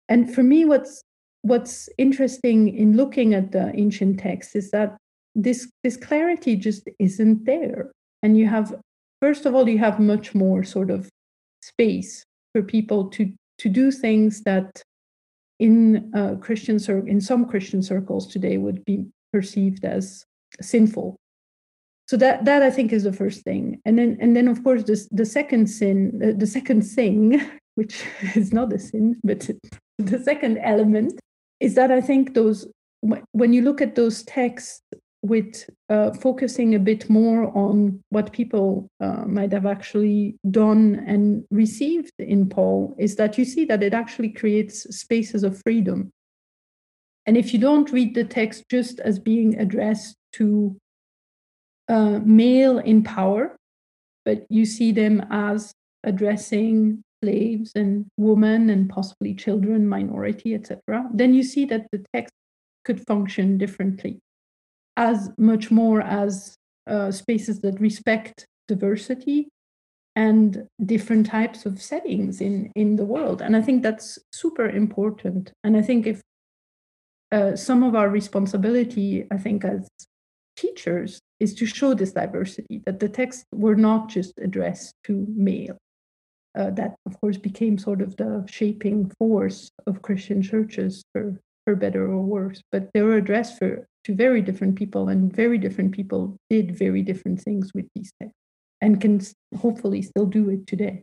And 0.08 0.32
for 0.32 0.42
me, 0.42 0.64
what's 0.64 1.02
what's 1.42 1.88
interesting 1.98 2.74
in 2.74 2.96
looking 2.96 3.34
at 3.34 3.52
the 3.52 3.70
ancient 3.74 4.18
texts 4.18 4.54
is 4.54 4.70
that 4.70 4.96
this 5.34 5.70
this 5.82 5.96
clarity 5.96 6.56
just 6.56 6.88
isn't 6.98 7.44
there. 7.44 7.92
And 8.22 8.36
you 8.38 8.46
have 8.46 8.74
first 9.20 9.46
of 9.46 9.54
all 9.54 9.68
you 9.68 9.78
have 9.78 10.00
much 10.00 10.34
more 10.34 10.64
sort 10.64 10.90
of 10.90 11.08
space 11.62 12.24
for 12.52 12.62
people 12.62 13.08
to 13.10 13.32
to 13.58 13.68
do 13.68 13.90
things 13.90 14.42
that 14.42 14.82
in 15.60 16.10
uh, 16.14 16.34
christian 16.40 16.78
cir- 16.78 17.06
in 17.06 17.20
some 17.20 17.46
christian 17.46 17.80
circles 17.80 18.26
today 18.26 18.56
would 18.58 18.84
be 18.84 19.06
perceived 19.32 19.84
as 19.84 20.24
sinful. 20.60 21.16
So 22.06 22.16
that 22.18 22.44
that 22.44 22.62
i 22.62 22.70
think 22.70 22.92
is 22.92 23.04
the 23.04 23.12
first 23.12 23.42
thing. 23.42 23.80
And 23.84 23.98
then 23.98 24.18
and 24.20 24.36
then 24.36 24.48
of 24.48 24.62
course 24.62 24.84
this 24.84 25.08
the 25.10 25.26
second 25.26 25.66
sin 25.68 26.18
the, 26.18 26.32
the 26.32 26.46
second 26.46 26.82
thing 26.82 27.40
which 27.74 28.04
is 28.34 28.52
not 28.52 28.72
a 28.72 28.78
sin 28.78 29.20
but 29.24 29.50
the 29.98 30.18
second 30.22 30.58
element 30.58 31.20
is 31.60 31.74
that 31.74 31.90
I 31.90 32.00
think 32.00 32.34
those 32.34 32.66
when 33.32 33.52
you 33.52 33.62
look 33.62 33.80
at 33.80 33.94
those 33.94 34.22
texts 34.24 34.80
with 35.24 35.70
uh, 35.88 36.12
focusing 36.12 36.74
a 36.74 36.78
bit 36.78 37.08
more 37.08 37.50
on 37.56 37.98
what 38.10 38.30
people 38.30 38.90
uh, 39.00 39.24
might 39.24 39.50
have 39.52 39.64
actually 39.64 40.36
done 40.50 41.02
and 41.06 41.44
received 41.50 42.12
in 42.18 42.46
Paul, 42.46 42.94
is 42.98 43.16
that 43.16 43.38
you 43.38 43.46
see 43.46 43.64
that 43.64 43.82
it 43.82 43.94
actually 43.94 44.28
creates 44.28 44.82
spaces 44.94 45.42
of 45.42 45.60
freedom. 45.62 46.10
And 47.24 47.38
if 47.38 47.54
you 47.54 47.58
don't 47.58 47.90
read 47.90 48.14
the 48.14 48.24
text 48.24 48.64
just 48.70 49.00
as 49.00 49.18
being 49.18 49.58
addressed 49.58 50.14
to 50.34 50.76
uh, 51.88 52.20
male 52.22 52.78
in 52.78 53.02
power, 53.02 53.56
but 54.26 54.44
you 54.50 54.66
see 54.66 54.92
them 54.92 55.26
as 55.30 55.72
addressing 56.02 57.02
slaves 57.22 57.72
and 57.74 58.04
women 58.18 58.68
and 58.68 58.90
possibly 58.90 59.32
children, 59.32 59.88
minority, 59.88 60.54
etc., 60.54 61.08
then 61.14 61.32
you 61.32 61.42
see 61.42 61.64
that 61.64 61.86
the 61.92 62.04
text 62.12 62.34
could 62.84 63.06
function 63.06 63.56
differently 63.56 64.20
as 64.96 65.30
much 65.38 65.70
more 65.70 66.00
as 66.00 66.54
uh, 66.86 67.10
spaces 67.10 67.60
that 67.60 67.80
respect 67.80 68.46
diversity 68.68 69.48
and 70.16 70.66
different 70.84 71.26
types 71.26 71.66
of 71.66 71.82
settings 71.82 72.40
in 72.40 72.70
in 72.76 72.96
the 72.96 73.04
world. 73.04 73.42
And 73.42 73.56
i 73.56 73.62
think 73.62 73.82
that's 73.82 74.18
super 74.32 74.68
important. 74.68 75.52
And 75.64 75.76
i 75.76 75.82
think 75.82 76.06
if 76.06 76.20
uh, 77.32 77.56
some 77.56 77.82
of 77.82 77.94
our 77.94 78.08
responsibility 78.08 79.26
i 79.30 79.38
think 79.38 79.64
as 79.64 79.88
teachers 80.56 81.20
is 81.40 81.54
to 81.54 81.66
show 81.66 81.94
this 81.94 82.12
diversity 82.12 82.80
that 82.86 83.00
the 83.00 83.08
texts 83.08 83.44
were 83.52 83.74
not 83.74 84.08
just 84.08 84.32
addressed 84.38 84.94
to 85.04 85.26
male. 85.28 85.76
Uh, 86.56 86.70
that 86.70 86.94
of 87.06 87.20
course 87.20 87.36
became 87.36 87.76
sort 87.76 88.00
of 88.00 88.16
the 88.16 88.46
shaping 88.48 89.10
force 89.18 89.72
of 89.88 90.02
christian 90.02 90.40
churches 90.40 91.02
for 91.12 91.36
for 91.64 91.74
better 91.74 92.04
or 92.06 92.22
worse 92.22 92.62
but 92.70 92.90
they 92.92 93.02
were 93.02 93.16
addressed 93.16 93.58
for 93.58 93.86
to 94.04 94.14
very 94.14 94.42
different 94.42 94.76
people, 94.76 95.08
and 95.08 95.34
very 95.34 95.58
different 95.58 95.92
people 95.92 96.36
did 96.50 96.76
very 96.76 97.02
different 97.02 97.40
things 97.40 97.72
with 97.74 97.86
these 97.94 98.12
texts 98.20 98.38
and 98.80 99.00
can 99.00 99.20
hopefully 99.56 100.02
still 100.02 100.26
do 100.26 100.50
it 100.50 100.66
today. 100.66 101.00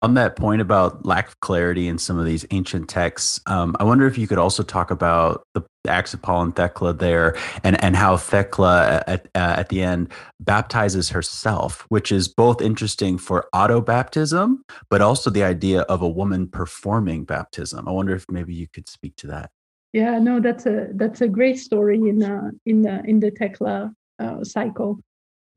On 0.00 0.14
that 0.14 0.34
point 0.34 0.60
about 0.60 1.06
lack 1.06 1.28
of 1.28 1.38
clarity 1.40 1.86
in 1.86 1.96
some 1.96 2.18
of 2.18 2.24
these 2.24 2.44
ancient 2.50 2.88
texts, 2.88 3.40
um, 3.46 3.76
I 3.78 3.84
wonder 3.84 4.08
if 4.08 4.18
you 4.18 4.26
could 4.26 4.38
also 4.38 4.64
talk 4.64 4.90
about 4.90 5.44
the 5.54 5.62
Acts 5.86 6.12
of 6.12 6.22
Paul 6.22 6.42
and 6.42 6.56
Thecla 6.56 6.94
there, 6.94 7.36
and 7.62 7.82
and 7.84 7.94
how 7.94 8.16
Thecla 8.16 9.04
at 9.06 9.26
uh, 9.36 9.54
at 9.58 9.68
the 9.68 9.80
end 9.82 10.10
baptizes 10.40 11.10
herself, 11.10 11.86
which 11.88 12.10
is 12.10 12.26
both 12.26 12.60
interesting 12.60 13.16
for 13.16 13.46
auto 13.52 13.80
baptism, 13.80 14.64
but 14.90 15.02
also 15.02 15.30
the 15.30 15.44
idea 15.44 15.82
of 15.82 16.02
a 16.02 16.08
woman 16.08 16.48
performing 16.48 17.24
baptism. 17.24 17.86
I 17.86 17.92
wonder 17.92 18.14
if 18.14 18.24
maybe 18.28 18.54
you 18.54 18.66
could 18.72 18.88
speak 18.88 19.14
to 19.16 19.28
that. 19.28 19.50
Yeah, 19.92 20.18
no, 20.18 20.40
that's 20.40 20.66
a 20.66 20.88
that's 20.94 21.20
a 21.20 21.28
great 21.28 21.58
story 21.58 21.98
in 22.08 22.22
uh, 22.22 22.50
in 22.64 22.82
the 22.82 23.02
in 23.04 23.20
the 23.20 23.30
Thecla 23.30 23.92
uh, 24.18 24.44
cycle. 24.44 25.00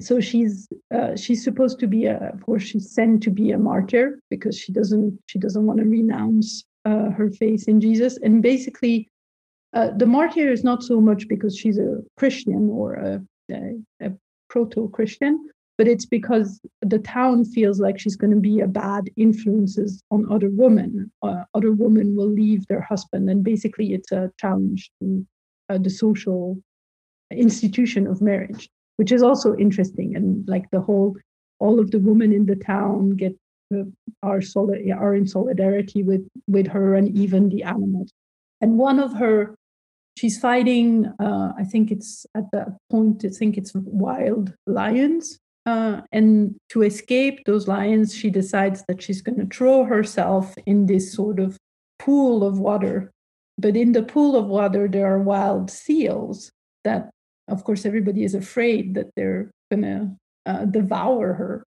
So 0.02 0.20
she's 0.20 0.68
uh, 0.94 1.16
she's 1.16 1.44
supposed 1.44 1.80
to 1.80 1.88
be 1.88 2.06
a, 2.06 2.18
of 2.34 2.44
course 2.46 2.64
she's 2.64 2.92
sent 2.92 3.24
to 3.24 3.30
be 3.30 3.52
a 3.52 3.58
martyr 3.58 4.20
because 4.30 4.58
she 4.60 4.74
doesn't 4.74 5.18
she 5.28 5.40
doesn't 5.40 5.66
want 5.66 5.80
to 5.80 5.86
renounce 5.86 6.66
uh, 6.84 7.10
her 7.12 7.32
faith 7.32 7.70
in 7.70 7.80
Jesus. 7.80 8.18
And 8.22 8.42
basically, 8.42 9.08
uh, 9.74 9.92
the 9.96 10.06
martyr 10.06 10.52
is 10.52 10.64
not 10.64 10.84
so 10.84 11.00
much 11.00 11.28
because 11.30 11.58
she's 11.58 11.78
a 11.78 12.02
Christian 12.18 12.70
or 12.70 12.94
a, 12.94 13.22
a, 13.52 13.76
a 14.02 14.12
proto 14.50 14.90
Christian, 14.90 15.50
but 15.78 15.88
it's 15.88 16.06
because 16.06 16.62
the 16.82 17.00
town 17.00 17.44
feels 17.44 17.80
like 17.80 18.00
she's 18.00 18.16
going 18.16 18.34
to 18.34 18.40
be 18.40 18.62
a 18.62 18.68
bad 18.68 19.10
influences 19.18 20.02
on 20.10 20.32
other 20.32 20.50
women. 20.50 21.12
Uh, 21.22 21.44
other 21.54 21.72
women 21.72 22.16
will 22.16 22.30
leave 22.30 22.66
their 22.68 22.82
husband, 22.82 23.30
and 23.30 23.44
basically, 23.44 23.94
it's 23.94 24.12
a 24.12 24.32
challenge 24.40 24.92
to 25.02 25.26
uh, 25.70 25.78
the 25.78 25.90
social 25.90 26.58
institution 27.32 28.08
of 28.08 28.22
marriage, 28.22 28.70
which 28.96 29.12
is 29.12 29.22
also 29.22 29.56
interesting. 29.58 30.16
And 30.16 30.48
like 30.48 30.70
the 30.72 30.82
whole, 30.82 31.16
all 31.60 31.80
of 31.80 31.92
the 31.92 32.00
women 32.00 32.32
in 32.32 32.46
the 32.46 32.56
town 32.56 33.12
get 33.12 33.36
uh, 33.76 33.84
are 34.24 34.42
solid 34.42 34.80
are 34.92 35.16
in 35.16 35.28
solidarity 35.28 36.04
with 36.04 36.26
with 36.48 36.68
her, 36.68 36.96
and 36.96 37.18
even 37.18 37.50
the 37.50 37.64
animals. 37.64 38.12
And 38.62 38.78
one 38.78 39.00
of 39.00 39.14
her 39.14 39.56
she's 40.18 40.40
fighting 40.40 41.06
uh, 41.20 41.52
i 41.58 41.64
think 41.66 41.92
it's 41.92 42.26
at 42.36 42.46
that 42.54 42.70
point 42.90 43.26
i 43.26 43.28
think 43.28 43.58
it's 43.58 43.74
wild 43.76 44.54
lions 44.66 45.40
uh, 45.66 46.02
and 46.12 46.56
to 46.70 46.84
escape 46.84 47.44
those 47.46 47.68
lions, 47.68 48.14
she 48.14 48.30
decides 48.30 48.84
that 48.88 49.02
she's 49.02 49.22
going 49.22 49.40
to 49.40 49.56
throw 49.56 49.84
herself 49.84 50.54
in 50.66 50.86
this 50.86 51.12
sort 51.12 51.40
of 51.40 51.58
pool 51.98 52.44
of 52.44 52.60
water. 52.60 53.12
But 53.58 53.76
in 53.76 53.94
the 53.94 54.04
pool 54.04 54.36
of 54.36 54.46
water, 54.46 54.88
there 54.88 55.12
are 55.12 55.20
wild 55.20 55.72
seals 55.72 56.52
that, 56.84 57.10
of 57.48 57.64
course, 57.64 57.86
everybody 57.86 58.24
is 58.24 58.36
afraid 58.36 58.94
that 58.96 59.08
they're 59.16 59.50
going 59.72 59.84
to 59.84 60.16
uh, 60.46 60.66
devour 60.66 61.34
her. 61.34 61.64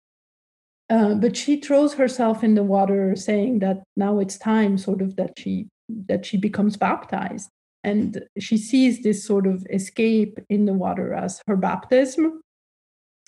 Uh, 0.90 1.14
but 1.14 1.36
she 1.36 1.60
throws 1.60 1.94
herself 1.94 2.44
in 2.44 2.54
the 2.54 2.62
water, 2.62 3.16
saying 3.16 3.58
that 3.58 3.82
now 3.96 4.20
it's 4.20 4.38
time, 4.38 4.78
sort 4.78 5.02
of, 5.02 5.16
that 5.16 5.38
she 5.38 5.66
that 6.06 6.24
she 6.24 6.36
becomes 6.36 6.76
baptized, 6.76 7.48
and 7.82 8.22
she 8.38 8.58
sees 8.58 9.02
this 9.02 9.24
sort 9.24 9.46
of 9.46 9.66
escape 9.70 10.38
in 10.50 10.66
the 10.66 10.72
water 10.72 11.14
as 11.14 11.40
her 11.46 11.56
baptism, 11.56 12.42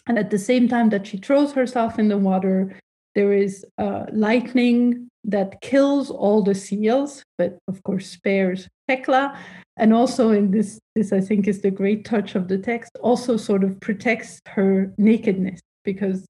and 0.06 0.18
at 0.18 0.30
the 0.30 0.38
same 0.38 0.68
time 0.68 0.90
that 0.90 1.06
she 1.06 1.16
throws 1.16 1.52
herself 1.52 1.98
in 1.98 2.08
the 2.08 2.18
water, 2.18 2.76
there 3.14 3.32
is 3.32 3.64
uh, 3.78 4.06
lightning 4.12 5.08
that 5.24 5.60
kills 5.60 6.10
all 6.10 6.42
the 6.42 6.54
seals, 6.54 7.22
but 7.36 7.58
of 7.68 7.82
course 7.82 8.06
spares 8.06 8.68
Thecla. 8.88 9.38
And 9.76 9.92
also 9.92 10.30
in 10.30 10.50
this, 10.50 10.78
this 10.94 11.12
I 11.12 11.20
think 11.20 11.46
is 11.46 11.60
the 11.60 11.70
great 11.70 12.04
touch 12.04 12.34
of 12.34 12.48
the 12.48 12.58
text, 12.58 12.92
also 13.00 13.36
sort 13.36 13.64
of 13.64 13.78
protects 13.80 14.40
her 14.46 14.92
nakedness 14.96 15.60
because 15.84 16.26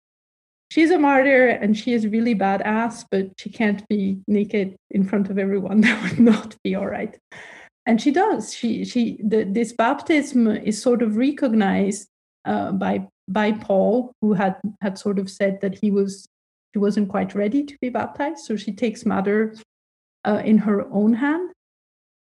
she's 0.70 0.90
a 0.90 0.98
martyr 0.98 1.48
and 1.48 1.76
she 1.76 1.92
is 1.92 2.06
really 2.06 2.35
badass, 2.35 3.04
but 3.11 3.28
she 3.38 3.50
can't 3.50 3.87
be 3.88 4.18
naked 4.26 4.76
in 4.90 5.04
front 5.04 5.30
of 5.30 5.38
everyone. 5.38 5.80
That 5.83 6.02
would 6.02 6.20
not 6.20 6.56
be 6.64 6.74
all 6.74 6.87
right. 6.87 7.16
And 7.87 8.00
she 8.00 8.11
does. 8.11 8.54
She 8.54 8.85
she 8.85 9.18
the, 9.24 9.44
this 9.44 9.72
baptism 9.72 10.46
is 10.46 10.80
sort 10.80 11.02
of 11.02 11.16
recognized 11.16 12.09
uh, 12.44 12.72
by 12.72 13.09
by 13.28 13.52
Paul, 13.52 14.12
who 14.20 14.33
had 14.33 14.56
had 14.80 14.98
sort 14.98 15.18
of 15.18 15.30
said 15.30 15.61
that 15.61 15.78
he 15.78 15.90
was 15.90 16.26
she 16.72 16.78
wasn't 16.78 17.09
quite 17.09 17.35
ready 17.35 17.64
to 17.64 17.76
be 17.80 17.88
baptized. 17.88 18.44
So 18.44 18.56
she 18.56 18.72
takes 18.72 19.04
matters 19.04 19.62
uh, 20.24 20.42
in 20.44 20.59
her 20.59 20.87
own 20.92 21.14
hand, 21.14 21.50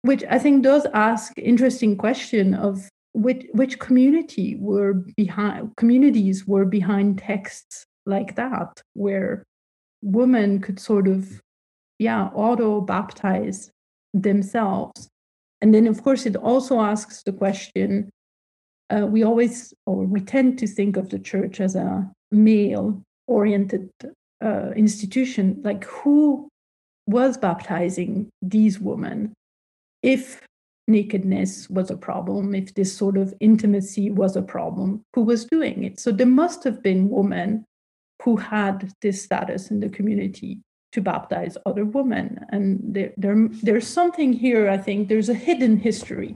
which 0.03 0.25
I 0.31 0.39
think 0.39 0.63
does 0.63 0.87
ask 0.95 1.33
interesting 1.39 1.97
question 1.97 2.55
of 2.55 2.89
which 3.13 3.47
which 3.53 3.79
community 3.79 4.57
were 4.57 4.95
behind 5.17 5.73
communities 5.77 6.47
were 6.47 6.65
behind 6.65 7.19
texts 7.19 7.85
like 8.07 8.37
that, 8.37 8.83
where 8.95 9.45
women 10.03 10.61
could 10.61 10.79
sort 10.79 11.09
of 11.09 11.41
yeah 11.99 12.29
auto 12.35 12.81
baptize 12.81 13.71
themselves. 14.15 15.09
And 15.61 15.75
then 15.75 15.87
of 15.87 16.03
course 16.03 16.25
it 16.25 16.37
also 16.37 16.81
asks 16.81 17.23
the 17.23 17.33
question 17.33 18.11
uh, 18.91 19.07
we 19.07 19.23
always 19.23 19.73
or 19.87 20.05
we 20.05 20.21
tend 20.21 20.59
to 20.59 20.67
think 20.67 20.97
of 20.97 21.11
the 21.11 21.19
church 21.19 21.61
as 21.61 21.75
a 21.77 22.11
male 22.31 23.03
oriented 23.27 23.91
uh, 24.43 24.71
institution. 24.77 25.61
Like 25.63 25.85
who 25.85 26.49
was 27.07 27.37
baptizing 27.37 28.29
these 28.43 28.79
women 28.79 29.33
if 30.03 30.41
nakedness 30.89 31.71
was 31.71 31.91
a 31.91 31.97
problem 31.97 32.55
if 32.55 32.75
this 32.75 32.97
sort 32.97 33.17
of 33.17 33.33
intimacy 33.41 34.11
was 34.11 34.37
a 34.37 34.43
problem? 34.43 35.03
Who 35.15 35.23
was 35.23 35.45
doing 35.45 35.85
it? 35.85 36.01
So 36.01 36.11
there 36.11 36.27
must 36.27 36.65
have 36.65 36.83
been 36.83 37.09
women 37.09 37.65
who 38.23 38.37
had 38.37 38.93
this 39.01 39.23
status 39.23 39.71
in 39.71 39.81
the 39.81 39.89
community 39.89 40.59
to 40.93 41.01
baptize 41.01 41.57
other 41.65 41.85
women. 41.85 42.45
And 42.51 42.81
there, 42.83 43.13
there 43.17 43.49
there's 43.63 43.87
something 43.87 44.33
here 44.33 44.69
i 44.69 44.77
think 44.77 45.09
there's 45.09 45.29
a 45.29 45.35
hidden 45.35 45.77
history 45.77 46.35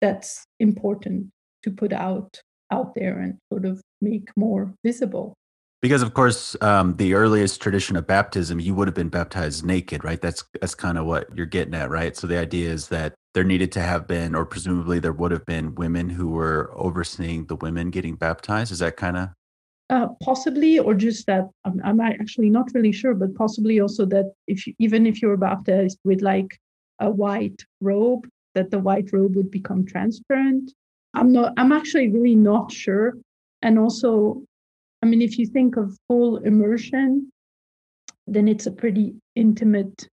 that's 0.00 0.44
important 0.60 1.28
to 1.62 1.70
put 1.70 1.92
out 1.92 2.40
out 2.70 2.94
there 2.94 3.18
and 3.18 3.38
sort 3.50 3.64
of 3.64 3.80
make 4.00 4.28
more 4.36 4.74
visible. 4.84 5.34
Because 5.80 6.02
of 6.02 6.12
course 6.12 6.56
um, 6.60 6.96
the 6.96 7.14
earliest 7.14 7.62
tradition 7.62 7.96
of 7.96 8.06
baptism 8.06 8.58
you 8.60 8.74
would 8.74 8.88
have 8.88 8.94
been 8.94 9.08
baptized 9.08 9.64
naked 9.64 10.04
right? 10.04 10.20
That's 10.20 10.44
that's 10.60 10.74
kind 10.74 10.98
of 10.98 11.06
what 11.06 11.34
you're 11.34 11.46
getting 11.46 11.74
at 11.74 11.90
right? 11.90 12.16
So 12.16 12.26
the 12.26 12.38
idea 12.38 12.70
is 12.70 12.88
that 12.88 13.14
there 13.34 13.44
needed 13.44 13.70
to 13.72 13.80
have 13.80 14.06
been 14.06 14.34
or 14.34 14.44
presumably 14.44 14.98
there 14.98 15.12
would 15.12 15.30
have 15.30 15.46
been 15.46 15.74
women 15.76 16.08
who 16.08 16.28
were 16.28 16.72
overseeing 16.74 17.46
the 17.46 17.56
women 17.56 17.90
getting 17.90 18.16
baptized. 18.16 18.72
Is 18.72 18.80
that 18.80 18.96
kind 18.96 19.16
of 19.16 19.28
uh, 19.90 20.08
possibly 20.22 20.78
or 20.78 20.94
just 20.94 21.26
that 21.26 21.48
I'm, 21.64 21.80
I'm, 21.82 22.00
actually 22.00 22.50
not 22.50 22.70
really 22.74 22.92
sure 22.92 23.14
but 23.14 23.34
possibly 23.34 23.80
also 23.80 24.04
that 24.06 24.32
if 24.46 24.66
you, 24.66 24.74
even 24.78 25.06
if 25.06 25.22
you 25.22 25.28
were 25.28 25.36
baptized 25.36 25.98
with 26.04 26.20
like 26.20 26.58
a 27.00 27.10
white 27.10 27.64
robe 27.80 28.28
that 28.54 28.70
the 28.70 28.78
white 28.78 29.12
robe 29.12 29.36
would 29.36 29.50
become 29.50 29.86
transparent 29.86 30.72
I'm 31.14 31.32
not, 31.32 31.54
I'm 31.56 31.72
actually 31.72 32.08
really 32.08 32.34
not 32.34 32.72
sure. 32.72 33.14
And 33.62 33.78
also, 33.78 34.42
I 35.02 35.06
mean, 35.06 35.22
if 35.22 35.38
you 35.38 35.46
think 35.46 35.76
of 35.76 35.96
full 36.08 36.38
immersion, 36.38 37.30
then 38.26 38.48
it's 38.48 38.66
a 38.66 38.72
pretty 38.72 39.14
intimate 39.34 40.08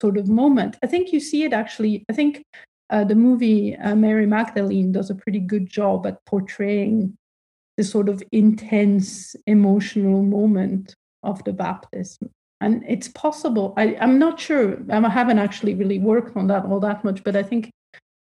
sort 0.00 0.18
of 0.18 0.28
moment. 0.28 0.76
I 0.82 0.86
think 0.86 1.12
you 1.12 1.20
see 1.20 1.44
it 1.44 1.52
actually. 1.52 2.04
I 2.10 2.12
think 2.12 2.42
uh, 2.90 3.04
the 3.04 3.14
movie 3.14 3.76
uh, 3.76 3.94
Mary 3.94 4.26
Magdalene 4.26 4.92
does 4.92 5.10
a 5.10 5.14
pretty 5.14 5.40
good 5.40 5.68
job 5.68 6.06
at 6.06 6.24
portraying 6.26 7.16
the 7.76 7.84
sort 7.84 8.08
of 8.08 8.22
intense 8.32 9.34
emotional 9.46 10.22
moment 10.22 10.94
of 11.22 11.42
the 11.44 11.52
baptism. 11.52 12.30
And 12.60 12.84
it's 12.86 13.08
possible, 13.08 13.74
I, 13.76 13.96
I'm 14.00 14.18
not 14.18 14.38
sure, 14.38 14.78
I 14.90 15.08
haven't 15.08 15.38
actually 15.38 15.74
really 15.74 15.98
worked 15.98 16.36
on 16.36 16.46
that 16.48 16.64
all 16.64 16.80
that 16.80 17.02
much, 17.02 17.24
but 17.24 17.34
I 17.34 17.42
think 17.42 17.70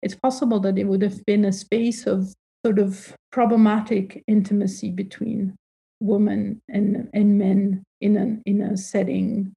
it's 0.03 0.15
possible 0.15 0.61
that 0.61 0.79
it 0.79 0.85
would 0.85 1.03
have 1.03 1.25
been 1.27 1.45
a 1.45 1.53
space 1.53 2.07
of 2.07 2.35
sort 2.65 2.79
of 2.79 3.15
problematic 3.31 4.23
intimacy 4.27 4.91
between 4.91 5.57
women 6.01 6.61
and, 6.69 7.09
and 7.12 7.38
men 7.38 7.83
in 8.01 8.17
an, 8.17 8.43
in 8.45 8.61
a 8.61 8.77
setting 8.77 9.53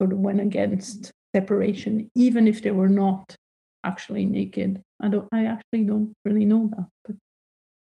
sort 0.00 0.12
of 0.12 0.18
went 0.18 0.40
against 0.40 1.10
separation, 1.34 2.10
even 2.14 2.46
if 2.46 2.62
they 2.62 2.70
were 2.70 2.88
not 2.88 3.36
actually 3.84 4.24
naked. 4.24 4.80
I 5.00 5.08
don't 5.08 5.28
I 5.32 5.46
actually 5.46 5.84
don't 5.84 6.12
really 6.24 6.44
know 6.44 6.70
that. 6.76 6.86
But 7.04 7.16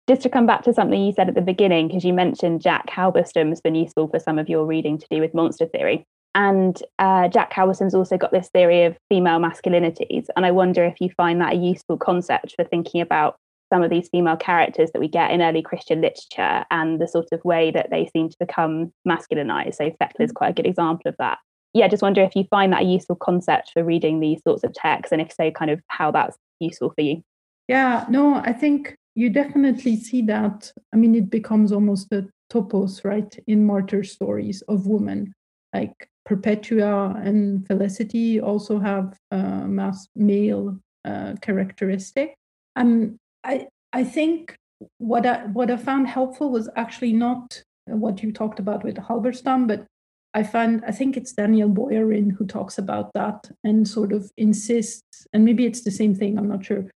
just 0.08 0.22
to 0.24 0.30
come 0.30 0.46
back 0.46 0.64
to 0.64 0.74
something 0.74 1.02
you 1.02 1.14
said 1.14 1.30
at 1.30 1.36
the 1.36 1.42
beginning, 1.42 1.88
because 1.88 2.04
you 2.04 2.14
mentioned 2.14 2.62
Jack 2.62 2.88
Halberstam 2.88 3.50
has 3.50 3.62
been 3.62 3.76
useful 3.76 4.08
for 4.08 4.20
some 4.20 4.38
of 4.38 4.50
your 4.50 4.66
reading 4.66 4.98
to 4.98 5.08
do 5.10 5.20
with 5.20 5.34
monster 5.34 5.66
theory. 5.66 6.06
And 6.36 6.82
uh, 7.00 7.28
Jack 7.28 7.54
Halberstam's 7.54 7.94
also 7.94 8.18
got 8.18 8.32
this 8.32 8.50
theory 8.50 8.84
of 8.86 8.98
female 9.10 9.40
masculinities. 9.40 10.26
And 10.36 10.46
I 10.46 10.52
wonder 10.52 10.84
if 10.84 11.00
you 11.00 11.10
find 11.16 11.40
that 11.42 11.54
a 11.54 11.58
useful 11.58 11.98
concept 11.98 12.56
for 12.56 12.66
thinking 12.66 13.02
about 13.02 13.38
some 13.72 13.82
of 13.84 13.90
these 13.90 14.10
female 14.10 14.38
characters 14.38 14.92
that 14.92 15.00
we 15.00 15.08
get 15.08 15.32
in 15.32 15.42
early 15.42 15.62
Christian 15.62 16.02
literature 16.02 16.66
and 16.70 17.00
the 17.00 17.08
sort 17.08 17.28
of 17.32 17.44
way 17.44 17.72
that 17.72 17.90
they 17.90 18.10
seem 18.14 18.30
to 18.30 18.38
become 18.40 18.92
masculinized. 19.08 19.76
So 19.76 19.92
Thecla 20.00 20.26
is 20.26 20.32
quite 20.32 20.50
a 20.50 20.54
good 20.54 20.68
example 20.68 21.10
of 21.10 21.16
that. 21.18 21.40
Yeah, 21.74 21.88
just 21.88 22.04
wonder 22.04 22.22
if 22.22 22.36
you 22.36 22.44
find 22.52 22.72
that 22.72 22.84
a 22.84 22.86
useful 22.86 23.16
concept 23.16 23.72
for 23.74 23.84
reading 23.84 24.20
these 24.20 24.42
sorts 24.46 24.64
of 24.64 24.74
texts, 24.74 25.12
and 25.12 25.20
if 25.20 25.32
so, 25.34 25.50
kind 25.50 25.72
of 25.72 25.82
how 25.88 26.12
that's 26.12 26.38
useful 26.60 26.94
for 26.96 27.02
you. 27.02 27.24
Yeah, 27.68 28.06
no, 28.10 28.36
I 28.36 28.54
think 28.54 28.96
you 29.16 29.32
definitely 29.32 29.96
see 29.96 30.22
that. 30.24 30.72
I 30.94 30.98
mean, 30.98 31.16
it 31.16 31.32
becomes 31.32 31.72
almost 31.72 32.12
a 32.12 32.28
topos, 32.52 33.04
right, 33.04 33.36
in 33.48 33.66
martyr 33.66 34.04
stories 34.04 34.62
of 34.64 34.86
women. 34.86 35.34
Like 35.74 36.10
Perpetua 36.26 37.22
and 37.24 37.66
Felicity 37.68 38.40
also 38.40 38.80
have 38.80 39.18
uh, 39.32 39.66
mass 39.68 40.08
male 40.16 40.80
uh, 41.06 41.34
characteristic. 41.42 42.36
Um, 42.76 43.18
I 43.44 43.68
I 43.92 44.04
think 44.04 44.56
what 44.98 45.26
I 45.26 45.46
what 45.48 45.70
I 45.70 45.78
found 45.78 46.08
helpful 46.08 46.50
was 46.50 46.70
actually 46.76 47.14
not 47.14 47.62
what 47.86 48.24
you 48.24 48.32
talked 48.32 48.60
about 48.60 48.84
with 48.84 48.96
Halberstam, 48.96 49.68
but 49.68 49.86
I 50.34 50.44
find 50.44 50.84
I 50.88 50.92
think 50.92 51.18
it's 51.18 51.34
Daniel 51.34 51.70
Boyarin 51.70 52.32
who 52.32 52.46
talks 52.46 52.78
about 52.78 53.12
that 53.14 53.52
and 53.64 53.88
sort 53.88 54.14
of 54.14 54.32
insists, 54.38 55.28
and 55.34 55.44
maybe 55.44 55.66
it's 55.66 55.84
the 55.84 55.92
same 55.92 56.16
thing. 56.16 56.38
I'm 56.38 56.48
not 56.48 56.66
sure 56.66 56.90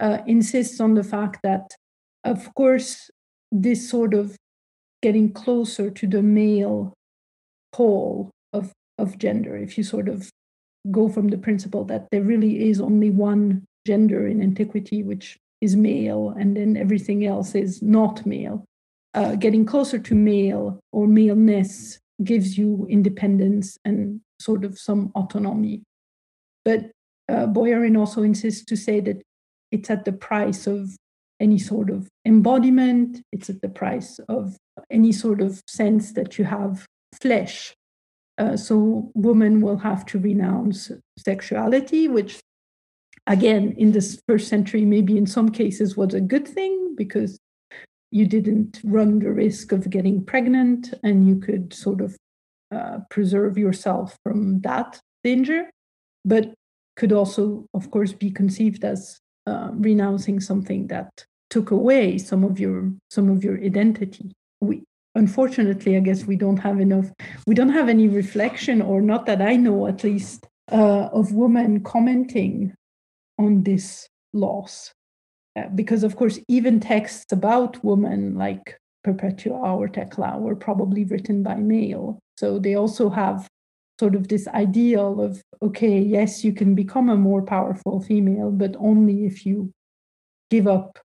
uh, 0.00 0.18
insists 0.26 0.80
on 0.80 0.94
the 0.94 1.04
fact 1.04 1.40
that, 1.42 1.70
of 2.24 2.52
course, 2.54 3.10
this 3.50 3.88
sort 3.88 4.14
of 4.14 4.36
getting 5.02 5.32
closer 5.32 5.90
to 5.90 6.06
the 6.06 6.22
male 6.22 6.94
pole 7.72 8.30
of, 8.54 8.72
of 8.98 9.18
gender, 9.18 9.56
if 9.56 9.76
you 9.76 9.84
sort 9.84 10.08
of 10.08 10.30
go 10.90 11.08
from 11.08 11.28
the 11.28 11.38
principle 11.38 11.84
that 11.84 12.06
there 12.10 12.22
really 12.22 12.68
is 12.68 12.80
only 12.80 13.10
one 13.10 13.64
gender 13.86 14.26
in 14.26 14.42
antiquity, 14.42 15.02
which 15.02 15.36
is 15.60 15.76
male, 15.76 16.34
and 16.38 16.56
then 16.56 16.76
everything 16.76 17.26
else 17.26 17.54
is 17.54 17.82
not 17.82 18.24
male. 18.26 18.64
Uh, 19.14 19.34
getting 19.36 19.64
closer 19.64 19.98
to 19.98 20.14
male 20.14 20.80
or 20.92 21.06
maleness 21.06 21.98
gives 22.22 22.58
you 22.58 22.86
independence 22.90 23.76
and 23.84 24.20
sort 24.40 24.64
of 24.64 24.78
some 24.78 25.10
autonomy. 25.14 25.82
But 26.64 26.90
uh, 27.28 27.46
Boyarin 27.46 27.98
also 27.98 28.22
insists 28.22 28.64
to 28.66 28.76
say 28.76 29.00
that 29.00 29.22
it's 29.70 29.90
at 29.90 30.04
the 30.04 30.12
price 30.12 30.66
of 30.66 30.96
any 31.40 31.58
sort 31.58 31.90
of 31.90 32.08
embodiment, 32.24 33.22
it's 33.32 33.50
at 33.50 33.60
the 33.60 33.68
price 33.68 34.20
of 34.28 34.56
any 34.90 35.12
sort 35.12 35.40
of 35.40 35.62
sense 35.66 36.12
that 36.12 36.38
you 36.38 36.44
have 36.44 36.86
flesh. 37.20 37.74
Uh, 38.36 38.56
so 38.56 39.10
women 39.14 39.60
will 39.60 39.78
have 39.78 40.04
to 40.06 40.18
renounce 40.18 40.90
sexuality, 41.18 42.08
which 42.08 42.40
again 43.26 43.74
in 43.78 43.92
this 43.92 44.20
first 44.28 44.48
century 44.48 44.84
maybe 44.84 45.16
in 45.16 45.26
some 45.26 45.50
cases 45.50 45.96
was 45.96 46.12
a 46.12 46.20
good 46.20 46.46
thing 46.46 46.94
because 46.96 47.38
you 48.10 48.26
didn't 48.26 48.80
run 48.84 49.18
the 49.18 49.30
risk 49.30 49.72
of 49.72 49.88
getting 49.88 50.22
pregnant 50.22 50.92
and 51.02 51.26
you 51.26 51.36
could 51.36 51.72
sort 51.72 52.00
of 52.00 52.16
uh, 52.70 52.98
preserve 53.08 53.56
yourself 53.56 54.18
from 54.22 54.60
that 54.60 55.00
danger 55.22 55.70
but 56.24 56.52
could 56.96 57.12
also 57.12 57.66
of 57.72 57.90
course 57.90 58.12
be 58.12 58.30
conceived 58.30 58.84
as 58.84 59.20
uh, 59.46 59.70
renouncing 59.72 60.40
something 60.40 60.86
that 60.88 61.24
took 61.50 61.70
away 61.70 62.18
some 62.18 62.44
of 62.44 62.58
your 62.58 62.92
some 63.10 63.28
of 63.30 63.44
your 63.44 63.62
identity. 63.62 64.32
We 64.60 64.84
unfortunately 65.14 65.96
i 65.96 66.00
guess 66.00 66.24
we 66.24 66.36
don't 66.36 66.56
have 66.58 66.80
enough 66.80 67.10
we 67.46 67.54
don't 67.54 67.68
have 67.68 67.88
any 67.88 68.08
reflection 68.08 68.82
or 68.82 69.00
not 69.00 69.26
that 69.26 69.40
i 69.40 69.56
know 69.56 69.86
at 69.86 70.02
least 70.04 70.46
uh, 70.72 71.08
of 71.12 71.32
women 71.32 71.82
commenting 71.82 72.74
on 73.38 73.62
this 73.62 74.08
loss. 74.32 74.92
Uh, 75.56 75.68
because 75.74 76.02
of 76.02 76.16
course 76.16 76.38
even 76.48 76.80
texts 76.80 77.32
about 77.32 77.82
women 77.84 78.34
like 78.34 78.76
perpetua 79.04 79.74
or 79.76 79.88
Thecla 79.88 80.38
were 80.38 80.56
probably 80.56 81.04
written 81.04 81.42
by 81.42 81.54
male. 81.56 82.18
So 82.38 82.58
they 82.58 82.74
also 82.74 83.08
have 83.10 83.46
sort 84.00 84.16
of 84.16 84.26
this 84.26 84.48
ideal 84.48 85.20
of 85.20 85.40
okay 85.62 86.00
yes 86.00 86.42
you 86.42 86.52
can 86.52 86.74
become 86.74 87.08
a 87.08 87.16
more 87.16 87.42
powerful 87.42 88.00
female 88.00 88.50
but 88.50 88.74
only 88.80 89.24
if 89.24 89.46
you 89.46 89.70
give 90.50 90.66
up 90.66 90.98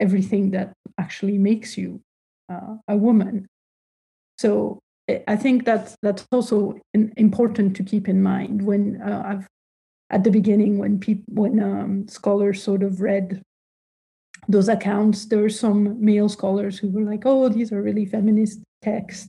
everything 0.00 0.50
that 0.52 0.72
actually 0.96 1.36
makes 1.36 1.76
you 1.76 2.00
uh, 2.50 2.76
a 2.88 2.96
woman. 2.96 3.46
So 4.38 4.82
i 5.28 5.36
think 5.36 5.64
that's 5.64 5.96
that's 6.02 6.26
also 6.30 6.74
important 7.16 7.74
to 7.76 7.82
keep 7.82 8.08
in 8.08 8.22
mind 8.22 8.62
when 8.62 9.00
uh, 9.02 9.22
i've 9.26 9.48
at 10.10 10.24
the 10.24 10.30
beginning 10.30 10.78
when 10.78 10.98
people 10.98 11.24
when 11.28 11.60
um, 11.60 12.06
scholars 12.06 12.62
sort 12.62 12.82
of 12.82 13.00
read 13.00 13.42
those 14.48 14.68
accounts 14.68 15.26
there 15.26 15.40
were 15.40 15.48
some 15.48 16.02
male 16.04 16.28
scholars 16.28 16.78
who 16.78 16.88
were 16.90 17.02
like 17.02 17.22
oh 17.24 17.48
these 17.48 17.72
are 17.72 17.82
really 17.82 18.06
feminist 18.06 18.60
texts. 18.82 19.28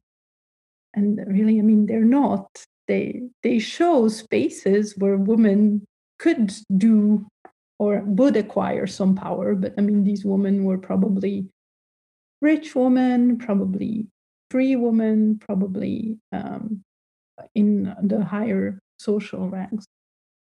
And 0.95 1.19
really 1.27 1.59
i 1.59 1.61
mean 1.61 1.85
they're 1.85 2.05
not. 2.05 2.47
They 2.87 3.23
they 3.43 3.59
show 3.59 4.09
spaces 4.09 4.93
where 4.97 5.17
women 5.17 5.85
could 6.19 6.53
do 6.75 7.25
or 7.79 8.01
would 8.05 8.35
acquire 8.35 8.85
some 8.85 9.15
power 9.15 9.55
but 9.55 9.73
i 9.77 9.81
mean 9.81 10.03
these 10.03 10.25
women 10.25 10.65
were 10.65 10.77
probably 10.77 11.47
rich 12.43 12.75
woman, 12.75 13.39
probably 13.39 14.07
free 14.51 14.75
woman, 14.75 15.39
probably 15.39 16.19
um, 16.31 16.83
in 17.55 17.95
the 18.03 18.23
higher 18.23 18.79
social 18.99 19.49
ranks 19.49 19.85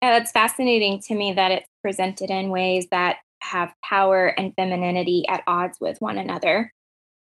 yeah 0.03 0.18
that's 0.18 0.33
fascinating 0.33 1.00
to 1.00 1.14
me 1.14 1.33
that 1.33 1.53
it's 1.53 1.68
presented 1.83 2.31
in 2.31 2.50
ways 2.50 2.87
that 2.90 3.18
have 3.42 3.72
power 3.85 4.29
and 4.38 4.53
femininity 4.57 5.26
at 5.29 5.42
odds 5.46 5.79
with 5.81 6.00
one 6.00 6.18
another 6.18 6.72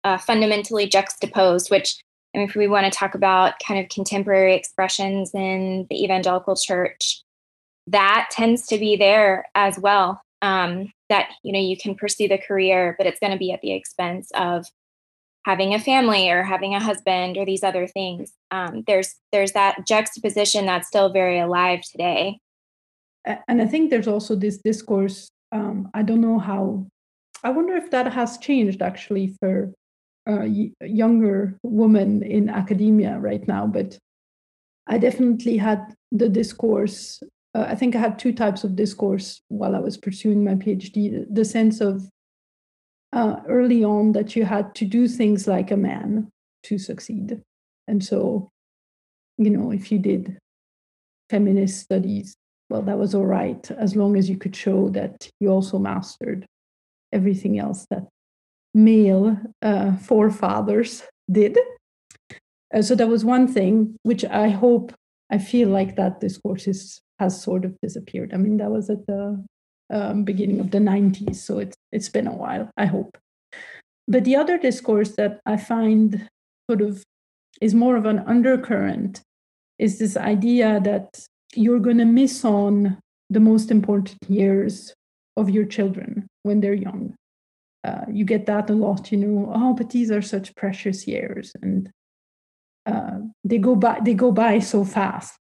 uh, 0.03 0.17
fundamentally 0.17 0.87
juxtaposed 0.87 1.71
which 1.71 1.97
I 2.33 2.39
mean, 2.39 2.49
if 2.49 2.55
we 2.55 2.67
want 2.67 2.91
to 2.91 2.97
talk 2.97 3.15
about 3.15 3.53
kind 3.65 3.79
of 3.79 3.89
contemporary 3.89 4.55
expressions 4.55 5.31
in 5.33 5.87
the 5.89 6.03
evangelical 6.03 6.57
church, 6.57 7.23
that 7.87 8.27
tends 8.29 8.67
to 8.67 8.77
be 8.77 8.97
there 8.97 9.45
as 9.55 9.79
well. 9.79 10.21
Um, 10.41 10.91
that 11.09 11.29
you 11.43 11.53
know 11.53 11.59
you 11.59 11.77
can 11.77 11.95
pursue 11.95 12.27
the 12.27 12.37
career, 12.37 12.95
but 12.97 13.07
it's 13.07 13.19
going 13.19 13.31
to 13.31 13.39
be 13.39 13.51
at 13.51 13.61
the 13.61 13.71
expense 13.71 14.29
of 14.35 14.65
having 15.45 15.73
a 15.73 15.79
family 15.79 16.29
or 16.29 16.43
having 16.43 16.73
a 16.73 16.79
husband 16.79 17.37
or 17.37 17.45
these 17.45 17.63
other 17.63 17.87
things. 17.87 18.33
Um, 18.51 18.83
there's 18.87 19.15
there's 19.31 19.53
that 19.53 19.87
juxtaposition 19.87 20.65
that's 20.65 20.87
still 20.87 21.11
very 21.11 21.39
alive 21.39 21.81
today. 21.81 22.39
And 23.47 23.61
I 23.61 23.65
think 23.65 23.89
there's 23.89 24.07
also 24.07 24.35
this 24.35 24.57
discourse. 24.57 25.29
Um, 25.51 25.89
I 25.93 26.03
don't 26.03 26.21
know 26.21 26.39
how. 26.39 26.87
I 27.43 27.49
wonder 27.49 27.75
if 27.75 27.91
that 27.91 28.11
has 28.11 28.37
changed 28.37 28.81
actually 28.81 29.35
for 29.39 29.71
uh, 30.27 30.47
younger 30.81 31.57
women 31.63 32.23
in 32.23 32.49
academia 32.49 33.19
right 33.19 33.47
now, 33.47 33.67
but 33.67 33.97
I 34.87 34.97
definitely 34.97 35.57
had 35.57 35.93
the 36.11 36.29
discourse. 36.29 37.21
Uh, 37.55 37.65
I 37.69 37.75
think 37.75 37.95
I 37.95 37.99
had 37.99 38.19
two 38.19 38.33
types 38.33 38.65
of 38.65 38.75
discourse 38.75 39.41
while 39.47 39.75
I 39.75 39.79
was 39.79 39.97
pursuing 39.97 40.43
my 40.43 40.55
PhD. 40.55 41.25
The 41.33 41.45
sense 41.45 41.79
of 41.79 42.09
uh, 43.13 43.37
early 43.47 43.83
on 43.83 44.11
that 44.11 44.35
you 44.35 44.43
had 44.43 44.75
to 44.75 44.85
do 44.85 45.07
things 45.07 45.47
like 45.47 45.71
a 45.71 45.77
man 45.77 46.27
to 46.63 46.77
succeed. 46.77 47.41
And 47.87 48.03
so, 48.03 48.49
you 49.37 49.49
know, 49.49 49.71
if 49.71 49.91
you 49.91 49.99
did 49.99 50.37
feminist 51.29 51.79
studies, 51.79 52.35
well, 52.69 52.81
that 52.81 52.97
was 52.97 53.15
all 53.15 53.25
right, 53.25 53.71
as 53.71 53.95
long 53.95 54.17
as 54.17 54.29
you 54.29 54.37
could 54.37 54.55
show 54.55 54.89
that 54.89 55.29
you 55.39 55.49
also 55.49 55.79
mastered 55.79 56.45
everything 57.13 57.57
else 57.57 57.85
that 57.89 58.05
male 58.73 59.37
uh, 59.61 59.95
forefathers 59.97 61.03
did. 61.31 61.57
Uh, 62.73 62.81
so 62.81 62.95
that 62.95 63.07
was 63.07 63.23
one 63.23 63.47
thing 63.47 63.95
which 64.03 64.25
I 64.25 64.49
hope 64.49 64.93
I 65.31 65.37
feel 65.37 65.69
like 65.69 65.95
that 65.95 66.19
discourse 66.19 66.67
is, 66.67 67.01
has 67.19 67.41
sort 67.41 67.65
of 67.65 67.75
disappeared. 67.81 68.33
I 68.33 68.37
mean, 68.37 68.57
that 68.57 68.71
was 68.71 68.89
at 68.89 69.05
the 69.07 69.43
um, 69.91 70.23
beginning 70.23 70.59
of 70.59 70.71
the 70.71 70.79
90s, 70.79 71.35
so 71.35 71.59
it's 71.59 71.75
it's 71.91 72.09
been 72.09 72.27
a 72.27 72.35
while. 72.35 72.69
I 72.77 72.85
hope. 72.85 73.17
But 74.07 74.25
the 74.25 74.35
other 74.35 74.57
discourse 74.57 75.15
that 75.15 75.39
I 75.45 75.57
find 75.57 76.27
sort 76.69 76.81
of 76.81 77.03
is 77.61 77.73
more 77.73 77.95
of 77.95 78.05
an 78.05 78.19
undercurrent 78.19 79.21
is 79.79 79.99
this 79.99 80.17
idea 80.17 80.79
that 80.81 81.25
you're 81.55 81.79
going 81.79 81.97
to 81.97 82.05
miss 82.05 82.43
on 82.45 82.97
the 83.29 83.39
most 83.39 83.71
important 83.71 84.17
years 84.27 84.93
of 85.37 85.49
your 85.49 85.65
children 85.65 86.27
when 86.43 86.61
they're 86.61 86.73
young. 86.73 87.15
Uh, 87.83 88.05
you 88.11 88.25
get 88.25 88.45
that 88.45 88.69
a 88.69 88.73
lot, 88.73 89.11
you 89.11 89.17
know. 89.17 89.51
Oh, 89.53 89.73
but 89.73 89.91
these 89.91 90.09
are 90.11 90.21
such 90.21 90.55
precious 90.55 91.07
years, 91.07 91.53
and 91.61 91.91
uh, 92.85 93.19
they 93.43 93.57
go 93.57 93.75
by. 93.75 93.99
They 94.03 94.13
go 94.13 94.31
by 94.31 94.59
so 94.59 94.85
fast. 94.85 95.37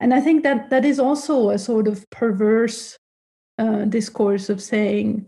And 0.00 0.14
I 0.14 0.20
think 0.20 0.42
that 0.44 0.70
that 0.70 0.84
is 0.84 1.00
also 1.00 1.50
a 1.50 1.58
sort 1.58 1.88
of 1.88 2.08
perverse 2.10 2.96
uh, 3.58 3.84
discourse 3.84 4.48
of 4.48 4.62
saying, 4.62 5.26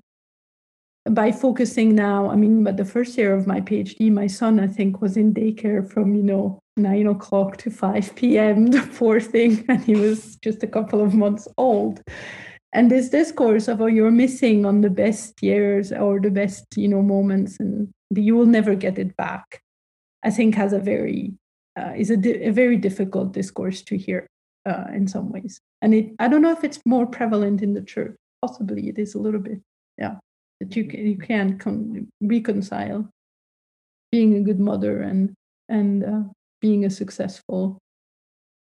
by 1.08 1.32
focusing 1.32 1.94
now, 1.94 2.30
I 2.30 2.36
mean, 2.36 2.62
but 2.62 2.76
the 2.76 2.84
first 2.84 3.16
year 3.16 3.34
of 3.34 3.46
my 3.46 3.60
PhD, 3.60 4.12
my 4.12 4.26
son, 4.26 4.60
I 4.60 4.66
think, 4.66 5.00
was 5.00 5.16
in 5.16 5.34
daycare 5.34 5.90
from, 5.90 6.14
you 6.14 6.22
know, 6.22 6.60
nine 6.76 7.06
o'clock 7.06 7.56
to 7.58 7.70
5 7.70 8.14
p.m., 8.14 8.66
the 8.68 8.82
poor 8.94 9.20
thing, 9.20 9.64
and 9.68 9.82
he 9.82 9.94
was 9.94 10.36
just 10.36 10.62
a 10.62 10.68
couple 10.68 11.00
of 11.00 11.14
months 11.14 11.48
old. 11.56 12.02
And 12.72 12.90
this 12.90 13.08
discourse 13.08 13.66
of, 13.66 13.80
oh, 13.80 13.86
you're 13.86 14.12
missing 14.12 14.64
on 14.64 14.82
the 14.82 14.90
best 14.90 15.42
years 15.42 15.90
or 15.90 16.20
the 16.20 16.30
best, 16.30 16.64
you 16.76 16.86
know, 16.86 17.02
moments, 17.02 17.56
and 17.58 17.88
you 18.14 18.36
will 18.36 18.46
never 18.46 18.74
get 18.74 18.98
it 18.98 19.16
back, 19.16 19.62
I 20.22 20.30
think 20.30 20.54
has 20.54 20.72
a 20.72 20.78
very, 20.78 21.34
uh, 21.78 21.92
is 21.96 22.10
a, 22.10 22.16
di- 22.16 22.44
a 22.44 22.52
very 22.52 22.76
difficult 22.76 23.32
discourse 23.32 23.82
to 23.82 23.96
hear 23.96 24.26
uh, 24.66 24.84
in 24.94 25.08
some 25.08 25.30
ways. 25.30 25.60
And 25.82 25.94
it, 25.94 26.12
I 26.18 26.28
don't 26.28 26.42
know 26.42 26.52
if 26.52 26.64
it's 26.64 26.80
more 26.84 27.06
prevalent 27.06 27.62
in 27.62 27.74
the 27.74 27.82
church. 27.82 28.16
Possibly 28.42 28.88
it 28.88 28.98
is 28.98 29.14
a 29.14 29.18
little 29.18 29.40
bit, 29.40 29.60
yeah 29.98 30.16
that 30.60 30.76
you 30.76 30.84
can, 30.84 31.06
you 31.06 31.16
can 31.16 31.58
con- 31.58 32.08
reconcile 32.20 33.08
being 34.12 34.36
a 34.36 34.42
good 34.42 34.60
mother 34.60 35.00
and 35.00 35.32
and 35.68 36.04
uh, 36.04 36.22
being 36.60 36.84
a 36.84 36.90
successful 36.90 37.78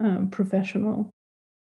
um, 0.01 0.29
professional. 0.31 1.11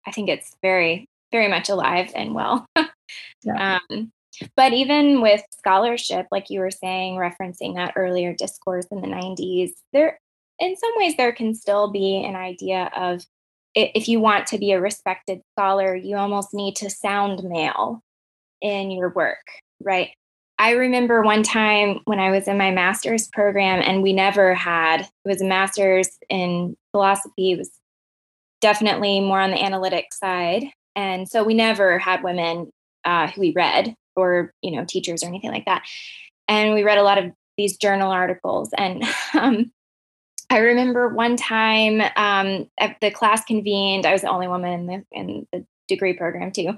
I 0.06 0.12
think 0.12 0.30
it's 0.30 0.56
very 0.62 1.06
very 1.32 1.48
much 1.48 1.70
alive 1.70 2.12
and 2.16 2.34
well. 2.34 2.66
yeah. 3.44 3.80
um, 3.90 4.12
but 4.56 4.74
even 4.74 5.22
with 5.22 5.42
scholarship, 5.58 6.28
like 6.32 6.50
you 6.50 6.60
were 6.60 6.72
saying, 6.72 7.16
referencing 7.16 7.76
that 7.76 7.94
earlier 7.96 8.34
discourse 8.34 8.86
in 8.92 9.02
the 9.02 9.08
90s, 9.08 9.72
there 9.94 10.20
in 10.60 10.76
some 10.76 10.92
ways 10.98 11.16
there 11.18 11.32
can 11.32 11.54
still 11.54 11.92
be 11.92 12.24
an 12.24 12.36
idea 12.36 12.90
of 12.96 13.24
if 13.76 14.08
you 14.08 14.20
want 14.20 14.48
to 14.48 14.58
be 14.58 14.72
a 14.72 14.82
respected 14.82 15.42
scholar, 15.54 15.96
you 15.96 16.16
almost 16.16 16.54
need 16.54 16.76
to 16.78 16.90
sound 16.90 17.44
male 17.44 18.02
in 18.62 18.90
your 18.90 19.10
work 19.10 19.38
right? 19.82 20.12
I 20.60 20.72
remember 20.72 21.22
one 21.22 21.44
time 21.44 22.00
when 22.06 22.20
I 22.20 22.32
was 22.32 22.48
in 22.48 22.58
my 22.58 22.72
master's 22.72 23.28
program 23.28 23.82
and 23.86 24.02
we 24.02 24.14
never 24.14 24.56
had, 24.56 25.02
it 25.02 25.10
was 25.26 25.42
a 25.42 25.46
master's 25.46 26.10
in 26.30 26.76
philosophy, 26.92 27.52
it 27.52 27.60
was 27.60 27.72
definitely 28.60 29.20
more 29.20 29.40
on 29.40 29.52
the 29.52 29.64
analytic 29.64 30.14
side. 30.14 30.66
And 30.96 31.30
so 31.30 31.44
we 31.44 31.54
never 31.54 32.00
had 32.00 32.24
women 32.24 32.72
uh, 33.06 33.28
who 33.28 33.42
we 33.42 33.54
read 33.56 33.94
or, 34.18 34.54
you 34.62 34.72
know, 34.72 34.86
teachers 34.86 35.24
or 35.24 35.28
anything 35.28 35.52
like 35.52 35.66
that. 35.66 35.84
And 36.48 36.74
we 36.74 36.84
read 36.84 36.98
a 36.98 37.04
lot 37.04 37.18
of 37.18 37.32
these 37.58 37.78
journal 37.78 38.12
articles. 38.12 38.70
And 38.78 39.04
um, 39.34 39.72
I 40.50 40.60
remember 40.60 41.10
one 41.10 41.36
time 41.36 42.02
um, 42.16 42.70
the 43.02 43.12
class 43.12 43.44
convened, 43.44 44.06
I 44.06 44.14
was 44.14 44.22
the 44.22 44.30
only 44.30 44.48
woman 44.48 44.74
in 44.74 44.88
the, 44.88 45.06
in 45.12 45.48
the 45.52 45.66
degree 45.88 46.14
program 46.14 46.52
too. 46.52 46.76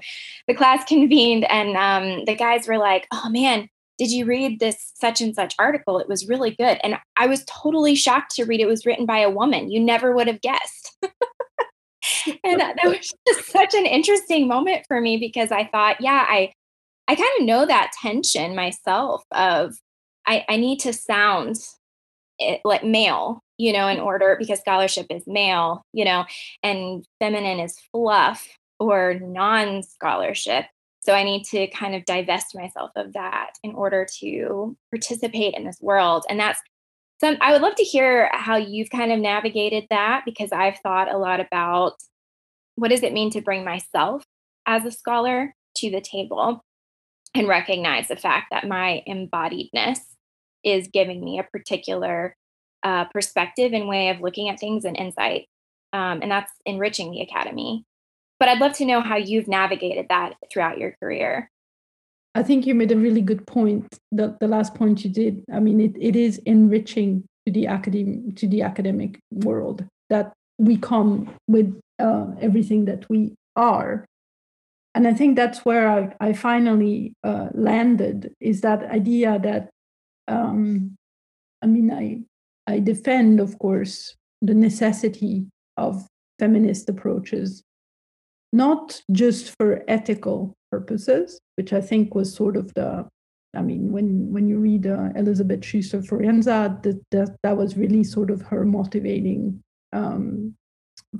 The 0.48 0.54
class 0.54 0.84
convened, 0.88 1.44
and 1.50 1.76
um, 1.76 2.24
the 2.24 2.34
guys 2.34 2.66
were 2.66 2.78
like, 2.78 3.06
"Oh 3.12 3.28
man, 3.28 3.68
did 3.98 4.10
you 4.10 4.24
read 4.24 4.60
this 4.60 4.92
such 4.94 5.20
and 5.20 5.34
such 5.34 5.54
article? 5.58 5.98
It 5.98 6.08
was 6.08 6.28
really 6.28 6.52
good." 6.52 6.78
And 6.82 6.96
I 7.16 7.26
was 7.26 7.44
totally 7.44 7.94
shocked 7.94 8.34
to 8.36 8.44
read 8.44 8.60
it 8.60 8.66
was 8.66 8.86
written 8.86 9.06
by 9.06 9.18
a 9.18 9.30
woman. 9.30 9.70
You 9.70 9.80
never 9.80 10.14
would 10.14 10.26
have 10.26 10.40
guessed. 10.40 10.96
and 12.44 12.60
that, 12.60 12.76
that 12.82 12.86
was 12.86 13.12
just 13.28 13.50
such 13.50 13.74
an 13.74 13.86
interesting 13.86 14.48
moment 14.48 14.84
for 14.88 15.00
me 15.00 15.16
because 15.18 15.52
I 15.52 15.66
thought, 15.66 16.00
yeah, 16.00 16.24
I 16.28 16.52
I 17.10 17.16
kind 17.16 17.28
of 17.40 17.44
know 17.44 17.66
that 17.66 17.90
tension 18.00 18.54
myself 18.54 19.24
of 19.32 19.74
I, 20.28 20.44
I 20.48 20.56
need 20.58 20.78
to 20.80 20.92
sound 20.92 21.56
it, 22.38 22.60
like 22.64 22.84
male, 22.84 23.42
you 23.58 23.72
know, 23.72 23.88
in 23.88 23.98
mm. 23.98 24.04
order 24.04 24.36
because 24.38 24.60
scholarship 24.60 25.06
is 25.10 25.24
male, 25.26 25.82
you 25.92 26.04
know, 26.04 26.24
and 26.62 27.04
feminine 27.18 27.58
is 27.58 27.76
fluff 27.90 28.46
or 28.78 29.18
non 29.20 29.82
scholarship. 29.82 30.66
So 31.00 31.12
I 31.12 31.24
need 31.24 31.42
to 31.46 31.66
kind 31.66 31.96
of 31.96 32.04
divest 32.04 32.54
myself 32.54 32.92
of 32.94 33.12
that 33.14 33.54
in 33.64 33.74
order 33.74 34.06
to 34.20 34.76
participate 34.92 35.54
in 35.54 35.64
this 35.64 35.78
world. 35.80 36.24
And 36.30 36.38
that's 36.38 36.60
some, 37.20 37.38
I 37.40 37.50
would 37.50 37.62
love 37.62 37.74
to 37.74 37.82
hear 37.82 38.30
how 38.32 38.54
you've 38.54 38.90
kind 38.90 39.10
of 39.10 39.18
navigated 39.18 39.88
that 39.90 40.22
because 40.24 40.52
I've 40.52 40.78
thought 40.78 41.12
a 41.12 41.18
lot 41.18 41.40
about 41.40 41.94
what 42.76 42.90
does 42.90 43.02
it 43.02 43.12
mean 43.12 43.30
to 43.32 43.40
bring 43.40 43.64
myself 43.64 44.22
as 44.64 44.84
a 44.84 44.92
scholar 44.92 45.56
to 45.78 45.90
the 45.90 46.00
table 46.00 46.62
and 47.34 47.48
recognize 47.48 48.08
the 48.08 48.16
fact 48.16 48.48
that 48.50 48.66
my 48.66 49.02
embodiedness 49.08 49.98
is 50.64 50.88
giving 50.92 51.24
me 51.24 51.38
a 51.38 51.44
particular 51.44 52.36
uh, 52.82 53.04
perspective 53.06 53.72
and 53.72 53.88
way 53.88 54.08
of 54.08 54.20
looking 54.20 54.48
at 54.48 54.58
things 54.58 54.84
and 54.84 54.96
insight. 54.96 55.46
Um, 55.92 56.20
and 56.22 56.30
that's 56.30 56.52
enriching 56.66 57.10
the 57.10 57.20
academy 57.22 57.84
but 58.40 58.48
I'd 58.48 58.58
love 58.58 58.72
to 58.78 58.86
know 58.86 59.02
how 59.02 59.16
you've 59.16 59.46
navigated 59.46 60.06
that 60.08 60.34
throughout 60.50 60.78
your 60.78 60.96
career. 61.00 61.50
I 62.34 62.42
think 62.42 62.66
you 62.66 62.74
made 62.74 62.90
a 62.90 62.96
really 62.96 63.20
good 63.20 63.46
point. 63.46 63.86
The, 64.10 64.36
the 64.40 64.48
last 64.48 64.74
point 64.74 65.04
you 65.04 65.10
did. 65.10 65.44
I 65.52 65.60
mean, 65.60 65.80
it, 65.80 65.92
it 66.00 66.16
is 66.16 66.38
enriching 66.46 67.24
to 67.46 67.52
the 67.52 67.66
academic 67.66 68.36
to 68.36 68.48
the 68.48 68.62
academic 68.62 69.18
world 69.30 69.84
that 70.08 70.32
we 70.58 70.78
come 70.78 71.32
with 71.48 71.78
uh, 71.98 72.26
everything 72.40 72.86
that 72.86 73.08
we 73.10 73.34
are. 73.56 74.06
And 74.94 75.06
I 75.06 75.14
think 75.14 75.36
that's 75.36 75.64
where 75.64 75.88
I, 75.88 76.14
I 76.20 76.32
finally 76.32 77.14
uh, 77.22 77.48
landed 77.54 78.34
is 78.40 78.60
that 78.62 78.84
idea 78.90 79.38
that, 79.42 79.70
um, 80.26 80.96
I 81.62 81.66
mean, 81.66 81.92
I, 81.92 82.22
I 82.72 82.80
defend, 82.80 83.40
of 83.40 83.58
course, 83.58 84.16
the 84.42 84.54
necessity 84.54 85.46
of 85.76 86.06
feminist 86.38 86.88
approaches 86.88 87.62
not 88.52 89.00
just 89.12 89.54
for 89.58 89.84
ethical 89.88 90.54
purposes, 90.70 91.40
which 91.56 91.72
I 91.72 91.80
think 91.80 92.14
was 92.14 92.34
sort 92.34 92.56
of 92.56 92.72
the 92.74 93.06
I 93.52 93.62
mean, 93.62 93.90
when 93.90 94.32
when 94.32 94.46
you 94.46 94.58
read 94.58 94.86
uh, 94.86 95.08
Elisabeth 95.16 95.60
Schüssler 95.60 96.06
Fiorenza, 96.06 96.80
that, 96.82 97.02
that 97.10 97.36
that 97.42 97.56
was 97.56 97.76
really 97.76 98.04
sort 98.04 98.30
of 98.30 98.42
her 98.42 98.64
motivating 98.64 99.60
um, 99.92 100.54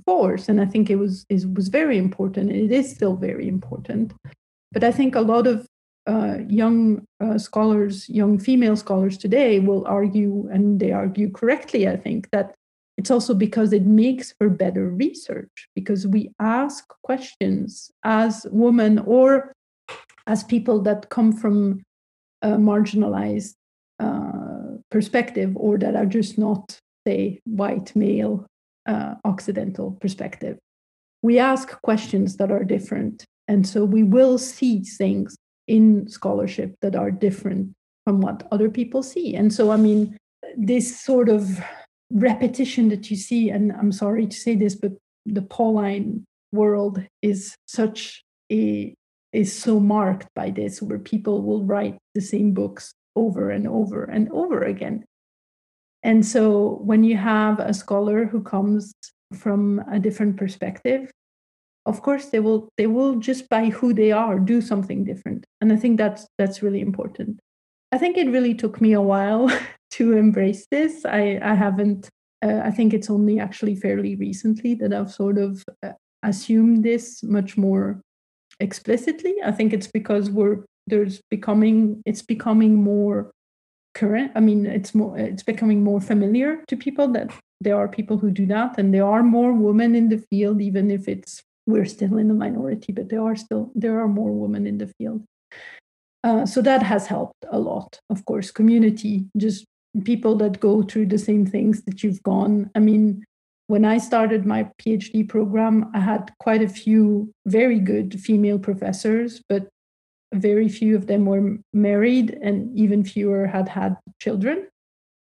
force, 0.05 0.49
and 0.49 0.61
I 0.61 0.67
think 0.67 0.91
it 0.91 0.97
was 0.97 1.27
it 1.29 1.53
was 1.55 1.69
very 1.69 1.99
important. 1.99 2.51
It 2.51 2.73
is 2.73 2.91
still 2.91 3.17
very 3.17 3.49
important, 3.49 4.13
but 4.73 4.85
I 4.85 4.93
think 4.93 5.15
a 5.15 5.21
lot 5.21 5.47
of 5.47 5.67
uh, 6.07 6.39
young 6.49 7.05
uh, 7.21 7.39
scholars, 7.39 8.09
young 8.09 8.39
female 8.39 8.77
scholars 8.77 9.19
today, 9.19 9.61
will 9.61 9.87
argue, 9.87 10.49
and 10.53 10.81
they 10.81 10.93
argue 10.93 11.31
correctly, 11.31 11.89
I 11.89 11.97
think, 11.97 12.29
that 12.31 12.55
it's 12.97 13.11
also 13.11 13.35
because 13.35 13.73
it 13.73 13.87
makes 13.87 14.35
for 14.39 14.49
better 14.49 14.91
research 14.91 15.69
because 15.75 16.07
we 16.07 16.33
ask 16.39 16.85
questions 17.03 17.91
as 18.05 18.47
women 18.51 18.99
or 19.01 19.53
as 20.27 20.45
people 20.45 20.81
that 20.83 21.09
come 21.09 21.33
from 21.33 21.83
a 22.43 22.51
marginalized 22.51 23.55
uh, 24.01 24.77
perspective 24.91 25.53
or 25.57 25.79
that 25.79 25.97
are 25.97 26.07
just 26.07 26.39
not, 26.39 26.79
say, 27.07 27.41
white 27.45 27.95
male 27.97 28.47
uh, 28.87 29.15
Occidental 29.25 29.93
perspective. 30.01 30.59
We 31.23 31.39
ask 31.39 31.81
questions 31.83 32.37
that 32.37 32.51
are 32.51 32.65
different. 32.65 33.25
And 33.49 33.67
so 33.67 33.85
we 33.85 34.03
will 34.03 34.39
see 34.39 34.81
things 34.83 35.37
in 35.67 36.09
scholarship 36.09 36.75
that 36.83 36.97
are 36.97 37.11
different 37.11 37.73
from 38.05 38.21
what 38.21 38.47
other 38.51 38.71
people 38.71 39.03
see. 39.03 39.35
And 39.35 39.53
so, 39.53 39.71
I 39.71 39.77
mean, 39.77 40.17
this 40.57 41.01
sort 41.01 41.29
of 41.29 41.61
repetition 42.11 42.89
that 42.89 43.11
you 43.11 43.17
see, 43.17 43.51
and 43.51 43.73
I'm 43.73 43.93
sorry 43.93 44.27
to 44.27 44.37
say 44.37 44.55
this, 44.57 44.75
but 44.75 44.93
the 45.27 45.43
Pauline 45.43 46.25
world 46.53 47.03
is 47.23 47.55
such 47.67 48.23
a 48.51 48.95
is 49.33 49.57
so 49.57 49.79
marked 49.79 50.27
by 50.35 50.51
this, 50.51 50.83
where 50.83 50.99
people 50.99 51.43
will 51.43 51.63
write 51.63 51.97
the 52.17 52.21
same 52.21 52.53
books 52.53 52.93
over 53.15 53.51
and 53.51 53.69
over 53.69 54.05
and 54.05 54.29
over 54.33 54.63
again. 54.63 55.05
And 56.03 56.25
so 56.25 56.81
when 56.83 57.05
you 57.05 57.17
have 57.17 57.61
a 57.61 57.75
scholar 57.75 58.25
who 58.25 58.43
comes 58.43 58.95
from 59.35 59.83
a 59.91 59.99
different 59.99 60.37
perspective, 60.37 61.11
of 61.87 62.03
course 62.03 62.27
they 62.27 62.41
will 62.41 62.69
they 62.77 62.87
will 62.87 63.17
just 63.17 63.49
by 63.49 63.67
who 63.67 63.93
they 63.93 64.13
are 64.13 64.39
do 64.39 64.61
something 64.61 65.05
different. 65.05 65.45
And 65.61 65.73
I 65.73 65.77
think 65.77 65.99
that's 65.99 66.27
that's 66.39 66.63
really 66.63 66.81
important. 66.81 67.41
I 67.93 67.99
think 67.99 68.17
it 68.17 68.31
really 68.31 68.55
took 68.55 68.81
me 68.81 68.93
a 68.93 69.01
while 69.01 69.51
to 69.93 70.13
embrace 70.17 70.67
this. 70.71 71.05
I, 71.05 71.39
I 71.43 71.55
haven't 71.55 72.09
uh, 72.43 72.61
I 72.65 72.71
think 72.71 72.95
it's 72.95 73.11
only 73.11 73.39
actually 73.39 73.77
fairly 73.77 74.17
recently 74.17 74.75
that 74.77 74.93
I've 74.93 75.13
sort 75.13 75.39
of 75.39 75.63
uh, 75.83 75.93
assumed 76.23 76.85
this 76.85 77.23
much 77.23 77.57
more 77.57 78.01
explicitly. 78.61 79.35
I 79.45 79.53
think 79.53 79.73
it's 79.73 79.89
because 79.89 80.31
we're 80.31 80.65
there's 80.87 81.21
becoming 81.31 82.03
it's 82.07 82.23
becoming 82.23 82.75
more 82.75 83.31
current. 83.95 84.33
I 84.35 84.41
mean, 84.41 84.67
it's 84.67 84.95
more 84.95 85.19
it's 85.19 85.43
becoming 85.43 85.83
more 85.83 86.01
familiar 86.01 86.65
to 86.69 86.77
people 86.77 87.09
that 87.09 87.31
there 87.61 87.77
are 87.77 87.89
people 87.89 88.19
who 88.19 88.31
do 88.31 88.47
that, 88.47 88.79
and 88.79 88.93
there 88.95 89.07
are 89.07 89.23
more 89.23 89.53
women 89.53 89.95
in 89.95 90.09
the 90.09 90.19
field, 90.31 90.61
even 90.61 90.91
if 90.91 91.09
it's 91.09 91.43
we're 91.67 91.85
still 91.85 92.17
in 92.19 92.29
the 92.29 92.35
minority, 92.35 92.93
but 92.93 93.09
there 93.09 93.23
are 93.23 93.37
still 93.37 93.71
there 93.75 94.01
are 94.01 94.09
more 94.09 94.33
women 94.33 94.67
in 94.67 94.79
the 94.79 94.93
field. 94.99 95.23
Uh, 96.23 96.45
so 96.45 96.61
that 96.61 96.83
has 96.83 97.07
helped 97.07 97.45
a 97.51 97.59
lot. 97.59 97.99
Of 98.11 98.25
course, 98.27 98.51
community, 98.51 99.27
just 99.37 99.65
people 100.05 100.37
that 100.37 100.61
go 100.61 100.83
through 100.83 101.07
the 101.07 101.19
same 101.19 101.47
things 101.47 101.83
that 101.85 102.03
you've 102.03 102.23
gone. 102.23 102.71
I 102.75 102.79
mean, 102.79 103.25
when 103.67 103.85
I 103.85 103.99
started 103.99 104.45
my 104.45 104.69
PhD 104.81 105.29
program, 105.29 105.91
I 105.95 106.01
had 106.01 106.33
quite 106.41 106.63
a 106.63 106.69
few 106.69 107.33
very 107.47 107.79
good 107.79 108.21
female 108.21 108.59
professors, 108.59 109.41
but 109.49 109.69
very 110.33 110.69
few 110.69 110.97
of 110.97 111.07
them 111.07 111.27
were 111.27 111.59
married, 111.73 112.39
and 112.43 112.77
even 112.79 113.05
fewer 113.05 113.47
had 113.47 113.69
had 113.69 113.97
children. 114.21 114.69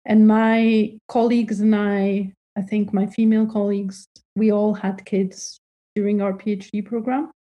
And 0.05 0.27
my 0.27 0.97
colleagues 1.07 1.59
and 1.59 1.75
I, 1.75 2.33
I 2.57 2.61
think 2.61 2.93
my 2.93 3.05
female 3.05 3.45
colleagues, 3.45 4.07
we 4.35 4.51
all 4.51 4.73
had 4.73 5.05
kids 5.05 5.59
during 5.95 6.21
our 6.21 6.33
PhD 6.33 6.85
program. 6.85 7.31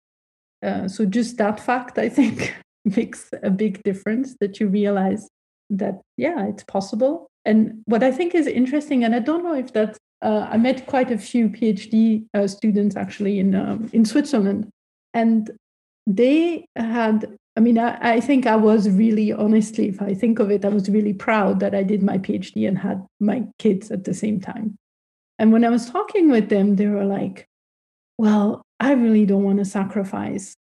Uh, 0.63 0.89
so 0.89 1.05
just 1.05 1.37
that 1.39 1.61
fact, 1.61 1.99
I 1.99 2.09
think, 2.09 2.55
makes 2.97 3.31
a 3.43 3.51
big 3.51 3.83
difference 3.83 4.35
that 4.41 4.61
you 4.61 4.69
realize 4.69 5.29
that, 5.71 6.01
yeah, 6.17 6.47
it's 6.47 6.65
possible. 6.65 7.29
And 7.45 7.83
what 7.85 8.03
I 8.03 8.11
think 8.11 8.35
is 8.35 8.47
interesting, 8.47 9.05
and 9.05 9.15
I 9.15 9.21
don't 9.21 9.45
know 9.45 9.55
if 9.55 9.73
that, 9.75 9.97
uh, 10.23 10.49
I 10.51 10.57
met 10.57 10.87
quite 10.87 11.11
a 11.11 11.19
few 11.19 11.49
PhD 11.49 12.27
uh, 12.35 12.47
students 12.47 12.97
actually 12.97 13.39
in, 13.39 13.55
um, 13.55 13.91
in 13.93 14.05
Switzerland. 14.05 14.69
And 15.15 15.51
they 16.07 16.67
had, 16.77 17.37
I 17.59 17.61
mean, 17.61 17.77
I, 17.77 17.99
I 18.01 18.21
think 18.21 18.47
I 18.47 18.55
was 18.55 18.89
really, 18.89 19.33
honestly, 19.33 19.89
if 19.89 20.01
I 20.01 20.15
think 20.15 20.39
of 20.39 20.49
it, 20.49 20.65
I 20.65 20.69
was 20.69 20.89
really 20.89 21.13
proud 21.13 21.59
that 21.59 21.75
I 21.75 21.83
did 21.83 22.05
my 22.05 22.17
PhD 22.17 22.69
and 22.69 22.79
had 22.79 23.05
my 23.19 23.47
kids 23.59 23.91
at 23.91 24.05
the 24.05 24.15
same 24.15 24.41
time. 24.41 24.79
And 25.41 25.53
when 25.53 25.65
I 25.65 25.69
was 25.69 25.91
talking 25.91 26.31
with 26.31 26.51
them, 26.51 26.77
they 26.77 26.87
were 26.87 27.05
like, 27.05 27.49
well, 28.17 28.63
I 28.79 28.93
really 28.93 29.27
don't 29.27 29.43
want 29.43 29.59
to 29.59 29.65
sacrifice 29.65 30.55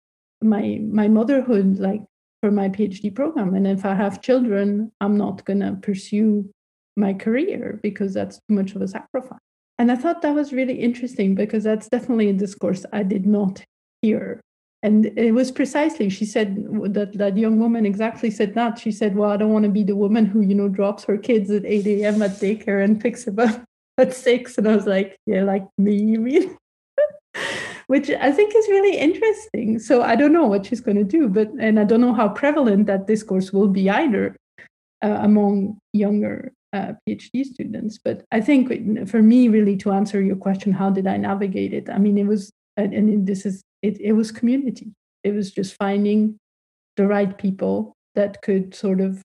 my 0.42 0.80
my 0.90 1.10
motherhood 1.10 1.80
like 1.80 2.02
for 2.42 2.50
my 2.50 2.70
PhD 2.70 3.14
program. 3.14 3.56
And 3.56 3.68
if 3.68 3.84
I 3.84 3.94
have 3.94 4.22
children, 4.22 4.94
I'm 5.02 5.18
not 5.18 5.44
gonna 5.44 5.78
pursue 5.82 6.50
my 6.96 7.14
career 7.14 7.78
because 7.84 8.14
that's 8.14 8.38
too 8.48 8.56
much 8.56 8.74
of 8.74 8.82
a 8.82 8.88
sacrifice. 8.88 9.40
And 9.78 9.92
I 9.92 9.98
thought 9.98 10.22
that 10.22 10.34
was 10.34 10.54
really 10.54 10.80
interesting 10.80 11.36
because 11.36 11.66
that's 11.66 11.90
definitely 11.90 12.30
a 12.30 12.34
discourse 12.34 12.86
I 12.94 13.04
did 13.04 13.26
not 13.26 13.66
hear. 14.02 14.40
And 14.86 15.08
it 15.18 15.32
was 15.32 15.52
precisely, 15.52 16.10
she 16.10 16.26
said 16.26 16.56
that 16.94 17.14
that 17.14 17.36
young 17.36 17.58
woman 17.58 17.88
exactly 17.88 18.30
said 18.30 18.54
that. 18.54 18.78
She 18.78 18.92
said, 18.92 19.16
Well, 19.16 19.32
I 19.32 19.38
don't 19.38 19.52
want 19.52 19.66
to 19.66 19.72
be 19.72 19.84
the 19.84 19.96
woman 19.96 20.28
who, 20.28 20.42
you 20.42 20.54
know, 20.54 20.70
drops 20.70 21.04
her 21.06 21.18
kids 21.18 21.50
at 21.50 21.66
8 21.66 21.88
a.m. 21.88 22.22
at 22.22 22.40
daycare 22.44 22.84
and 22.84 23.02
picks 23.02 23.24
them 23.24 23.40
up 23.40 23.64
at 23.98 24.14
six. 24.14 24.60
And 24.60 24.70
I 24.70 24.76
was 24.76 24.86
like, 24.86 25.18
Yeah, 25.26 25.42
like 25.42 25.66
me, 25.80 26.18
mean? 26.18 26.56
which 27.88 28.12
I 28.12 28.32
think 28.32 28.54
is 28.56 28.68
really 28.68 28.96
interesting. 28.96 29.80
So 29.80 30.04
I 30.04 30.16
don't 30.16 30.34
know 30.34 30.46
what 30.46 30.68
she's 30.68 30.82
going 30.82 30.98
to 30.98 31.04
do, 31.04 31.30
but 31.30 31.50
and 31.60 31.80
I 31.80 31.84
don't 31.84 32.02
know 32.02 32.14
how 32.14 32.30
prevalent 32.30 32.86
that 32.86 33.08
discourse 33.08 33.52
will 33.52 33.68
be 33.68 33.90
either 33.90 34.36
uh, 35.04 35.18
among 35.22 35.80
younger 35.94 36.54
uh, 36.74 36.94
PhD 37.10 37.44
students. 37.44 37.98
But 37.98 38.24
I 38.32 38.40
think 38.40 39.10
for 39.10 39.24
me, 39.24 39.48
really, 39.48 39.78
to 39.78 39.92
answer 39.92 40.22
your 40.22 40.36
question, 40.36 40.74
how 40.74 40.92
did 40.92 41.08
I 41.08 41.18
navigate 41.18 41.74
it? 41.74 41.90
I 41.90 41.98
mean, 41.98 42.20
it 42.20 42.28
was, 42.28 42.52
and 42.78 43.26
this 43.26 43.48
is, 43.48 43.64
it, 43.88 44.00
it 44.02 44.14
was 44.14 44.32
community. 44.32 44.94
It 45.24 45.34
was 45.34 45.52
just 45.52 45.76
finding 45.76 46.38
the 46.98 47.08
right 47.08 47.38
people 47.38 47.94
that 48.16 48.42
could 48.42 48.74
sort 48.74 49.02
of 49.02 49.22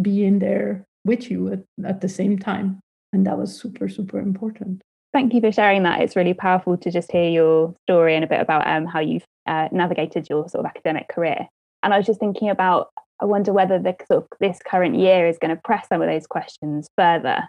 be 0.00 0.24
in 0.24 0.38
there 0.38 0.84
with 1.04 1.30
you 1.30 1.52
at, 1.52 1.62
at 1.84 2.00
the 2.00 2.08
same 2.08 2.38
time. 2.38 2.80
And 3.12 3.26
that 3.26 3.38
was 3.38 3.56
super, 3.56 3.88
super 3.88 4.18
important 4.18 4.82
thank 5.14 5.32
you 5.32 5.40
for 5.40 5.52
sharing 5.52 5.84
that. 5.84 6.02
It's 6.02 6.16
really 6.16 6.34
powerful 6.34 6.76
to 6.76 6.90
just 6.90 7.10
hear 7.10 7.30
your 7.30 7.74
story 7.86 8.16
and 8.16 8.24
a 8.24 8.26
bit 8.26 8.40
about 8.40 8.66
um, 8.66 8.84
how 8.84 8.98
you've 8.98 9.24
uh, 9.46 9.68
navigated 9.70 10.28
your 10.28 10.48
sort 10.48 10.66
of 10.66 10.68
academic 10.68 11.08
career. 11.08 11.46
And 11.82 11.94
I 11.94 11.96
was 11.96 12.06
just 12.06 12.18
thinking 12.18 12.50
about, 12.50 12.88
I 13.22 13.24
wonder 13.24 13.52
whether 13.52 13.78
the 13.78 13.94
sort 14.10 14.24
of 14.24 14.28
this 14.40 14.58
current 14.66 14.96
year 14.96 15.28
is 15.28 15.38
going 15.38 15.54
to 15.54 15.62
press 15.64 15.86
some 15.88 16.02
of 16.02 16.08
those 16.08 16.26
questions 16.26 16.88
further 16.98 17.44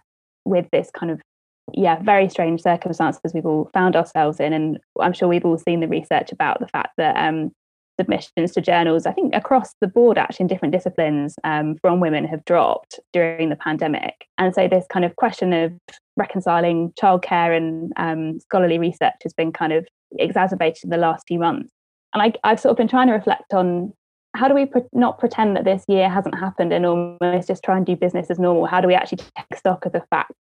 with 0.46 0.68
this 0.72 0.92
kind 0.92 1.12
of 1.12 1.20
yeah 1.74 2.02
very 2.04 2.30
strange 2.30 2.62
circumstances 2.62 3.34
we've 3.34 3.46
all 3.46 3.70
found 3.74 3.96
ourselves 3.96 4.40
in 4.40 4.54
and 4.54 4.80
i'm 5.02 5.14
sure 5.14 5.28
we've 5.28 5.46
all 5.46 5.58
seen 5.58 5.80
the 5.80 5.88
research 5.88 6.32
about 6.32 6.60
the 6.60 6.68
fact 6.68 6.94
that 6.98 7.16
um, 7.18 7.52
submissions 8.00 8.52
to 8.52 8.62
journals, 8.62 9.06
I 9.06 9.12
think 9.12 9.34
across 9.36 9.74
the 9.82 9.88
board, 9.88 10.18
actually 10.18 10.46
in 10.46 10.48
different 10.48 10.74
disciplines 10.74 11.36
um, 11.44 11.76
from 11.82 12.00
women 12.00 12.26
have 12.26 12.44
dropped 12.46 13.00
during 13.14 13.50
the 13.50 13.56
pandemic. 13.56 14.28
And 14.38 14.54
so 14.54 14.68
this 14.68 14.86
kind 14.90 15.06
of 15.06 15.16
question 15.16 15.54
of 15.54 15.74
reconciling 16.18 16.94
childcare 17.02 17.56
and 17.56 17.92
um, 17.98 18.40
scholarly 18.40 18.80
research 18.80 19.16
has 19.24 19.34
been 19.34 19.52
kind 19.52 19.74
of 19.74 19.88
exacerbated 20.18 20.86
in 20.86 20.90
the 20.90 20.98
last 20.98 21.26
few 21.28 21.40
months. 21.40 21.72
And 22.14 22.22
I, 22.22 22.34
I've 22.44 22.60
sort 22.60 22.72
of 22.72 22.78
been 22.78 22.88
trying 22.88 23.08
to 23.08 23.14
reflect 23.14 23.54
on 23.54 23.94
how 24.36 24.48
do 24.48 24.54
we 24.54 24.66
pre- 24.66 24.82
not 24.92 25.18
pretend 25.18 25.56
that 25.56 25.64
this 25.64 25.84
year 25.88 26.10
hasn't 26.10 26.38
happened 26.38 26.74
and 26.74 26.86
almost 26.86 27.48
just 27.48 27.64
try 27.64 27.78
and 27.78 27.86
do 27.86 27.96
business 27.96 28.30
as 28.30 28.40
normal? 28.40 28.66
How 28.66 28.82
do 28.82 28.88
we 28.88 28.94
actually 28.94 29.20
take 29.38 29.58
stock 29.58 29.86
of 29.86 29.94
the 29.94 30.04
fact 30.10 30.34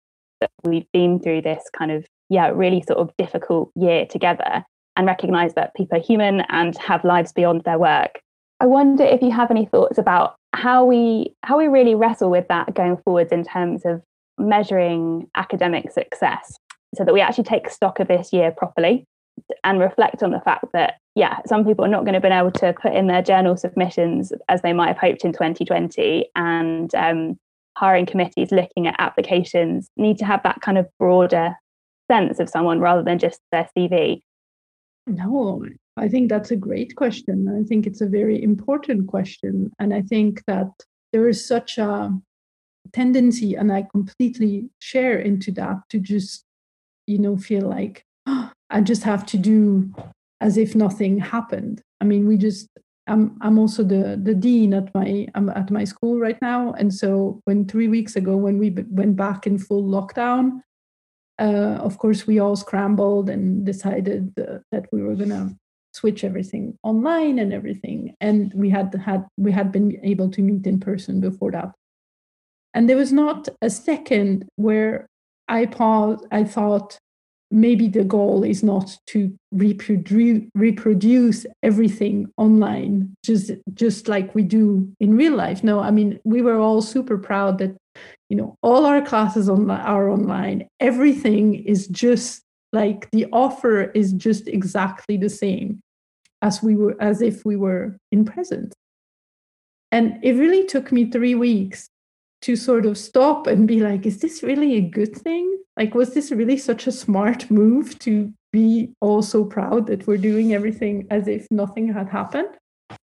that 0.43 0.71
we've 0.71 0.91
been 0.93 1.21
through 1.21 1.43
this 1.43 1.65
kind 1.77 1.91
of, 1.91 2.05
yeah, 2.29 2.49
really 2.49 2.83
sort 2.83 2.99
of 2.99 3.11
difficult 3.17 3.71
year 3.75 4.07
together 4.07 4.65
and 4.97 5.07
recognize 5.07 5.55
that 5.55 5.75
people 5.75 5.97
are 5.97 6.03
human 6.03 6.41
and 6.49 6.77
have 6.79 7.05
lives 7.05 7.33
beyond 7.33 7.63
their 7.65 7.79
work. 7.79 8.21
I 8.61 8.67
wonder 8.67 9.05
if 9.05 9.23
you 9.23 9.31
have 9.31 9.51
any 9.51 9.67
thoughts 9.67 9.99
about 9.99 10.37
how 10.55 10.85
we 10.85 11.35
how 11.43 11.59
we 11.59 11.67
really 11.69 11.95
wrestle 11.95 12.31
with 12.31 12.47
that 12.49 12.75
going 12.75 12.99
forwards 12.99 13.33
in 13.33 13.43
terms 13.43 13.85
of 13.85 14.03
measuring 14.39 15.29
academic 15.35 15.91
success 15.91 16.59
so 16.95 17.05
that 17.05 17.15
we 17.15 17.21
actually 17.21 17.45
take 17.45 17.71
stock 17.71 18.01
of 18.01 18.09
this 18.09 18.33
year 18.33 18.51
properly 18.51 19.05
and 19.65 19.81
reflect 19.81 20.23
on 20.23 20.31
the 20.31 20.41
fact 20.41 20.67
that 20.75 20.99
yeah 21.15 21.39
some 21.47 21.65
people 21.65 21.85
are 21.85 21.89
not 21.89 22.05
going 22.05 22.15
to 22.15 22.21
be 22.21 22.29
able 22.29 22.51
to 22.51 22.75
put 22.75 22.93
in 22.93 23.07
their 23.07 23.23
journal 23.23 23.57
submissions 23.57 24.33
as 24.49 24.61
they 24.63 24.73
might 24.73 24.89
have 24.89 24.99
hoped 24.99 25.25
in 25.25 25.33
2020 25.33 26.29
and 26.37 26.95
um, 26.95 27.39
hiring 27.83 28.07
committees 28.07 28.53
looking 28.53 28.87
at 28.87 28.95
applications 28.99 29.89
need 29.97 30.17
to 30.17 30.25
have 30.25 30.43
that 30.45 30.61
kind 30.61 30.79
of 30.79 30.87
broader 30.99 31.55
sense 32.11 32.39
of 32.39 32.49
someone 32.49 32.79
rather 32.81 33.03
than 33.03 33.19
just 33.19 33.41
their 33.51 33.69
cv 33.77 34.21
no, 35.07 35.65
I 35.97 36.09
think 36.09 36.29
that's 36.29 36.51
a 36.51 36.57
great 36.57 36.95
question. 36.97 37.49
I 37.49 37.67
think 37.67 37.87
it's 37.87 38.01
a 38.01 38.07
very 38.07 38.43
important 38.43 39.09
question. 39.09 39.73
And 39.79 39.93
I 39.93 40.03
think 40.03 40.43
that 40.47 40.71
there 41.13 41.29
is 41.29 41.47
such 41.47 41.79
a 41.79 42.13
tendency, 42.93 43.55
and 43.55 43.73
I 43.73 43.87
completely 43.91 44.71
share 44.79 45.19
into 45.19 45.51
that, 45.53 45.79
to 45.91 45.99
just, 45.99 46.45
you 47.07 47.19
know, 47.19 47.37
feel 47.37 47.69
like, 47.69 48.05
oh, 48.27 48.51
I 48.71 48.81
just 48.81 49.03
have 49.03 49.27
to 49.27 49.37
do 49.37 49.93
as 50.41 50.57
if 50.57 50.75
nothing 50.75 51.19
happened. 51.19 51.83
I 52.01 52.05
mean, 52.05 52.27
we 52.27 52.37
just, 52.37 52.69
I'm, 53.07 53.37
I'm 53.41 53.59
also 53.59 53.83
the, 53.83 54.19
the 54.23 54.35
dean 54.35 54.75
at 54.75 54.95
my, 54.95 55.27
I'm 55.35 55.49
at 55.51 55.71
my 55.71 55.85
school 55.85 56.19
right 56.19 56.41
now. 56.41 56.73
And 56.73 56.95
so 56.95 57.41
when 57.45 57.67
three 57.67 57.89
weeks 57.89 58.17
ago, 58.17 58.37
when 58.37 58.59
we 58.59 58.71
went 58.91 59.17
back 59.17 59.47
in 59.47 59.59
full 59.59 59.85
lockdown, 59.85 60.61
uh, 61.39 61.79
of 61.81 61.99
course, 61.99 62.27
we 62.27 62.39
all 62.39 62.57
scrambled 62.57 63.29
and 63.29 63.65
decided 63.65 64.33
uh, 64.39 64.59
that 64.71 64.87
we 64.93 65.03
were 65.03 65.17
to 65.17 65.57
switch 65.93 66.25
everything 66.25 66.79
online 66.83 67.39
and 67.39 67.53
everything. 67.53 68.15
And 68.21 68.53
we 68.55 68.71
had 68.71 68.95
had 68.95 69.27
we 69.37 69.53
had 69.53 69.73
been 69.73 69.99
able 70.05 70.31
to 70.31 70.43
meet 70.43 70.67
in 70.67 70.79
person 70.79 71.21
before 71.21 71.51
that. 71.53 71.73
And 72.75 72.89
there 72.89 72.97
was 72.97 73.13
not 73.13 73.49
a 73.61 73.71
second 73.71 74.49
where 74.57 75.07
I 75.49 75.67
paused. 75.67 76.25
I 76.31 76.45
thought, 76.45 76.99
maybe 77.53 77.87
the 77.87 78.03
goal 78.03 78.43
is 78.43 78.63
not 78.63 78.97
to 79.07 79.33
reproduce 79.53 80.43
reproduce 80.55 81.47
everything 81.63 82.27
online 82.37 83.15
just 83.23 83.51
just 83.75 84.09
like 84.09 84.35
we 84.35 84.43
do 84.43 84.91
in 84.99 85.17
real 85.17 85.37
life. 85.37 85.63
No 85.63 85.81
i 85.81 85.91
mean 85.91 86.19
we 86.25 86.43
were 86.43 86.59
all 86.59 86.83
super 86.83 87.19
proud 87.19 87.59
that 87.59 87.77
you 88.31 88.37
know 88.37 88.57
all 88.63 88.87
our 88.87 89.03
classes 89.03 89.49
on, 89.49 89.71
are 89.71 90.09
online. 90.09 90.67
Everything 90.81 91.55
is 91.55 91.87
just 91.89 92.43
like 92.73 93.11
the 93.13 93.27
offer 93.33 93.91
is 93.93 94.13
just 94.15 94.49
exactly 94.49 95.19
the 95.19 95.29
same 95.29 95.81
as 96.41 96.63
we 96.63 96.75
were 96.75 96.97
as 97.01 97.21
if 97.21 97.45
we 97.45 97.57
were 97.57 97.97
in 98.11 98.25
presence 98.25 98.73
and 99.93 100.19
it 100.23 100.33
really 100.33 100.65
took 100.65 100.91
me 100.91 101.11
3 101.11 101.35
weeks 101.35 101.89
to 102.43 102.57
sort 102.57 102.87
of 102.87 102.99
stop 102.99 103.47
and 103.47 103.67
be 103.67 103.81
like, 103.81 104.05
is 104.05 104.19
this 104.19 104.43
really 104.43 104.75
a 104.75 104.81
good 104.81 105.17
thing? 105.17 105.59
Like, 105.77 105.95
was 105.95 106.13
this 106.13 106.31
really 106.31 106.59
such 106.59 106.87
a 106.87 106.93
smart 106.93 107.51
move 107.51 107.99
to 108.01 108.33
be 108.53 108.93
all 109.01 109.23
so 109.23 109.45
proud 109.45 109.87
that 109.87 110.07
we're 110.07 110.19
doing 110.19 110.53
everything 110.53 111.07
as 111.11 111.29
if 111.29 111.47
nothing 111.51 111.93
had 111.93 112.09
happened? 112.09 112.49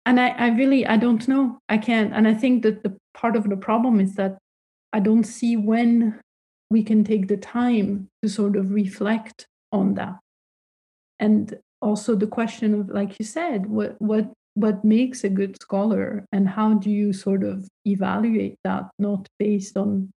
And 0.06 0.20
I, 0.20 0.30
I 0.30 0.48
really, 0.50 0.86
I 0.88 0.98
don't 0.98 1.28
know. 1.28 1.60
I 1.70 1.78
can't. 1.78 2.14
And 2.14 2.28
I 2.28 2.34
think 2.34 2.64
that 2.64 2.84
the 2.84 2.98
part 3.14 3.36
of 3.36 3.50
the 3.50 3.58
problem 3.58 4.00
is 4.00 4.16
that 4.16 4.38
I 4.94 5.00
don't 5.00 5.26
see 5.26 5.58
when 5.58 6.20
we 6.70 6.84
can 6.84 7.04
take 7.04 7.28
the 7.28 7.38
time 7.38 8.08
to 8.24 8.30
sort 8.30 8.56
of 8.56 8.72
reflect 8.72 9.46
on 9.72 9.96
that. 9.96 10.16
And 11.20 11.58
also 11.82 12.16
the 12.16 12.28
question 12.28 12.74
of, 12.74 12.90
like 12.90 13.20
you 13.20 13.26
said, 13.26 13.68
what 13.68 13.96
what 14.02 14.32
what 14.56 14.84
makes 14.84 15.24
a 15.24 15.30
good 15.30 15.62
scholar 15.62 16.26
and 16.32 16.48
how 16.48 16.74
do 16.74 16.90
you 16.90 17.14
sort 17.14 17.44
of 17.44 17.68
evaluate 17.86 18.58
that, 18.64 18.90
not 18.98 19.28
based 19.38 19.78
on 19.78 20.12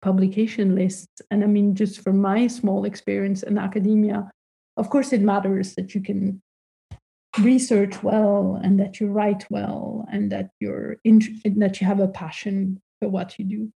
publication 0.00 0.74
lists. 0.74 1.20
And 1.30 1.44
I 1.44 1.46
mean, 1.46 1.74
just 1.74 2.00
from 2.00 2.20
my 2.20 2.46
small 2.46 2.84
experience 2.84 3.42
in 3.42 3.58
academia, 3.58 4.30
of 4.76 4.88
course, 4.88 5.12
it 5.12 5.20
matters 5.20 5.74
that 5.74 5.94
you 5.94 6.00
can 6.00 6.40
research 7.40 8.02
well 8.02 8.60
and 8.62 8.78
that 8.78 9.00
you 9.00 9.08
write 9.08 9.46
well 9.50 10.06
and 10.12 10.30
that 10.30 10.50
you're 10.60 10.96
that 11.04 11.80
you 11.80 11.86
have 11.86 12.00
a 12.00 12.08
passion 12.08 12.80
for 13.00 13.08
what 13.08 13.38
you 13.38 13.44
do. 13.44 13.72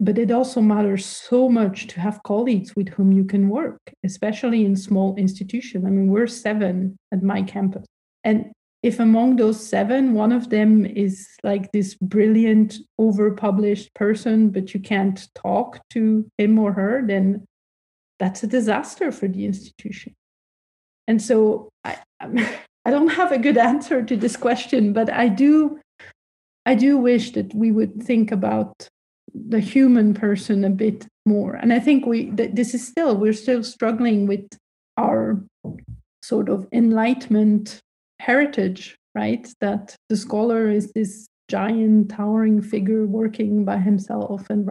But 0.00 0.18
it 0.18 0.30
also 0.30 0.60
matters 0.60 1.04
so 1.04 1.48
much 1.48 1.88
to 1.88 2.00
have 2.00 2.22
colleagues 2.22 2.76
with 2.76 2.88
whom 2.90 3.10
you 3.10 3.24
can 3.24 3.48
work 3.48 3.80
especially 4.04 4.64
in 4.64 4.76
small 4.76 5.16
institutions 5.16 5.84
i 5.84 5.90
mean 5.90 6.06
we're 6.06 6.28
seven 6.28 6.96
at 7.12 7.22
my 7.22 7.42
campus. 7.42 7.86
And 8.22 8.52
if 8.82 9.00
among 9.00 9.36
those 9.36 9.64
seven 9.64 10.14
one 10.14 10.32
of 10.32 10.50
them 10.50 10.86
is 10.86 11.28
like 11.42 11.70
this 11.72 11.94
brilliant 11.94 12.78
overpublished 13.00 13.92
person 13.94 14.50
but 14.50 14.72
you 14.72 14.80
can't 14.80 15.28
talk 15.34 15.80
to 15.90 16.30
him 16.38 16.58
or 16.58 16.72
her 16.72 17.02
then 17.06 17.44
that's 18.18 18.42
a 18.42 18.48
disaster 18.48 19.12
for 19.12 19.28
the 19.28 19.44
institution. 19.44 20.14
And 21.06 21.20
so 21.22 21.70
i 21.84 21.98
i 22.84 22.90
don't 22.90 23.08
have 23.08 23.32
a 23.32 23.38
good 23.38 23.58
answer 23.58 24.02
to 24.02 24.16
this 24.16 24.36
question 24.36 24.92
but 24.92 25.12
i 25.12 25.28
do 25.28 25.78
i 26.66 26.74
do 26.74 26.96
wish 26.96 27.32
that 27.32 27.54
we 27.54 27.70
would 27.70 28.02
think 28.02 28.32
about 28.32 28.88
the 29.34 29.60
human 29.60 30.14
person 30.14 30.64
a 30.64 30.70
bit 30.70 31.06
more. 31.26 31.54
And 31.54 31.72
i 31.72 31.78
think 31.78 32.06
we 32.06 32.30
this 32.30 32.74
is 32.74 32.86
still 32.86 33.16
we're 33.16 33.32
still 33.32 33.62
struggling 33.62 34.26
with 34.26 34.46
our 34.96 35.42
sort 36.22 36.48
of 36.48 36.66
enlightenment 36.72 37.80
heritage 38.20 38.98
right? 39.18 39.48
That 39.60 39.96
the 40.08 40.16
scholar 40.16 40.70
is 40.70 40.92
this 40.92 41.26
giant 41.48 42.10
towering 42.10 42.62
figure 42.62 43.04
working 43.06 43.64
by 43.64 43.78
himself 43.78 44.48
and 44.50 44.68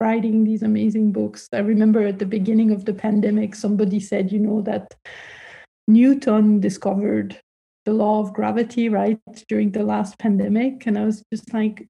writing 0.00 0.44
these 0.44 0.62
amazing 0.62 1.10
books. 1.10 1.48
I 1.52 1.58
remember 1.58 2.06
at 2.06 2.18
the 2.18 2.26
beginning 2.26 2.70
of 2.70 2.84
the 2.84 2.94
pandemic 2.94 3.54
somebody 3.54 3.98
said 3.98 4.30
you 4.30 4.38
know 4.38 4.60
that 4.62 4.94
newton 5.88 6.60
discovered 6.60 7.40
the 7.86 7.92
law 7.92 8.20
of 8.20 8.34
gravity 8.34 8.88
right 8.88 9.18
during 9.48 9.70
the 9.70 9.82
last 9.82 10.18
pandemic. 10.18 10.86
And 10.86 10.98
i 10.98 11.04
was 11.04 11.22
just 11.32 11.52
like 11.52 11.86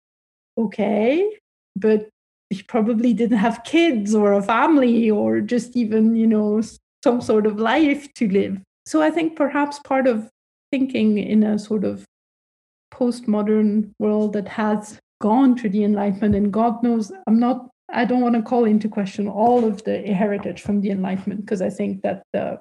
okay 0.56 1.28
but 1.74 2.08
he 2.48 2.62
probably 2.62 3.12
didn't 3.12 3.38
have 3.38 3.64
kids 3.64 4.14
or 4.14 4.32
a 4.32 4.42
family 4.42 5.10
or 5.10 5.40
just 5.40 5.76
even, 5.76 6.14
you 6.14 6.28
know, 6.28 6.62
some 7.02 7.20
sort 7.20 7.44
of 7.44 7.58
life 7.58 8.06
to 8.14 8.28
live. 8.28 8.60
So 8.86 9.02
I 9.02 9.10
think 9.10 9.34
perhaps 9.34 9.80
part 9.80 10.06
of 10.06 10.30
thinking 10.70 11.18
in 11.18 11.42
a 11.42 11.58
sort 11.58 11.84
of 11.84 12.04
postmodern 12.92 13.90
world 13.98 14.32
that 14.34 14.48
has 14.48 14.98
gone 15.20 15.56
through 15.56 15.70
the 15.70 15.84
Enlightenment, 15.84 16.34
and 16.34 16.52
God 16.52 16.82
knows, 16.82 17.12
I'm 17.26 17.38
not, 17.38 17.68
I 17.92 18.04
don't 18.04 18.20
want 18.20 18.34
to 18.34 18.42
call 18.42 18.64
into 18.64 18.88
question 18.88 19.28
all 19.28 19.64
of 19.64 19.82
the 19.84 19.98
heritage 20.02 20.60
from 20.60 20.80
the 20.80 20.90
Enlightenment, 20.90 21.42
because 21.42 21.62
I 21.62 21.70
think 21.70 22.02
that 22.02 22.22
the 22.32 22.60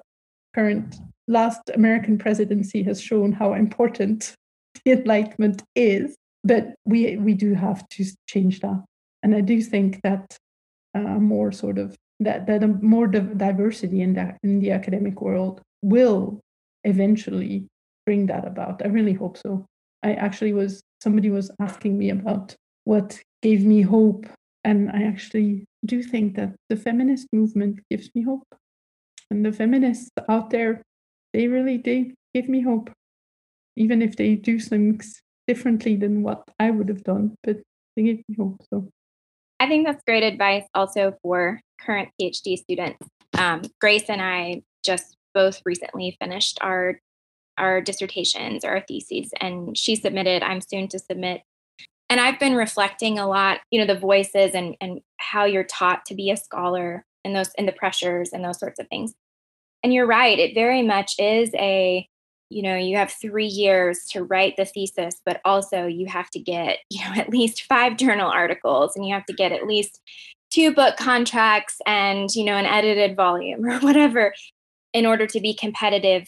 current 0.54 0.96
last 1.28 1.60
American 1.74 2.18
presidency 2.18 2.82
has 2.84 3.00
shown 3.00 3.32
how 3.32 3.54
important 3.54 4.34
the 4.84 4.92
Enlightenment 4.92 5.62
is. 5.74 6.16
But 6.44 6.74
we 6.84 7.16
we 7.16 7.34
do 7.34 7.54
have 7.54 7.88
to 7.88 8.04
change 8.28 8.60
that 8.60 8.84
and 9.26 9.34
I 9.34 9.40
do 9.40 9.60
think 9.60 10.00
that 10.02 10.36
uh, 10.94 11.18
more 11.18 11.50
sort 11.50 11.78
of 11.78 11.96
that 12.20 12.46
that 12.46 12.62
a 12.62 12.68
more 12.68 13.08
diversity 13.08 14.00
in 14.00 14.14
that 14.14 14.38
in 14.44 14.60
the 14.60 14.70
academic 14.70 15.20
world 15.20 15.60
will 15.82 16.40
eventually 16.84 17.66
bring 18.06 18.26
that 18.26 18.46
about. 18.46 18.80
I 18.84 18.88
really 18.88 19.12
hope 19.12 19.36
so. 19.36 19.66
I 20.02 20.14
actually 20.14 20.52
was 20.52 20.80
somebody 21.02 21.30
was 21.30 21.50
asking 21.60 21.98
me 21.98 22.10
about 22.10 22.54
what 22.84 23.20
gave 23.42 23.64
me 23.66 23.82
hope, 23.82 24.26
and 24.64 24.90
I 24.90 25.02
actually 25.02 25.64
do 25.84 26.02
think 26.02 26.36
that 26.36 26.54
the 26.70 26.76
feminist 26.76 27.26
movement 27.32 27.80
gives 27.90 28.08
me 28.14 28.22
hope, 28.22 28.46
and 29.30 29.44
the 29.44 29.52
feminists 29.52 30.10
out 30.28 30.50
there, 30.50 30.82
they 31.32 31.48
really 31.48 31.76
they 31.78 32.14
give 32.34 32.48
me 32.48 32.62
hope, 32.62 32.90
even 33.76 34.00
if 34.00 34.16
they 34.16 34.36
do 34.36 34.58
things 34.60 35.20
differently 35.46 35.96
than 35.96 36.22
what 36.22 36.42
I 36.58 36.70
would 36.70 36.88
have 36.88 37.04
done, 37.04 37.34
but 37.42 37.58
they 37.96 38.02
give 38.02 38.18
me 38.28 38.36
hope. 38.38 38.62
So 38.72 38.88
I 39.58 39.66
think 39.68 39.86
that's 39.86 40.02
great 40.04 40.22
advice 40.22 40.64
also 40.74 41.16
for 41.22 41.60
current 41.80 42.10
PhD 42.20 42.56
students. 42.58 42.98
Um, 43.38 43.62
Grace 43.80 44.08
and 44.08 44.22
I 44.22 44.62
just 44.84 45.16
both 45.34 45.60
recently 45.64 46.16
finished 46.20 46.58
our 46.62 47.00
our 47.58 47.80
dissertations 47.80 48.64
or 48.64 48.70
our 48.70 48.80
theses, 48.80 49.30
and 49.40 49.76
she 49.76 49.96
submitted. 49.96 50.42
I'm 50.42 50.60
soon 50.60 50.88
to 50.88 50.98
submit, 50.98 51.42
and 52.08 52.20
I've 52.20 52.38
been 52.38 52.54
reflecting 52.54 53.18
a 53.18 53.28
lot. 53.28 53.60
You 53.70 53.80
know, 53.80 53.92
the 53.92 53.98
voices 53.98 54.52
and 54.54 54.76
and 54.80 55.00
how 55.18 55.44
you're 55.44 55.64
taught 55.64 56.04
to 56.06 56.14
be 56.14 56.30
a 56.30 56.36
scholar 56.36 57.04
and 57.24 57.34
those 57.34 57.50
and 57.58 57.66
the 57.66 57.72
pressures 57.72 58.32
and 58.32 58.44
those 58.44 58.58
sorts 58.58 58.78
of 58.78 58.88
things. 58.88 59.14
And 59.82 59.92
you're 59.92 60.06
right; 60.06 60.38
it 60.38 60.54
very 60.54 60.82
much 60.82 61.14
is 61.18 61.50
a 61.54 62.08
you 62.48 62.62
know 62.62 62.76
you 62.76 62.96
have 62.96 63.10
three 63.10 63.46
years 63.46 64.04
to 64.10 64.22
write 64.22 64.56
the 64.56 64.64
thesis 64.64 65.20
but 65.24 65.40
also 65.44 65.86
you 65.86 66.06
have 66.06 66.30
to 66.30 66.38
get 66.38 66.78
you 66.90 67.04
know 67.04 67.12
at 67.16 67.30
least 67.30 67.62
five 67.62 67.96
journal 67.96 68.30
articles 68.30 68.94
and 68.96 69.06
you 69.06 69.14
have 69.14 69.26
to 69.26 69.32
get 69.32 69.52
at 69.52 69.66
least 69.66 70.00
two 70.50 70.72
book 70.72 70.96
contracts 70.96 71.78
and 71.86 72.34
you 72.34 72.44
know 72.44 72.54
an 72.54 72.66
edited 72.66 73.16
volume 73.16 73.64
or 73.66 73.78
whatever 73.80 74.32
in 74.92 75.06
order 75.06 75.26
to 75.26 75.40
be 75.40 75.52
competitive 75.52 76.26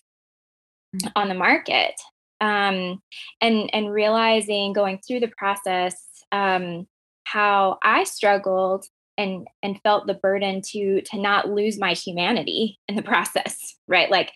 on 1.16 1.28
the 1.28 1.34
market 1.34 1.94
um, 2.40 3.00
and 3.40 3.70
and 3.72 3.92
realizing 3.92 4.72
going 4.72 4.98
through 5.06 5.20
the 5.20 5.32
process 5.36 5.96
um, 6.32 6.86
how 7.24 7.78
i 7.82 8.04
struggled 8.04 8.86
and 9.16 9.46
and 9.62 9.80
felt 9.82 10.06
the 10.06 10.14
burden 10.14 10.62
to 10.62 11.00
to 11.02 11.18
not 11.18 11.48
lose 11.48 11.78
my 11.78 11.92
humanity 11.92 12.78
in 12.88 12.94
the 12.94 13.02
process 13.14 13.74
right? 13.88 14.10
Like 14.10 14.32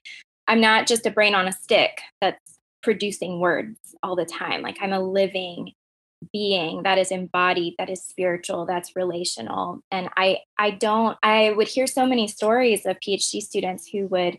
I'm 0.48 0.60
not 0.60 0.88
just 0.88 1.06
a 1.06 1.10
brain 1.10 1.34
on 1.34 1.46
a 1.46 1.52
stick 1.52 2.00
that's 2.20 2.58
producing 2.82 3.38
words 3.38 3.78
all 4.02 4.16
the 4.16 4.24
time. 4.24 4.62
Like 4.62 4.78
I'm 4.80 4.92
a 4.92 5.00
living 5.00 5.72
being 6.32 6.82
that 6.84 6.98
is 6.98 7.10
embodied 7.10 7.74
that 7.78 7.90
is 7.90 8.02
spiritual 8.02 8.64
that's 8.64 8.94
relational. 8.94 9.80
And 9.90 10.08
i 10.16 10.38
i 10.56 10.70
don't 10.70 11.18
i 11.22 11.50
would 11.50 11.66
hear 11.66 11.88
so 11.88 12.06
many 12.06 12.28
stories 12.28 12.86
of 12.86 12.96
phd 13.00 13.42
students 13.42 13.88
who 13.88 14.06
would 14.06 14.38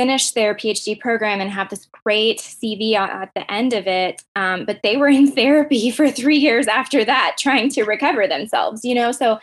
finish 0.00 0.30
their 0.30 0.54
phd 0.54 0.98
program 0.98 1.42
and 1.42 1.50
have 1.50 1.68
this 1.68 1.86
great 2.04 2.38
cv 2.38 2.94
at 2.94 3.30
the 3.34 3.52
end 3.52 3.74
of 3.74 3.86
it 3.86 4.22
um, 4.34 4.64
but 4.64 4.80
they 4.82 4.96
were 4.96 5.08
in 5.20 5.30
therapy 5.30 5.90
for 5.90 6.10
three 6.10 6.38
years 6.38 6.66
after 6.66 7.04
that 7.04 7.36
trying 7.38 7.68
to 7.68 7.84
recover 7.84 8.26
themselves 8.26 8.82
you 8.82 8.94
know? 8.94 9.12
So 9.12 9.38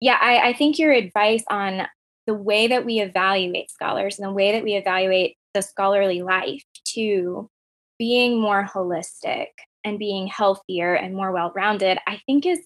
yeah 0.00 0.16
I, 0.18 0.48
I 0.48 0.52
think 0.54 0.78
your 0.78 0.90
advice 0.90 1.44
on 1.50 1.86
the 2.26 2.32
way 2.32 2.66
that 2.68 2.86
we 2.86 3.00
evaluate 3.00 3.70
scholars 3.70 4.18
and 4.18 4.26
the 4.26 4.32
way 4.32 4.52
that 4.52 4.64
we 4.64 4.72
evaluate 4.74 5.36
the 5.52 5.60
scholarly 5.60 6.22
life 6.22 6.64
to 6.94 7.50
being 7.98 8.40
more 8.40 8.64
holistic 8.64 9.48
and 9.84 9.98
being 9.98 10.28
healthier 10.28 10.94
and 10.94 11.14
more 11.14 11.30
well-rounded 11.30 11.98
i 12.06 12.18
think 12.24 12.46
is 12.46 12.60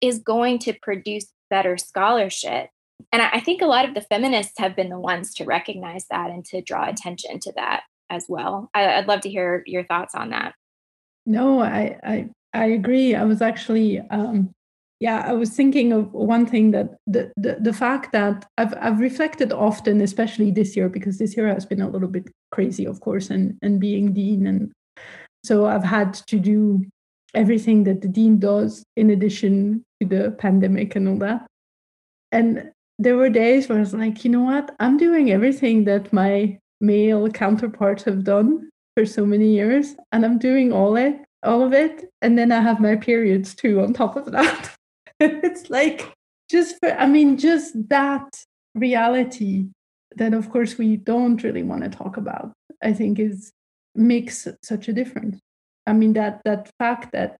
is 0.00 0.20
going 0.20 0.60
to 0.60 0.72
produce 0.72 1.26
better 1.50 1.76
scholarship 1.76 2.70
and 3.12 3.22
i 3.22 3.40
think 3.40 3.62
a 3.62 3.66
lot 3.66 3.86
of 3.86 3.94
the 3.94 4.00
feminists 4.00 4.58
have 4.58 4.76
been 4.76 4.88
the 4.88 4.98
ones 4.98 5.34
to 5.34 5.44
recognize 5.44 6.06
that 6.10 6.30
and 6.30 6.44
to 6.44 6.60
draw 6.62 6.88
attention 6.88 7.38
to 7.40 7.52
that 7.56 7.82
as 8.08 8.26
well. 8.28 8.70
I, 8.72 8.98
would 8.98 9.08
love 9.08 9.22
to 9.22 9.28
hear 9.28 9.64
your 9.66 9.84
thoughts 9.84 10.14
on 10.14 10.30
that. 10.30 10.54
No 11.24 11.60
i 11.60 11.98
i, 12.04 12.28
I 12.54 12.66
agree. 12.66 13.14
I 13.14 13.24
was 13.24 13.42
actually 13.42 14.00
um, 14.10 14.50
yeah, 14.98 15.24
I 15.26 15.32
was 15.32 15.50
thinking 15.50 15.92
of 15.92 16.12
one 16.12 16.46
thing 16.46 16.70
that 16.70 16.96
the, 17.06 17.30
the, 17.36 17.58
the 17.60 17.72
fact 17.72 18.12
that 18.12 18.46
I've 18.56 18.72
I've 18.80 18.98
reflected 18.98 19.52
often, 19.52 20.00
especially 20.00 20.50
this 20.50 20.74
year, 20.74 20.88
because 20.88 21.18
this 21.18 21.36
year 21.36 21.48
has 21.48 21.66
been 21.66 21.82
a 21.82 21.88
little 21.88 22.08
bit 22.08 22.30
crazy, 22.50 22.86
of 22.86 23.00
course, 23.00 23.28
and 23.28 23.58
and 23.60 23.78
being 23.78 24.14
dean, 24.14 24.46
and 24.46 24.72
so 25.44 25.66
I've 25.66 25.84
had 25.84 26.14
to 26.14 26.38
do 26.38 26.84
everything 27.34 27.84
that 27.84 28.00
the 28.00 28.08
dean 28.08 28.38
does 28.38 28.82
in 28.96 29.10
addition 29.10 29.84
to 30.00 30.08
the 30.08 30.30
pandemic 30.38 30.96
and 30.96 31.08
all 31.08 31.18
that. 31.18 31.46
And 32.32 32.72
there 32.98 33.16
were 33.16 33.28
days 33.28 33.68
where 33.68 33.78
I 33.78 33.80
was 33.80 33.94
like, 33.94 34.24
you 34.24 34.30
know 34.30 34.42
what, 34.42 34.74
I'm 34.80 34.96
doing 34.96 35.30
everything 35.30 35.84
that 35.84 36.12
my 36.12 36.58
male 36.80 37.28
counterparts 37.28 38.04
have 38.04 38.24
done 38.24 38.70
for 38.96 39.04
so 39.04 39.26
many 39.26 39.52
years, 39.52 39.94
and 40.12 40.24
I'm 40.24 40.38
doing 40.38 40.72
all 40.72 40.96
it 40.96 41.16
all 41.42 41.62
of 41.62 41.72
it, 41.72 42.10
and 42.22 42.36
then 42.36 42.50
I 42.50 42.60
have 42.60 42.80
my 42.80 42.96
periods 42.96 43.54
too 43.54 43.80
on 43.80 43.92
top 43.92 44.16
of 44.16 44.32
that. 44.32 44.74
it's 45.20 45.70
like 45.70 46.12
just 46.50 46.76
for, 46.80 46.90
I 46.92 47.06
mean, 47.06 47.38
just 47.38 47.88
that 47.88 48.28
reality 48.74 49.66
that, 50.16 50.34
of 50.34 50.50
course, 50.50 50.78
we 50.78 50.96
don't 50.96 51.42
really 51.42 51.62
want 51.62 51.82
to 51.84 51.90
talk 51.90 52.16
about, 52.16 52.52
I 52.82 52.92
think 52.92 53.18
is 53.18 53.52
makes 53.94 54.48
such 54.62 54.88
a 54.88 54.92
difference. 54.92 55.38
I 55.86 55.92
mean, 55.92 56.14
that 56.14 56.40
that 56.44 56.70
fact 56.78 57.12
that 57.12 57.36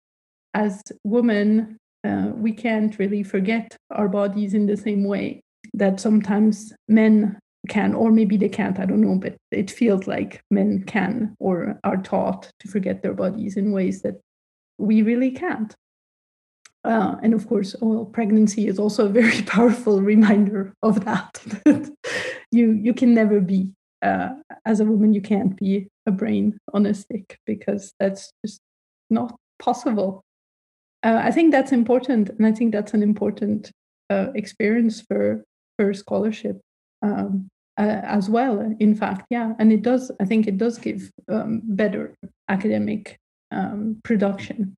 as 0.55 0.83
women 1.05 1.79
uh, 2.05 2.31
we 2.35 2.53
can't 2.53 2.99
really 2.99 3.23
forget 3.23 3.77
our 3.91 4.09
bodies 4.09 4.55
in 4.55 4.67
the 4.67 4.77
same 4.77 5.05
way 5.05 5.43
that 5.77 6.01
sometimes 6.01 6.73
men 6.89 7.39
can, 7.69 7.95
or 7.95 8.11
maybe 8.11 8.37
they 8.37 8.49
can't, 8.49 8.79
I 8.79 8.87
don't 8.87 9.01
know, 9.01 9.17
but 9.17 9.37
it 9.51 9.71
feels 9.71 10.07
like 10.07 10.41
men 10.51 10.85
can 10.87 11.37
or 11.39 11.79
are 11.85 11.99
taught 11.99 12.51
to 12.61 12.69
forget 12.69 13.03
their 13.03 13.15
bodies 13.15 13.57
in 13.57 13.73
ways 13.73 14.03
that 14.03 14.21
we 14.79 15.03
really 15.03 15.31
can't. 15.31 15.75
Uh, 16.85 17.17
and 17.23 17.35
of 17.35 17.49
course, 17.49 17.75
well, 17.81 18.05
pregnancy 18.05 18.69
is 18.69 18.79
also 18.79 19.07
a 19.07 19.11
very 19.11 19.43
powerful 19.47 20.01
reminder 20.01 20.73
of 20.83 21.05
that. 21.05 21.43
you 22.53 22.71
you 22.71 22.95
can 22.95 23.13
never 23.13 23.41
be 23.41 23.73
uh, 24.03 24.29
as 24.65 24.79
a 24.81 24.85
woman. 24.85 25.13
You 25.13 25.21
can't 25.21 25.57
be 25.57 25.89
a 26.07 26.13
brain 26.13 26.59
on 26.73 26.87
a 26.87 26.95
stick 26.95 27.39
because 27.45 27.93
that's 27.99 28.31
just 28.45 28.61
not 29.11 29.35
possible. 29.59 30.23
Uh, 31.03 31.21
I 31.23 31.33
think 31.33 31.51
that's 31.51 31.73
important, 31.73 32.31
and 32.31 32.47
I 32.47 32.53
think 32.53 32.73
that's 32.73 32.95
an 32.95 33.03
important 33.03 33.73
uh, 34.09 34.29
experience 34.37 35.01
for 35.01 35.43
for 35.79 35.93
scholarship 35.95 36.61
um, 37.03 37.49
uh, 37.79 38.01
as 38.05 38.29
well. 38.29 38.75
In 38.81 38.95
fact, 38.95 39.27
yeah, 39.31 39.53
and 39.59 39.73
it 39.73 39.83
does. 39.83 40.11
I 40.21 40.25
think 40.25 40.47
it 40.47 40.59
does 40.59 40.79
give 40.79 41.11
um, 41.29 41.61
better 41.65 42.15
academic 42.49 43.19
um, 43.51 44.01
production. 44.05 44.75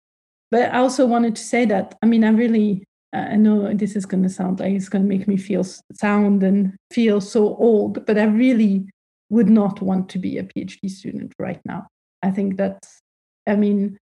But 0.51 0.75
I 0.75 0.79
also 0.79 1.07
wanted 1.07 1.37
to 1.37 1.43
say 1.43 1.65
that 1.67 1.97
I 2.03 2.07
mean 2.07 2.25
I 2.25 2.31
really 2.31 2.85
I 3.13 3.37
know 3.37 3.73
this 3.73 3.97
is 3.97 4.07
going 4.07 4.23
to 4.23 4.29
sound 4.29 4.61
like 4.61 4.73
it's 4.73 4.89
going 4.89 5.05
to 5.05 5.09
make 5.09 5.27
me 5.27 5.37
feel 5.37 5.65
sound 5.95 6.43
and 6.43 6.75
feel 6.93 7.21
so 7.21 7.57
old, 7.57 8.05
but 8.05 8.19
I 8.19 8.25
really 8.25 8.87
would 9.31 9.49
not 9.49 9.81
want 9.81 10.09
to 10.11 10.19
be 10.19 10.39
a 10.39 10.45
PhD 10.45 10.91
student 10.91 11.33
right 11.39 11.61
now. 11.65 11.87
I 12.23 12.31
think 12.31 12.57
that's 12.57 13.01
I 13.47 13.57
mean 13.57 13.99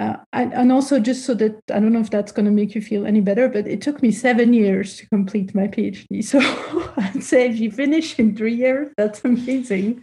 uh, 0.00 0.16
and, 0.32 0.54
and 0.54 0.72
also 0.72 0.98
just 0.98 1.26
so 1.26 1.34
that 1.34 1.60
I 1.70 1.78
don't 1.78 1.92
know 1.92 2.00
if 2.00 2.08
that's 2.08 2.32
going 2.32 2.46
to 2.46 2.50
make 2.50 2.74
you 2.74 2.80
feel 2.80 3.04
any 3.04 3.20
better, 3.20 3.50
but 3.50 3.66
it 3.66 3.82
took 3.82 4.02
me 4.02 4.10
seven 4.10 4.54
years 4.54 4.96
to 4.96 5.06
complete 5.10 5.54
my 5.54 5.68
PhD. 5.68 6.24
So 6.30 6.40
I'd 6.96 7.22
say 7.22 7.50
if 7.50 7.58
you 7.58 7.70
finish 7.70 8.18
in 8.18 8.34
three 8.34 8.54
years, 8.54 8.88
that's 8.96 9.22
amazing. 9.24 10.02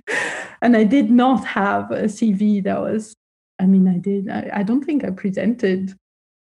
And 0.61 0.77
I 0.77 0.83
did 0.83 1.09
not 1.09 1.43
have 1.45 1.89
a 1.89 2.03
CV 2.03 2.63
that 2.63 2.79
was, 2.79 3.15
I 3.59 3.65
mean, 3.65 3.87
I 3.87 3.97
did, 3.97 4.29
I, 4.29 4.51
I 4.57 4.63
don't 4.63 4.85
think 4.85 5.03
I 5.03 5.09
presented 5.09 5.95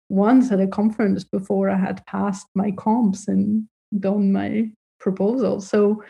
once 0.09 0.51
at 0.51 0.59
a 0.59 0.67
conference 0.67 1.23
before 1.23 1.71
I 1.71 1.77
had 1.77 2.05
passed 2.05 2.45
my 2.53 2.69
comps 2.69 3.27
and 3.27 3.67
done 3.99 4.31
my 4.31 4.69
proposal. 4.99 5.59
So 5.59 6.03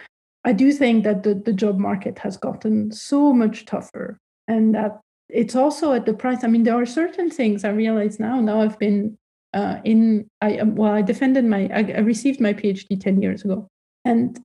I 0.44 0.52
do 0.52 0.74
think 0.74 1.06
that 1.06 1.24
the, 1.24 1.36
the 1.36 1.54
job 1.54 1.78
market 1.78 2.20
has 2.20 2.36
gotten 2.36 2.92
so 2.92 3.32
much 3.32 3.66
tougher 3.66 4.18
and 4.50 4.76
that 4.76 5.00
it's 5.30 5.56
also 5.56 5.94
at 5.94 6.06
the 6.06 6.14
price. 6.14 6.44
I 6.44 6.48
mean, 6.48 6.64
there 6.64 6.80
are 6.80 6.86
certain 6.86 7.30
things 7.30 7.64
I 7.64 7.70
realize 7.70 8.20
now. 8.20 8.42
Now 8.42 8.62
I've 8.62 8.80
been 8.80 9.18
uh, 9.54 9.80
in. 9.84 10.30
I 10.42 10.58
um, 10.58 10.76
well, 10.76 10.94
I 10.94 11.02
defended 11.02 11.46
my. 11.46 11.70
I, 11.74 11.94
I 11.98 12.00
received 12.00 12.42
my 12.42 12.54
PhD 12.54 13.00
ten 13.00 13.22
years 13.22 13.44
ago, 13.44 13.68
and 14.06 14.40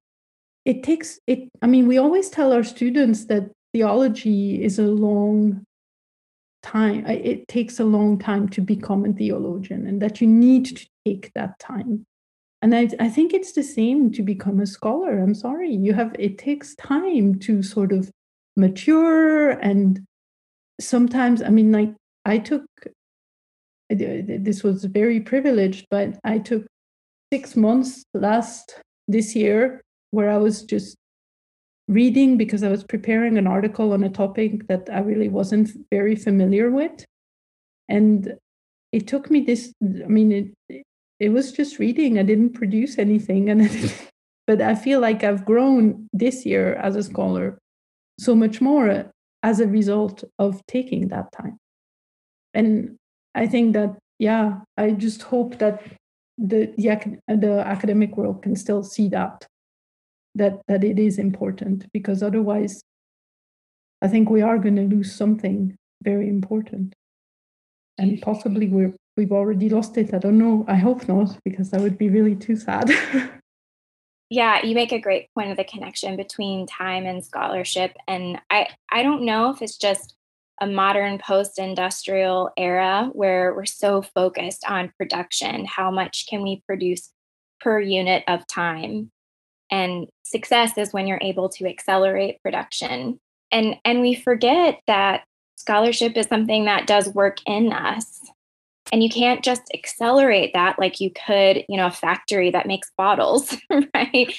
it 0.64 0.82
takes 0.82 1.18
it. 1.26 1.49
I 1.62 1.66
mean, 1.66 1.87
we 1.87 1.99
always 1.99 2.30
tell 2.30 2.53
our 2.53 2.64
students 2.64 3.26
that 3.26 3.51
theology 3.72 4.62
is 4.62 4.78
a 4.78 4.87
long 4.87 5.64
time. 6.62 7.07
It 7.07 7.49
takes 7.49 7.80
a 7.80 7.85
long 7.85 8.18
time 8.18 8.49
to 8.51 8.61
become 8.61 9.05
a 9.05 9.12
theologian, 9.12 9.87
and 9.87 10.01
that 10.03 10.20
you 10.20 10.26
need 10.26 10.76
to 10.76 10.87
take 11.07 11.32
that 11.35 11.59
time. 11.59 12.05
And 12.62 12.74
I, 12.74 12.89
I 12.99 13.11
think 13.11 13.35
it's 13.35 13.53
the 13.53 13.62
same 13.62 14.11
to 14.12 14.22
become 14.22 14.59
a 14.59 14.66
scholar. 14.66 15.18
I'm 15.18 15.35
sorry, 15.35 15.74
you 15.74 15.93
have. 15.95 16.14
It 16.18 16.39
takes 16.39 16.74
time 16.76 17.39
to 17.41 17.62
sort 17.62 17.93
of 17.93 18.11
mature 18.57 19.51
and 19.51 20.07
sometimes, 20.87 21.43
I 21.43 21.49
mean, 21.49 21.72
like 21.72 21.95
I 22.24 22.39
took, 22.39 22.64
uh, 22.87 22.89
this 23.91 24.62
was 24.62 24.85
very 24.85 25.20
privileged, 25.20 25.87
but 25.91 26.18
I 26.24 26.39
took 26.39 26.66
six 27.32 27.57
months 27.57 28.05
last 28.14 28.80
this 29.09 29.35
year 29.35 29.80
where 30.11 30.30
I 30.30 30.37
was 30.37 30.62
just 30.62 30.97
reading 31.89 32.37
because 32.37 32.62
I 32.62 32.70
was 32.70 32.85
preparing 32.85 33.37
an 33.37 33.47
article 33.47 33.93
on 33.93 34.05
a 34.05 34.09
topic 34.09 34.66
that 34.68 34.89
I 34.91 35.01
really 35.01 35.28
wasn't 35.28 35.70
very 35.91 36.16
familiar 36.16 36.70
with. 36.70 37.05
And 37.89 38.35
it 38.93 39.07
took 39.07 39.30
me 39.30 39.41
this, 39.41 39.72
I 39.82 40.09
mean, 40.09 40.55
it, 40.68 40.82
it 41.20 41.28
was 41.30 41.53
just 41.53 41.78
reading. 41.78 42.18
I 42.18 42.22
didn't 42.22 42.55
produce 42.55 42.99
anything. 42.99 43.51
And 43.51 43.93
but 44.47 44.62
I 44.62 44.74
feel 44.74 45.01
like 45.01 45.24
I've 45.24 45.45
grown 45.45 46.09
this 46.12 46.47
year 46.47 46.74
as 46.74 46.97
a 46.97 47.03
scholar 47.03 47.59
so 48.18 48.35
much 48.35 48.61
more 48.61 49.12
as 49.45 49.61
a 49.61 49.66
result 49.66 50.24
of 50.38 50.66
taking 50.66 51.09
that 51.09 51.30
time. 51.30 51.59
And 52.55 52.97
I 53.34 53.47
think 53.47 53.74
that, 53.74 53.99
yeah, 54.18 54.61
I 54.78 54.92
just 54.92 55.22
hope 55.22 55.59
that 55.59 55.82
the, 56.38 56.72
the, 56.78 57.36
the 57.36 57.62
academic 57.64 58.16
world 58.16 58.42
can 58.42 58.57
still 58.57 58.82
see 58.82 59.09
that, 59.11 59.47
that, 60.34 60.62
that 60.66 60.82
it 60.82 60.99
is 60.99 61.18
important, 61.18 61.86
because 61.92 62.22
otherwise, 62.22 62.80
I 64.01 64.09
think 64.09 64.30
we 64.30 64.40
are 64.40 64.59
going 64.59 64.76
to 64.76 64.97
lose 64.97 65.14
something 65.14 65.76
very 66.03 66.28
important. 66.28 66.95
And 67.99 68.20
possibly 68.22 68.68
we're, 68.68 68.95
we've 69.16 69.32
already 69.32 69.68
lost 69.68 69.99
it. 69.99 70.14
I 70.14 70.18
don't 70.18 70.38
know. 70.38 70.64
I 70.66 70.76
hope 70.76 71.07
not, 71.07 71.36
because 71.45 71.70
that 71.70 71.82
would 71.82 71.99
be 71.99 72.09
really 72.09 72.34
too 72.34 72.57
sad. 72.57 72.90
Yeah, 74.35 74.66
you 74.66 74.74
make 74.74 74.91
a 74.91 74.99
great 74.99 75.32
point 75.32 75.53
of 75.53 75.57
the 75.57 75.62
connection 75.62 76.16
between 76.16 76.66
time 76.66 77.07
and 77.07 77.24
scholarship. 77.24 77.97
And 78.09 78.41
I, 78.51 78.66
I 78.91 79.05
don't 79.05 79.24
know 79.24 79.51
if 79.51 79.62
it's 79.62 79.76
just 79.76 80.16
a 80.61 80.66
modern 80.66 81.18
post 81.18 81.57
industrial 81.57 82.51
era 82.57 83.11
where 83.12 83.55
we're 83.55 83.64
so 83.64 84.03
focused 84.03 84.64
on 84.68 84.93
production. 84.99 85.64
How 85.66 85.93
much 85.93 86.26
can 86.28 86.43
we 86.43 86.64
produce 86.66 87.12
per 87.61 87.78
unit 87.78 88.24
of 88.26 88.45
time? 88.49 89.12
And 89.70 90.09
success 90.24 90.76
is 90.78 90.93
when 90.93 91.07
you're 91.07 91.20
able 91.22 91.49
to 91.51 91.68
accelerate 91.68 92.43
production. 92.43 93.20
And, 93.53 93.76
and 93.85 94.01
we 94.01 94.16
forget 94.16 94.80
that 94.89 95.22
scholarship 95.55 96.16
is 96.16 96.26
something 96.26 96.64
that 96.64 96.89
does 96.89 97.09
work 97.14 97.39
in 97.47 97.72
us 97.72 98.20
and 98.95 99.03
you 99.03 99.09
can't 99.11 99.42
just 99.42 99.62
accelerate 99.74 100.53
that 100.55 100.78
like 100.78 101.01
you 101.01 101.11
could 101.26 101.64
you 101.68 101.76
know 101.76 101.88
a 101.88 101.90
factory 101.90 102.49
that 102.53 102.68
makes 102.68 102.92
bottles 102.97 103.57
right? 103.95 104.32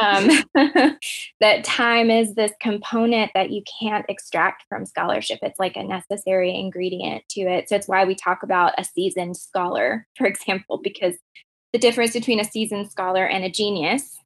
Um, 0.00 0.30
that 1.40 1.64
time 1.64 2.10
is 2.10 2.34
this 2.34 2.52
component 2.62 3.30
that 3.34 3.50
you 3.50 3.62
can't 3.80 4.06
extract 4.08 4.64
from 4.70 4.86
scholarship. 4.86 5.40
It's 5.42 5.60
like 5.60 5.76
a 5.76 5.84
necessary 5.84 6.54
ingredient 6.58 7.24
to 7.32 7.42
it. 7.42 7.68
So 7.68 7.76
it's 7.76 7.88
why 7.88 8.06
we 8.06 8.14
talk 8.14 8.42
about 8.42 8.72
a 8.78 8.84
seasoned 8.84 9.36
scholar 9.36 10.06
for 10.16 10.26
example 10.26 10.80
because 10.82 11.16
the 11.74 11.78
difference 11.78 12.14
between 12.14 12.40
a 12.40 12.44
seasoned 12.44 12.90
scholar 12.90 13.26
and 13.26 13.44
a 13.44 13.50
genius 13.50 14.16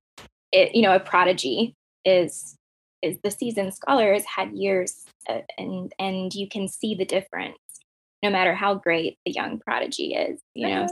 it, 0.52 0.72
you 0.72 0.82
know 0.82 0.94
a 0.94 1.00
prodigy 1.00 1.74
is 2.04 2.56
is 3.02 3.18
the 3.24 3.30
seasoned 3.32 3.74
scholar 3.74 4.12
has 4.12 4.24
had 4.24 4.52
years 4.52 5.04
uh, 5.28 5.40
and 5.58 5.92
and 5.98 6.32
you 6.32 6.48
can 6.48 6.68
see 6.68 6.94
the 6.94 7.04
difference 7.04 7.58
no 8.24 8.30
matter 8.30 8.54
how 8.54 8.74
great 8.74 9.18
the 9.24 9.32
young 9.32 9.58
prodigy 9.60 10.14
is, 10.14 10.40
you 10.54 10.66
know. 10.66 10.88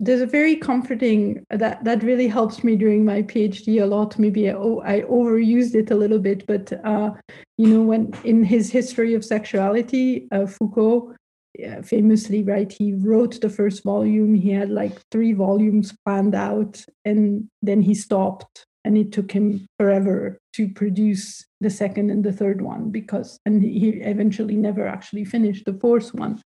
There's 0.00 0.20
a 0.20 0.26
very 0.26 0.56
comforting 0.56 1.46
that 1.48 1.84
that 1.84 2.02
really 2.02 2.26
helps 2.26 2.64
me 2.64 2.74
during 2.74 3.04
my 3.04 3.22
PhD 3.22 3.80
a 3.80 3.86
lot. 3.86 4.18
Maybe 4.18 4.50
I, 4.50 4.54
I 4.54 5.00
overused 5.02 5.76
it 5.76 5.92
a 5.92 5.94
little 5.94 6.18
bit, 6.18 6.44
but 6.44 6.72
uh, 6.84 7.12
you 7.56 7.68
know, 7.68 7.82
when 7.82 8.12
in 8.24 8.42
his 8.42 8.72
history 8.72 9.14
of 9.14 9.24
sexuality, 9.24 10.26
uh, 10.32 10.46
Foucault 10.46 11.14
yeah, 11.56 11.82
famously, 11.82 12.42
right, 12.42 12.72
he 12.72 12.94
wrote 12.94 13.40
the 13.40 13.50
first 13.50 13.84
volume. 13.84 14.34
He 14.34 14.50
had 14.50 14.70
like 14.70 14.98
three 15.10 15.34
volumes 15.34 15.94
planned 16.04 16.34
out, 16.34 16.84
and 17.04 17.48
then 17.60 17.80
he 17.82 17.94
stopped 17.94 18.66
and 18.84 18.96
it 18.96 19.12
took 19.12 19.32
him 19.32 19.66
forever 19.78 20.38
to 20.54 20.68
produce 20.68 21.44
the 21.60 21.70
second 21.70 22.10
and 22.10 22.24
the 22.24 22.32
third 22.32 22.60
one 22.60 22.90
because 22.90 23.38
and 23.46 23.62
he 23.62 23.90
eventually 24.00 24.56
never 24.56 24.86
actually 24.86 25.24
finished 25.24 25.64
the 25.64 25.74
fourth 25.74 26.12
one. 26.14 26.40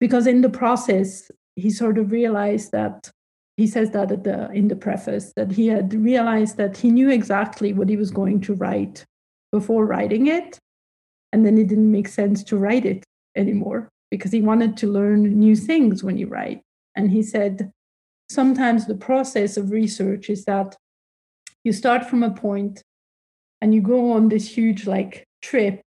Because 0.00 0.26
in 0.26 0.40
the 0.40 0.50
process 0.50 1.30
he 1.56 1.70
sort 1.70 1.98
of 1.98 2.10
realized 2.10 2.72
that 2.72 3.10
he 3.56 3.66
says 3.66 3.90
that 3.90 4.10
at 4.10 4.24
the 4.24 4.50
in 4.50 4.68
the 4.68 4.76
preface 4.76 5.32
that 5.36 5.52
he 5.52 5.68
had 5.68 5.94
realized 5.94 6.56
that 6.56 6.76
he 6.76 6.90
knew 6.90 7.10
exactly 7.10 7.72
what 7.72 7.88
he 7.88 7.96
was 7.96 8.10
going 8.10 8.40
to 8.40 8.54
write 8.54 9.04
before 9.52 9.86
writing 9.86 10.26
it 10.26 10.58
and 11.32 11.46
then 11.46 11.58
it 11.58 11.68
didn't 11.68 11.90
make 11.90 12.08
sense 12.08 12.42
to 12.44 12.56
write 12.56 12.84
it 12.84 13.04
anymore 13.36 13.88
because 14.10 14.32
he 14.32 14.40
wanted 14.40 14.76
to 14.76 14.86
learn 14.86 15.22
new 15.38 15.56
things 15.56 16.04
when 16.04 16.16
you 16.16 16.28
write. 16.28 16.62
And 16.94 17.10
he 17.10 17.22
said 17.22 17.72
sometimes 18.30 18.86
the 18.86 18.94
process 18.94 19.56
of 19.56 19.72
research 19.72 20.30
is 20.30 20.44
that 20.44 20.76
you 21.64 21.72
start 21.72 22.08
from 22.08 22.22
a 22.22 22.30
point 22.30 22.82
and 23.60 23.74
you 23.74 23.80
go 23.80 24.12
on 24.12 24.28
this 24.28 24.48
huge 24.48 24.86
like 24.86 25.24
trip 25.42 25.82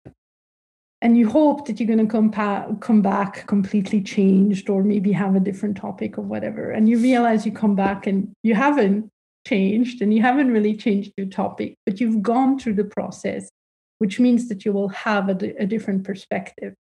and 1.03 1.17
you 1.17 1.29
hope 1.29 1.67
that 1.67 1.79
you're 1.79 1.87
going 1.87 1.99
to 1.99 2.11
come, 2.11 2.31
pa- 2.31 2.73
come 2.81 3.03
back 3.03 3.47
completely 3.47 4.03
changed 4.03 4.71
or 4.71 4.83
maybe 4.83 5.13
have 5.13 5.37
a 5.37 5.41
different 5.41 5.77
topic 5.77 6.19
or 6.19 6.23
whatever 6.23 6.71
and 6.71 6.89
you 6.89 6.99
realize 6.99 7.47
you 7.47 7.53
come 7.53 7.77
back 7.77 8.07
and 8.07 8.33
you 8.43 8.55
haven't 8.55 9.09
changed 9.47 10.03
and 10.03 10.13
you 10.13 10.23
haven't 10.23 10.51
really 10.51 10.75
changed 10.75 11.13
your 11.17 11.29
topic 11.29 11.77
but 11.85 12.01
you've 12.01 12.23
gone 12.23 12.59
through 12.59 12.75
the 12.75 12.85
process 12.85 13.49
which 13.99 14.19
means 14.19 14.49
that 14.49 14.65
you 14.65 14.73
will 14.73 14.89
have 14.89 15.29
a, 15.29 15.63
a 15.63 15.67
different 15.67 16.03
perspective 16.03 16.75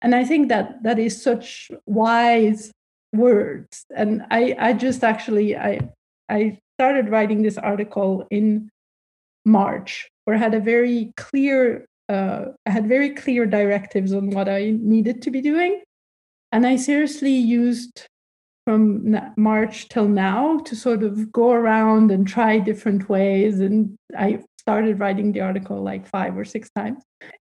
and 0.00 0.14
i 0.14 0.24
think 0.24 0.48
that 0.48 0.80
that 0.84 1.00
is 1.00 1.20
such 1.20 1.68
wise 1.86 2.70
words. 3.12 3.86
And 3.94 4.24
I, 4.30 4.56
I 4.58 4.72
just 4.72 5.04
actually, 5.04 5.56
I, 5.56 5.80
I 6.28 6.58
started 6.80 7.10
writing 7.10 7.42
this 7.42 7.58
article 7.58 8.26
in 8.30 8.70
March, 9.44 10.08
or 10.26 10.32
had 10.32 10.54
a 10.54 10.60
very 10.60 11.12
clear, 11.18 11.84
uh, 12.08 12.46
had 12.64 12.88
very 12.88 13.10
clear 13.10 13.44
directives 13.44 14.14
on 14.14 14.30
what 14.30 14.48
I 14.48 14.62
needed 14.80 15.20
to 15.22 15.30
be 15.30 15.42
doing. 15.42 15.82
And 16.52 16.66
I 16.66 16.76
seriously 16.76 17.34
used 17.34 18.06
from 18.66 19.14
March 19.36 19.90
till 19.90 20.08
now 20.08 20.60
to 20.60 20.74
sort 20.74 21.02
of 21.02 21.30
go 21.30 21.52
around 21.52 22.10
and 22.10 22.26
try 22.26 22.58
different 22.58 23.10
ways. 23.10 23.60
And 23.60 23.94
I 24.16 24.42
started 24.58 25.00
writing 25.00 25.32
the 25.32 25.42
article 25.42 25.82
like 25.82 26.08
five 26.08 26.38
or 26.38 26.46
six 26.46 26.70
times. 26.74 27.02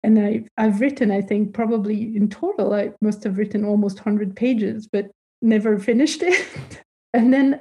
And 0.04 0.20
I, 0.20 0.44
I've 0.56 0.80
written, 0.80 1.10
I 1.10 1.20
think, 1.20 1.52
probably 1.52 2.14
in 2.14 2.28
total, 2.28 2.74
I 2.74 2.92
must 3.00 3.24
have 3.24 3.38
written 3.38 3.64
almost 3.64 3.96
100 3.96 4.36
pages, 4.36 4.86
but 4.86 5.10
never 5.42 5.80
finished 5.80 6.22
it. 6.22 6.46
and 7.12 7.34
then 7.34 7.60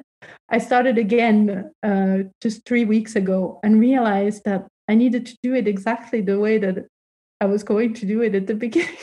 I 0.49 0.59
started 0.59 0.97
again 0.97 1.71
uh, 1.81 2.17
just 2.41 2.65
three 2.65 2.85
weeks 2.85 3.15
ago 3.15 3.59
and 3.63 3.79
realized 3.79 4.43
that 4.45 4.67
I 4.87 4.95
needed 4.95 5.25
to 5.27 5.37
do 5.41 5.55
it 5.55 5.67
exactly 5.67 6.21
the 6.21 6.39
way 6.39 6.57
that 6.59 6.85
I 7.41 7.45
was 7.45 7.63
going 7.63 7.93
to 7.95 8.05
do 8.05 8.21
it 8.21 8.35
at 8.35 8.47
the 8.47 8.55
beginning. 8.65 8.97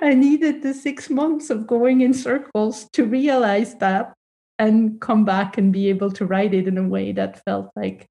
I 0.00 0.14
needed 0.14 0.62
the 0.62 0.74
six 0.74 1.10
months 1.10 1.50
of 1.50 1.66
going 1.66 2.02
in 2.02 2.14
circles 2.14 2.88
to 2.92 3.04
realize 3.04 3.74
that 3.76 4.14
and 4.58 5.00
come 5.00 5.24
back 5.24 5.56
and 5.58 5.72
be 5.72 5.88
able 5.88 6.10
to 6.12 6.26
write 6.26 6.54
it 6.54 6.68
in 6.68 6.78
a 6.78 6.88
way 6.88 7.12
that 7.12 7.42
felt 7.44 7.70
like 7.76 8.06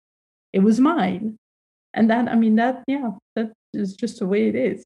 it 0.54 0.60
was 0.60 0.80
mine. 0.80 1.38
And 1.94 2.10
that, 2.10 2.28
I 2.28 2.36
mean, 2.36 2.56
that, 2.56 2.84
yeah, 2.88 3.12
that 3.36 3.52
is 3.74 3.96
just 3.96 4.20
the 4.20 4.28
way 4.28 4.48
it 4.48 4.56
is. 4.56 4.86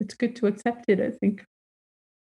It's 0.00 0.14
good 0.14 0.36
to 0.36 0.46
accept 0.46 0.84
it, 0.88 1.00
I 1.00 1.10
think. 1.10 1.44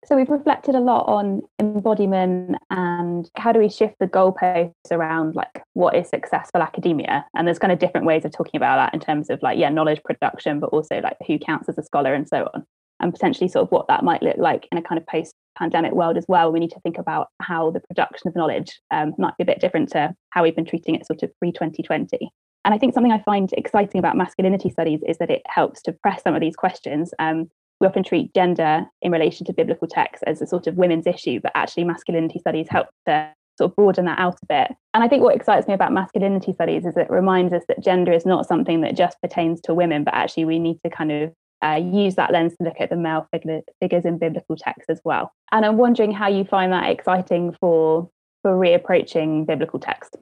So 0.06 0.16
we've 0.16 0.30
reflected 0.30 0.74
a 0.74 0.80
lot 0.80 1.04
on 1.08 1.42
embodiment 1.58 2.56
and 2.70 3.30
how 3.36 3.52
do 3.52 3.58
we 3.58 3.68
shift 3.68 3.96
the 4.00 4.06
goalposts 4.06 4.90
around 4.90 5.34
like 5.34 5.62
what 5.74 5.94
is 5.94 6.08
successful 6.08 6.62
academia? 6.62 7.26
And 7.34 7.46
there's 7.46 7.58
kind 7.58 7.72
of 7.72 7.78
different 7.78 8.06
ways 8.06 8.24
of 8.24 8.32
talking 8.32 8.56
about 8.56 8.76
that 8.76 8.94
in 8.94 9.00
terms 9.00 9.28
of 9.28 9.42
like, 9.42 9.58
yeah, 9.58 9.68
knowledge 9.68 10.02
production, 10.02 10.58
but 10.58 10.70
also 10.70 11.00
like 11.00 11.16
who 11.26 11.38
counts 11.38 11.68
as 11.68 11.76
a 11.76 11.82
scholar 11.82 12.14
and 12.14 12.26
so 12.26 12.48
on. 12.54 12.64
And 13.00 13.12
potentially 13.12 13.48
sort 13.48 13.64
of 13.64 13.72
what 13.72 13.88
that 13.88 14.04
might 14.04 14.22
look 14.22 14.36
like 14.36 14.68
in 14.72 14.78
a 14.78 14.82
kind 14.82 14.98
of 14.98 15.06
post 15.06 15.34
pandemic 15.58 15.92
world 15.92 16.16
as 16.16 16.24
well. 16.28 16.50
We 16.50 16.60
need 16.60 16.70
to 16.72 16.80
think 16.80 16.98
about 16.98 17.28
how 17.40 17.70
the 17.70 17.80
production 17.80 18.28
of 18.28 18.36
knowledge 18.36 18.80
um, 18.90 19.14
might 19.18 19.36
be 19.36 19.42
a 19.42 19.46
bit 19.46 19.60
different 19.60 19.90
to 19.92 20.14
how 20.30 20.42
we've 20.42 20.56
been 20.56 20.66
treating 20.66 20.94
it 20.94 21.06
sort 21.06 21.22
of 21.22 21.30
pre 21.38 21.52
2020. 21.52 22.30
And 22.64 22.74
I 22.74 22.78
think 22.78 22.92
something 22.92 23.12
I 23.12 23.22
find 23.22 23.50
exciting 23.54 23.98
about 23.98 24.16
masculinity 24.16 24.70
studies 24.70 25.00
is 25.06 25.16
that 25.18 25.30
it 25.30 25.42
helps 25.46 25.80
to 25.82 25.92
press 25.92 26.22
some 26.22 26.34
of 26.34 26.40
these 26.40 26.56
questions. 26.56 27.12
Um, 27.18 27.50
we 27.80 27.86
often 27.86 28.04
treat 28.04 28.34
gender 28.34 28.84
in 29.02 29.10
relation 29.10 29.46
to 29.46 29.52
biblical 29.52 29.88
texts 29.88 30.22
as 30.26 30.42
a 30.42 30.46
sort 30.46 30.66
of 30.66 30.76
women's 30.76 31.06
issue, 31.06 31.40
but 31.40 31.52
actually 31.54 31.84
masculinity 31.84 32.38
studies 32.38 32.68
help 32.68 32.88
to 33.06 33.32
sort 33.56 33.70
of 33.70 33.76
broaden 33.76 34.04
that 34.04 34.18
out 34.18 34.38
a 34.42 34.46
bit. 34.46 34.76
And 34.94 35.02
I 35.02 35.08
think 35.08 35.22
what 35.22 35.34
excites 35.34 35.66
me 35.66 35.74
about 35.74 35.92
masculinity 35.92 36.52
studies 36.52 36.84
is 36.84 36.96
it 36.96 37.10
reminds 37.10 37.52
us 37.52 37.62
that 37.68 37.82
gender 37.82 38.12
is 38.12 38.26
not 38.26 38.46
something 38.46 38.82
that 38.82 38.96
just 38.96 39.20
pertains 39.20 39.60
to 39.62 39.74
women, 39.74 40.04
but 40.04 40.14
actually 40.14 40.44
we 40.44 40.58
need 40.58 40.78
to 40.84 40.90
kind 40.90 41.12
of 41.12 41.32
uh, 41.62 41.80
use 41.82 42.14
that 42.14 42.32
lens 42.32 42.56
to 42.56 42.64
look 42.64 42.80
at 42.80 42.90
the 42.90 42.96
male 42.96 43.26
figure, 43.32 43.60
figures 43.80 44.04
in 44.04 44.18
biblical 44.18 44.56
texts 44.56 44.88
as 44.88 45.00
well. 45.04 45.32
And 45.52 45.64
I'm 45.64 45.76
wondering 45.76 46.12
how 46.12 46.28
you 46.28 46.44
find 46.44 46.72
that 46.72 46.90
exciting 46.90 47.56
for 47.60 48.08
for 48.42 48.52
reapproaching 48.52 49.46
biblical 49.46 49.78
text. 49.78 50.16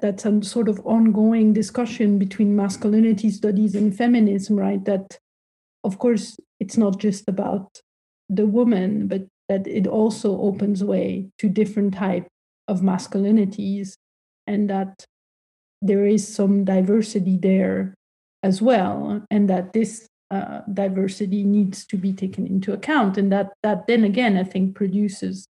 That's 0.00 0.26
a 0.26 0.42
sort 0.42 0.68
of 0.68 0.78
ongoing 0.84 1.54
discussion 1.54 2.18
between 2.18 2.54
masculinity 2.54 3.30
studies 3.30 3.74
and 3.74 3.96
feminism, 3.96 4.56
right? 4.56 4.84
That 4.84 5.18
of 5.84 5.98
course, 5.98 6.36
it's 6.62 6.76
not 6.76 7.00
just 7.00 7.24
about 7.28 7.68
the 8.28 8.46
woman, 8.46 9.08
but 9.08 9.22
that 9.48 9.66
it 9.66 9.86
also 9.88 10.40
opens 10.40 10.84
way 10.84 11.28
to 11.40 11.48
different 11.48 11.92
type 11.92 12.26
of 12.68 12.80
masculinities, 12.80 13.96
and 14.46 14.70
that 14.70 15.04
there 15.88 16.06
is 16.06 16.22
some 16.22 16.64
diversity 16.64 17.36
there 17.36 17.94
as 18.44 18.62
well, 18.62 19.20
and 19.28 19.50
that 19.50 19.72
this 19.72 20.06
uh, 20.30 20.60
diversity 20.72 21.42
needs 21.42 21.84
to 21.90 21.96
be 21.96 22.12
taken 22.12 22.46
into 22.46 22.72
account, 22.72 23.18
and 23.18 23.32
that 23.32 23.48
that 23.64 23.86
then 23.88 24.04
again, 24.04 24.36
I 24.36 24.44
think, 24.44 24.76
produces 24.76 25.48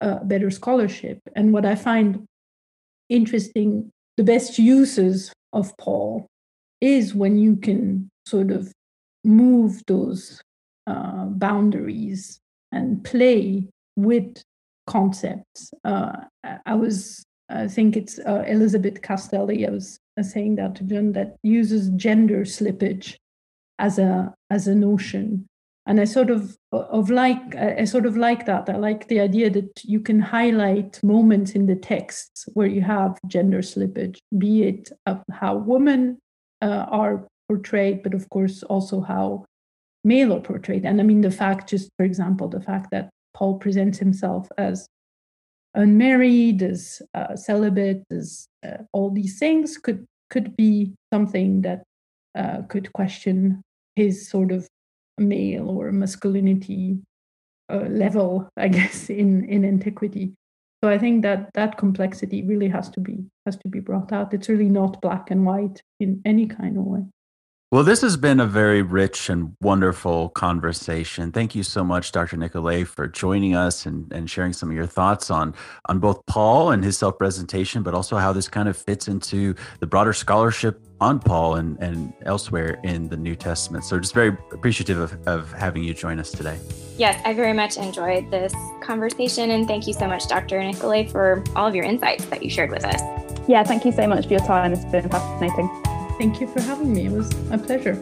uh, 0.00 0.24
better 0.24 0.50
scholarship. 0.50 1.18
And 1.36 1.52
what 1.52 1.66
I 1.66 1.74
find 1.74 2.24
interesting, 3.08 3.90
the 4.16 4.24
best 4.24 4.58
uses 4.58 5.32
of 5.52 5.76
Paul 5.76 6.26
is 6.80 7.14
when 7.14 7.36
you 7.36 7.56
can 7.56 8.08
sort 8.24 8.50
of 8.50 8.72
move 9.24 9.82
those 9.86 10.42
uh, 10.86 11.24
boundaries 11.26 12.40
and 12.72 13.02
play 13.04 13.68
with 13.96 14.42
concepts. 14.86 15.72
Uh, 15.84 16.12
I 16.66 16.74
was, 16.74 17.24
I 17.48 17.68
think 17.68 17.96
it's 17.96 18.18
uh, 18.18 18.44
Elizabeth 18.46 19.02
Castelli. 19.02 19.66
I 19.66 19.70
was 19.70 19.98
uh, 20.18 20.22
saying 20.22 20.56
that 20.56 20.74
to 20.76 20.84
John 20.84 21.12
that 21.12 21.36
uses 21.42 21.90
gender 21.90 22.44
slippage 22.44 23.16
as 23.78 23.98
a 23.98 24.34
as 24.50 24.66
a 24.66 24.74
notion, 24.74 25.46
and 25.86 26.00
I 26.00 26.04
sort 26.04 26.30
of 26.30 26.56
of 26.72 27.10
like 27.10 27.56
I 27.56 27.84
sort 27.84 28.06
of 28.06 28.16
like 28.16 28.46
that. 28.46 28.68
I 28.68 28.76
like 28.76 29.08
the 29.08 29.20
idea 29.20 29.50
that 29.50 29.82
you 29.84 30.00
can 30.00 30.20
highlight 30.20 31.02
moments 31.02 31.52
in 31.52 31.66
the 31.66 31.76
texts 31.76 32.46
where 32.54 32.66
you 32.66 32.82
have 32.82 33.18
gender 33.26 33.62
slippage, 33.62 34.18
be 34.36 34.64
it 34.64 34.90
how 35.30 35.56
women 35.56 36.18
uh, 36.62 36.86
are 36.88 37.26
portrayed, 37.50 38.00
but 38.04 38.14
of 38.14 38.28
course 38.30 38.62
also 38.62 39.00
how 39.00 39.44
male 40.04 40.32
are 40.32 40.40
portrayed. 40.40 40.84
And 40.84 41.00
I 41.00 41.04
mean, 41.04 41.20
the 41.20 41.32
fact, 41.32 41.68
just 41.68 41.90
for 41.96 42.04
example, 42.04 42.48
the 42.48 42.60
fact 42.60 42.92
that 42.92 43.10
Paul 43.34 43.58
presents 43.58 43.98
himself 43.98 44.46
as 44.56 44.86
unmarried, 45.74 46.62
as 46.62 47.02
uh, 47.12 47.34
celibate, 47.34 48.04
as 48.12 48.46
uh, 48.64 48.84
all 48.92 49.10
these 49.10 49.38
things 49.38 49.78
could 49.78 50.06
could 50.32 50.56
be 50.56 50.92
something 51.12 51.62
that 51.62 51.82
uh, 52.38 52.62
could 52.68 52.92
question 52.92 53.60
his 53.96 54.30
sort 54.30 54.52
of 54.52 54.68
male 55.18 55.68
or 55.68 55.90
masculinity 55.90 56.98
uh, 57.72 57.86
level, 58.04 58.48
I 58.56 58.68
guess, 58.78 59.10
in 59.10 59.44
in 59.44 59.64
antiquity. 59.64 60.34
So 60.82 60.88
I 60.88 60.98
think 60.98 61.22
that 61.22 61.50
that 61.54 61.76
complexity 61.76 62.42
really 62.42 62.68
has 62.68 62.88
to 62.90 63.00
be 63.00 63.26
has 63.44 63.56
to 63.56 63.68
be 63.68 63.80
brought 63.80 64.12
out. 64.12 64.32
It's 64.32 64.48
really 64.48 64.70
not 64.70 65.02
black 65.02 65.32
and 65.32 65.44
white 65.44 65.82
in 65.98 66.22
any 66.24 66.46
kind 66.46 66.78
of 66.78 66.84
way. 66.84 67.04
Well, 67.72 67.84
this 67.84 68.00
has 68.00 68.16
been 68.16 68.40
a 68.40 68.46
very 68.46 68.82
rich 68.82 69.30
and 69.30 69.54
wonderful 69.60 70.30
conversation. 70.30 71.30
Thank 71.30 71.54
you 71.54 71.62
so 71.62 71.84
much, 71.84 72.10
Dr. 72.10 72.36
Nicolet, 72.36 72.88
for 72.88 73.06
joining 73.06 73.54
us 73.54 73.86
and, 73.86 74.12
and 74.12 74.28
sharing 74.28 74.52
some 74.52 74.70
of 74.70 74.74
your 74.74 74.86
thoughts 74.86 75.30
on, 75.30 75.54
on 75.84 76.00
both 76.00 76.26
Paul 76.26 76.72
and 76.72 76.82
his 76.82 76.98
self 76.98 77.16
presentation, 77.16 77.84
but 77.84 77.94
also 77.94 78.16
how 78.16 78.32
this 78.32 78.48
kind 78.48 78.68
of 78.68 78.76
fits 78.76 79.06
into 79.06 79.54
the 79.78 79.86
broader 79.86 80.12
scholarship 80.12 80.84
on 81.00 81.20
Paul 81.20 81.54
and, 81.54 81.78
and 81.78 82.12
elsewhere 82.26 82.80
in 82.82 83.08
the 83.08 83.16
New 83.16 83.36
Testament. 83.36 83.84
So, 83.84 84.00
just 84.00 84.14
very 84.14 84.36
appreciative 84.50 84.98
of, 84.98 85.28
of 85.28 85.52
having 85.52 85.84
you 85.84 85.94
join 85.94 86.18
us 86.18 86.32
today. 86.32 86.58
Yes, 86.98 87.22
I 87.24 87.34
very 87.34 87.52
much 87.52 87.76
enjoyed 87.76 88.32
this 88.32 88.52
conversation. 88.82 89.52
And 89.52 89.68
thank 89.68 89.86
you 89.86 89.92
so 89.92 90.08
much, 90.08 90.26
Dr. 90.26 90.60
Nicolet, 90.60 91.08
for 91.08 91.44
all 91.54 91.68
of 91.68 91.76
your 91.76 91.84
insights 91.84 92.24
that 92.24 92.42
you 92.42 92.50
shared 92.50 92.72
with 92.72 92.84
us. 92.84 93.00
Yeah, 93.48 93.62
thank 93.62 93.84
you 93.84 93.92
so 93.92 94.08
much 94.08 94.26
for 94.26 94.32
your 94.32 94.44
time. 94.44 94.72
It's 94.72 94.84
been 94.86 95.08
fascinating. 95.08 95.99
Thank 96.20 96.38
you 96.38 96.46
for 96.48 96.60
having 96.60 96.92
me. 96.92 97.06
It 97.06 97.12
was 97.12 97.30
a 97.50 97.56
pleasure. 97.56 97.98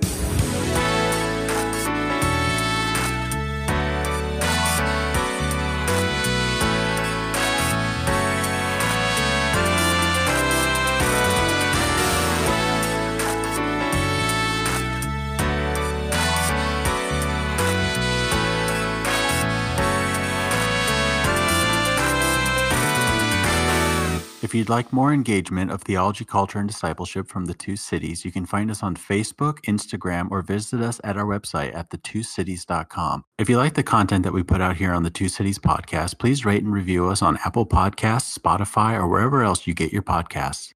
You'd 24.59 24.69
like 24.69 24.93
more 24.93 25.13
engagement 25.13 25.71
of 25.71 25.83
theology, 25.83 26.25
culture, 26.25 26.59
and 26.59 26.69
discipleship 26.69 27.29
from 27.29 27.47
the 27.47 27.55
two 27.55 27.77
cities, 27.77 28.25
you 28.25 28.33
can 28.33 28.45
find 28.45 28.71
us 28.71 28.83
on 28.83 28.97
Facebook, 28.97 29.61
Instagram, 29.63 30.31
or 30.31 30.43
visit 30.43 30.81
us 30.81 31.01
at 31.05 31.17
our 31.17 31.25
website 31.25 31.75
at 31.75 31.91
thetwocities.com. 31.91 33.25
If 33.39 33.49
you 33.49 33.57
like 33.57 33.75
the 33.75 33.83
content 33.83 34.25
that 34.25 34.33
we 34.33 34.43
put 34.43 34.61
out 34.61 34.77
here 34.77 34.93
on 34.93 35.05
the 35.05 35.11
Two 35.11 35.29
Cities 35.29 35.59
podcast, 35.59 36.19
please 36.19 36.45
rate 36.45 36.63
and 36.63 36.73
review 36.73 37.09
us 37.09 37.23
on 37.23 37.39
Apple 37.45 37.67
Podcasts, 37.67 38.37
Spotify, 38.37 38.95
or 38.95 39.07
wherever 39.07 39.43
else 39.43 39.67
you 39.67 39.75
get 39.75 39.93
your 39.93 40.03
podcasts. 40.03 40.73